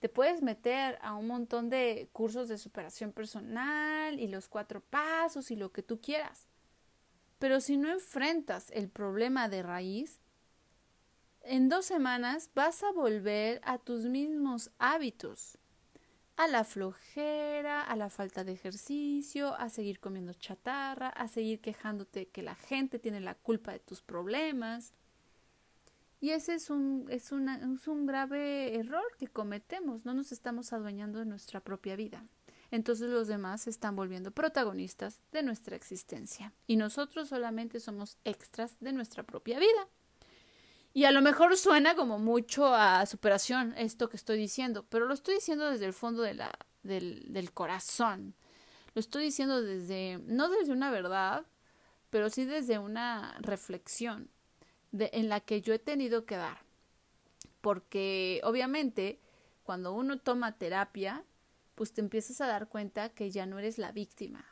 te 0.00 0.10
puedes 0.10 0.42
meter 0.42 0.98
a 1.00 1.14
un 1.14 1.28
montón 1.28 1.70
de 1.70 2.10
cursos 2.12 2.46
de 2.48 2.58
superación 2.58 3.12
personal 3.12 4.20
y 4.20 4.28
los 4.28 4.48
cuatro 4.48 4.82
pasos 4.82 5.50
y 5.50 5.56
lo 5.56 5.72
que 5.72 5.82
tú 5.82 6.02
quieras. 6.02 6.46
Pero 7.38 7.62
si 7.62 7.78
no 7.78 7.90
enfrentas 7.90 8.70
el 8.70 8.90
problema 8.90 9.48
de 9.48 9.62
raíz, 9.62 10.20
en 11.40 11.70
dos 11.70 11.86
semanas 11.86 12.50
vas 12.54 12.82
a 12.82 12.92
volver 12.92 13.62
a 13.64 13.78
tus 13.78 14.04
mismos 14.04 14.70
hábitos, 14.78 15.56
a 16.36 16.48
la 16.48 16.64
flojera, 16.64 17.82
a 17.82 17.96
la 17.96 18.10
falta 18.10 18.42
de 18.44 18.52
ejercicio, 18.52 19.54
a 19.54 19.68
seguir 19.68 20.00
comiendo 20.00 20.32
chatarra, 20.32 21.08
a 21.08 21.28
seguir 21.28 21.60
quejándote 21.60 22.26
que 22.26 22.42
la 22.42 22.56
gente 22.56 22.98
tiene 22.98 23.20
la 23.20 23.34
culpa 23.34 23.72
de 23.72 23.78
tus 23.78 24.02
problemas. 24.02 24.94
Y 26.20 26.30
ese 26.30 26.54
es 26.54 26.70
un, 26.70 27.06
es, 27.08 27.30
es 27.32 27.88
un 27.88 28.06
grave 28.06 28.76
error 28.76 29.04
que 29.18 29.28
cometemos, 29.28 30.04
no 30.04 30.14
nos 30.14 30.32
estamos 30.32 30.72
adueñando 30.72 31.18
de 31.18 31.26
nuestra 31.26 31.60
propia 31.60 31.96
vida. 31.96 32.24
entonces 32.70 33.10
los 33.10 33.28
demás 33.28 33.62
se 33.62 33.70
están 33.70 33.94
volviendo 33.94 34.32
protagonistas 34.32 35.20
de 35.32 35.42
nuestra 35.42 35.76
existencia 35.76 36.52
y 36.66 36.76
nosotros 36.76 37.28
solamente 37.28 37.78
somos 37.78 38.18
extras 38.24 38.76
de 38.80 38.92
nuestra 38.92 39.22
propia 39.22 39.58
vida. 39.58 39.88
Y 40.96 41.04
a 41.04 41.10
lo 41.10 41.20
mejor 41.22 41.56
suena 41.56 41.96
como 41.96 42.20
mucho 42.20 42.72
a 42.72 43.04
superación 43.06 43.74
esto 43.76 44.08
que 44.08 44.16
estoy 44.16 44.38
diciendo, 44.38 44.86
pero 44.88 45.06
lo 45.06 45.14
estoy 45.14 45.34
diciendo 45.34 45.68
desde 45.68 45.86
el 45.86 45.92
fondo 45.92 46.22
del, 46.22 46.40
del 46.82 47.52
corazón. 47.52 48.36
Lo 48.94 49.00
estoy 49.00 49.24
diciendo 49.24 49.60
desde, 49.60 50.20
no 50.26 50.48
desde 50.48 50.72
una 50.72 50.92
verdad, 50.92 51.44
pero 52.10 52.30
sí 52.30 52.44
desde 52.44 52.78
una 52.78 53.36
reflexión 53.40 54.30
de, 54.92 55.10
en 55.12 55.28
la 55.28 55.40
que 55.40 55.60
yo 55.60 55.74
he 55.74 55.80
tenido 55.80 56.26
que 56.26 56.36
dar. 56.36 56.58
Porque 57.60 58.40
obviamente 58.44 59.18
cuando 59.64 59.92
uno 59.94 60.18
toma 60.20 60.56
terapia, 60.58 61.24
pues 61.74 61.92
te 61.92 62.02
empiezas 62.02 62.40
a 62.40 62.46
dar 62.46 62.68
cuenta 62.68 63.08
que 63.08 63.32
ya 63.32 63.46
no 63.46 63.58
eres 63.58 63.78
la 63.78 63.90
víctima. 63.90 64.44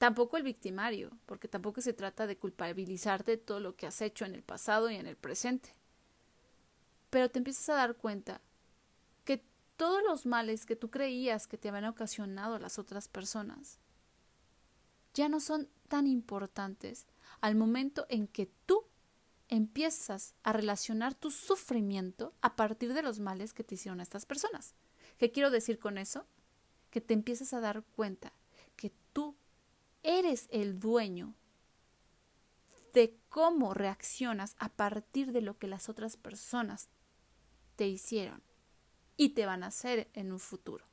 Tampoco 0.00 0.38
el 0.38 0.44
victimario, 0.44 1.10
porque 1.26 1.46
tampoco 1.46 1.82
se 1.82 1.92
trata 1.92 2.26
de 2.26 2.38
culpabilizarte 2.38 3.32
de 3.32 3.36
todo 3.36 3.60
lo 3.60 3.76
que 3.76 3.86
has 3.86 4.00
hecho 4.00 4.24
en 4.24 4.34
el 4.34 4.42
pasado 4.42 4.88
y 4.88 4.96
en 4.96 5.06
el 5.06 5.14
presente. 5.14 5.74
Pero 7.10 7.30
te 7.30 7.36
empiezas 7.36 7.68
a 7.68 7.74
dar 7.74 7.96
cuenta 7.96 8.40
que 9.26 9.44
todos 9.76 10.02
los 10.02 10.24
males 10.24 10.64
que 10.64 10.74
tú 10.74 10.90
creías 10.90 11.46
que 11.46 11.58
te 11.58 11.68
habían 11.68 11.84
ocasionado 11.84 12.58
las 12.58 12.78
otras 12.78 13.08
personas 13.08 13.78
ya 15.12 15.28
no 15.28 15.38
son 15.38 15.68
tan 15.88 16.06
importantes 16.06 17.06
al 17.42 17.54
momento 17.54 18.06
en 18.08 18.26
que 18.26 18.50
tú 18.64 18.86
empiezas 19.48 20.32
a 20.44 20.54
relacionar 20.54 21.14
tu 21.14 21.30
sufrimiento 21.30 22.32
a 22.40 22.56
partir 22.56 22.94
de 22.94 23.02
los 23.02 23.20
males 23.20 23.52
que 23.52 23.64
te 23.64 23.74
hicieron 23.74 24.00
estas 24.00 24.24
personas. 24.24 24.74
¿Qué 25.18 25.30
quiero 25.30 25.50
decir 25.50 25.78
con 25.78 25.98
eso? 25.98 26.24
Que 26.90 27.02
te 27.02 27.12
empiezas 27.12 27.52
a 27.52 27.60
dar 27.60 27.82
cuenta 27.94 28.32
que 28.76 28.94
tú 29.12 29.36
eres 30.02 30.48
el 30.50 30.78
dueño 30.78 31.34
de 32.92 33.16
cómo 33.28 33.74
reaccionas 33.74 34.56
a 34.58 34.68
partir 34.68 35.32
de 35.32 35.40
lo 35.40 35.58
que 35.58 35.68
las 35.68 35.88
otras 35.88 36.16
personas 36.16 36.88
te 37.76 37.86
hicieron 37.86 38.42
y 39.16 39.30
te 39.30 39.46
van 39.46 39.62
a 39.62 39.68
hacer 39.68 40.10
en 40.14 40.32
un 40.32 40.40
futuro. 40.40 40.86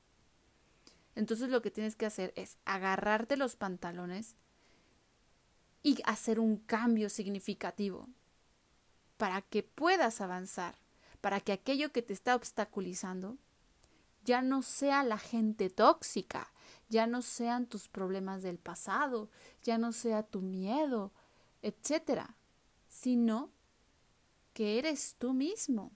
Entonces 1.16 1.50
lo 1.50 1.62
que 1.62 1.72
tienes 1.72 1.96
que 1.96 2.06
hacer 2.06 2.32
es 2.36 2.58
agarrarte 2.66 3.38
los 3.38 3.56
pantalones 3.56 4.36
y 5.82 5.98
hacer 6.06 6.40
un 6.40 6.58
cambio 6.58 7.10
significativo 7.10 8.08
para 9.18 9.42
que 9.42 9.64
puedas 9.64 10.22
avanzar, 10.22 10.76
para 11.22 11.40
que 11.40 11.54
aquello 11.54 11.92
que 11.92 12.04
te 12.04 12.14
está 12.14 12.36
obstaculizando 12.36 13.38
ya 14.24 14.42
no 14.42 14.62
sea 14.62 15.04
la 15.04 15.18
gente 15.18 15.70
tóxica, 15.70 16.52
ya 16.90 17.08
no 17.08 17.22
sean 17.22 17.68
tus 17.68 17.88
problemas 17.88 18.44
del 18.44 18.58
pasado, 18.58 19.30
ya 19.64 19.78
no 19.78 19.92
sea 19.92 20.24
tu 20.24 20.42
miedo, 20.42 21.12
etcétera, 21.62 22.36
sino 22.88 23.52
que 24.54 24.80
eres 24.80 25.16
tú 25.18 25.34
mismo. 25.34 25.92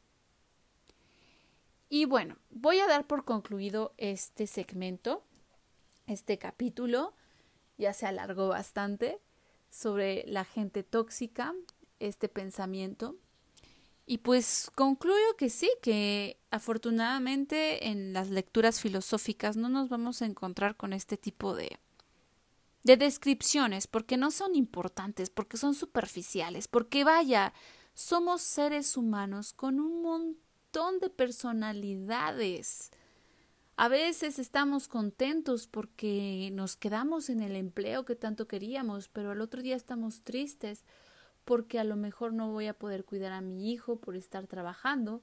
Y 1.89 2.05
bueno, 2.05 2.37
voy 2.49 2.79
a 2.79 2.87
dar 2.87 3.05
por 3.05 3.25
concluido 3.25 3.93
este 3.97 4.47
segmento, 4.47 5.23
este 6.07 6.37
capítulo, 6.37 7.13
ya 7.77 7.93
se 7.93 8.05
alargó 8.05 8.49
bastante, 8.49 9.19
sobre 9.69 10.23
la 10.27 10.45
gente 10.45 10.83
tóxica, 10.83 11.53
este 11.99 12.29
pensamiento. 12.29 13.15
Y 14.05 14.19
pues 14.19 14.71
concluyo 14.75 15.37
que 15.37 15.49
sí, 15.49 15.71
que 15.81 16.37
afortunadamente 16.49 17.87
en 17.87 18.13
las 18.13 18.29
lecturas 18.29 18.81
filosóficas 18.81 19.55
no 19.55 19.69
nos 19.69 19.89
vamos 19.89 20.21
a 20.21 20.25
encontrar 20.25 20.75
con 20.75 20.91
este 20.91 21.17
tipo 21.17 21.55
de, 21.55 21.79
de 22.83 22.97
descripciones, 22.97 23.87
porque 23.87 24.17
no 24.17 24.31
son 24.31 24.55
importantes, 24.55 25.29
porque 25.29 25.57
son 25.57 25.75
superficiales, 25.75 26.67
porque 26.67 27.03
vaya, 27.03 27.53
somos 27.93 28.41
seres 28.41 28.97
humanos 28.97 29.53
con 29.53 29.79
un 29.79 30.01
montón 30.01 30.99
de 30.99 31.09
personalidades. 31.09 32.91
A 33.77 33.87
veces 33.87 34.39
estamos 34.39 34.87
contentos 34.87 35.67
porque 35.67 36.49
nos 36.53 36.75
quedamos 36.75 37.29
en 37.29 37.41
el 37.41 37.55
empleo 37.55 38.05
que 38.05 38.15
tanto 38.15 38.47
queríamos, 38.47 39.07
pero 39.07 39.31
al 39.31 39.41
otro 39.41 39.61
día 39.61 39.75
estamos 39.75 40.21
tristes 40.23 40.83
porque 41.51 41.79
a 41.79 41.83
lo 41.83 41.97
mejor 41.97 42.31
no 42.31 42.49
voy 42.49 42.67
a 42.67 42.73
poder 42.73 43.03
cuidar 43.03 43.33
a 43.33 43.41
mi 43.41 43.73
hijo 43.73 43.97
por 43.97 44.15
estar 44.15 44.47
trabajando, 44.47 45.21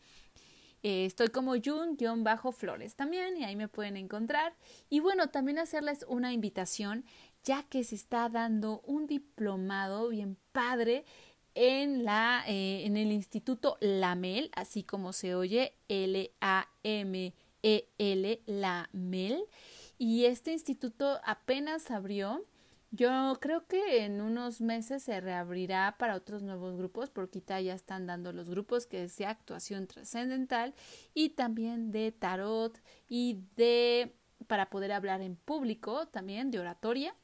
Eh, 0.83 1.05
estoy 1.05 1.29
como 1.29 1.53
Jun-Flores 1.53 2.95
también 2.95 3.37
y 3.37 3.45
ahí 3.45 3.55
me 3.55 3.69
pueden 3.69 3.95
encontrar. 3.95 4.53
Y 4.89 4.99
bueno, 4.99 5.29
también 5.29 5.57
hacerles 5.57 6.05
una 6.09 6.33
invitación 6.33 7.05
ya 7.43 7.63
que 7.63 7.83
se 7.83 7.95
está 7.95 8.29
dando 8.29 8.81
un 8.81 9.07
diplomado 9.07 10.09
bien 10.09 10.37
padre 10.51 11.05
en, 11.55 12.03
la, 12.03 12.43
eh, 12.47 12.85
en 12.85 12.97
el 12.97 13.11
Instituto 13.11 13.77
LAMEL, 13.79 14.51
así 14.55 14.83
como 14.83 15.13
se 15.13 15.35
oye 15.35 15.73
L-A-M-E-L, 15.87 16.33
LAMEL. 18.45 19.45
Y 19.97 20.25
este 20.25 20.51
instituto 20.51 21.21
apenas 21.23 21.91
abrió 21.91 22.43
yo 22.95 23.39
creo 23.41 23.65
que 23.65 24.05
en 24.05 24.21
unos 24.21 24.61
meses 24.61 25.01
se 25.01 25.19
reabrirá 25.19 25.95
para 25.97 26.13
otros 26.15 26.43
nuevos 26.43 26.77
grupos, 26.77 27.09
porque 27.09 27.41
ya 27.47 27.73
están 27.73 28.05
dando 28.05 28.31
los 28.31 28.51
grupos 28.51 28.85
que 28.85 29.03
es 29.03 29.17
de 29.17 29.25
actuación 29.25 29.87
trascendental 29.87 30.75
y 31.15 31.29
también 31.29 31.91
de 31.91 32.11
tarot 32.11 32.79
y 33.09 33.39
de 33.55 34.15
para 34.45 34.69
poder 34.69 34.91
hablar 34.91 35.21
en 35.21 35.35
público 35.35 36.07
también 36.07 36.51
de 36.51 36.59
oratoria. 36.59 37.15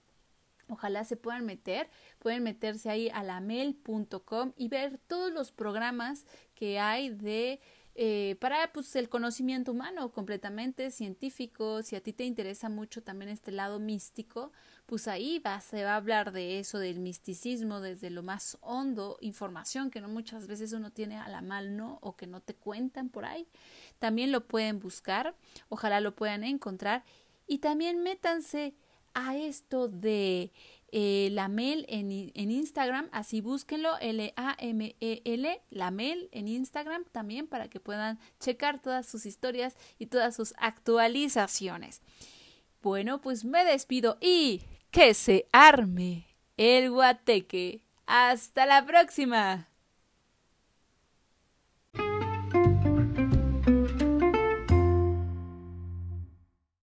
Ojalá 0.70 1.04
se 1.04 1.18
puedan 1.18 1.46
meter, 1.46 1.88
pueden 2.18 2.42
meterse 2.42 2.90
ahí 2.90 3.10
a 3.14 3.22
lamel.com 3.22 4.54
y 4.56 4.70
ver 4.70 4.98
todos 5.06 5.32
los 5.32 5.52
programas 5.52 6.26
que 6.56 6.80
hay 6.80 7.10
de 7.10 7.62
eh, 7.96 8.38
para 8.40 8.72
pues, 8.72 8.96
el 8.96 9.10
conocimiento 9.10 9.72
humano 9.72 10.12
completamente 10.12 10.92
científico. 10.92 11.84
Si 11.84 11.96
a 11.96 12.02
ti 12.02 12.14
te 12.14 12.24
interesa 12.24 12.70
mucho 12.70 13.04
también 13.04 13.30
este 13.30 13.52
lado 13.52 13.80
místico, 13.80 14.52
pues 14.86 15.08
ahí 15.08 15.40
va, 15.40 15.60
se 15.62 15.84
va 15.84 15.94
a 15.94 15.98
hablar 15.98 16.32
de 16.32 16.60
eso, 16.60 16.80
del 16.80 17.00
misticismo 17.00 17.80
desde 17.82 18.10
lo 18.10 18.24
más 18.24 18.58
hondo, 18.62 19.18
información 19.22 19.92
que 19.92 20.02
no 20.02 20.08
muchas 20.08 20.48
veces 20.48 20.74
uno 20.74 20.92
tiene 20.92 21.18
a 21.18 21.28
la 21.28 21.42
mano 21.42 22.00
o 22.02 22.16
que 22.16 22.26
no 22.26 22.42
te 22.42 22.56
cuentan 22.56 23.10
por 23.10 23.26
ahí. 23.26 23.48
También 24.00 24.32
lo 24.32 24.48
pueden 24.48 24.80
buscar, 24.80 25.36
ojalá 25.68 26.00
lo 26.00 26.16
puedan 26.16 26.44
encontrar 26.44 27.04
y 27.48 27.60
también 27.60 28.02
métanse 28.02 28.74
a 29.14 29.36
esto 29.36 29.88
de 29.88 30.52
eh, 30.92 31.30
Lamel 31.32 31.86
en, 31.88 32.12
Instagram, 32.52 33.10
así 33.12 33.42
búsquenlo, 33.42 33.98
L-A-M-E-L, 34.00 35.62
Lamel 35.70 36.30
en 36.32 36.48
Instagram 36.48 37.06
también 37.12 37.48
para 37.48 37.70
que 37.70 37.80
puedan 37.80 38.20
checar 38.40 38.82
todas 38.82 39.06
sus 39.06 39.26
historias 39.26 39.76
y 39.98 40.08
todas 40.08 40.36
sus 40.36 40.54
actualizaciones. 40.58 42.02
Bueno, 42.82 43.22
pues 43.22 43.46
me 43.46 43.66
despido 43.66 44.18
y 44.22 44.62
que 44.92 45.14
se 45.14 45.48
arme 45.52 46.26
el 46.58 46.92
guateque. 46.92 47.82
Hasta 48.06 48.66
la 48.66 48.86
próxima. 48.86 49.69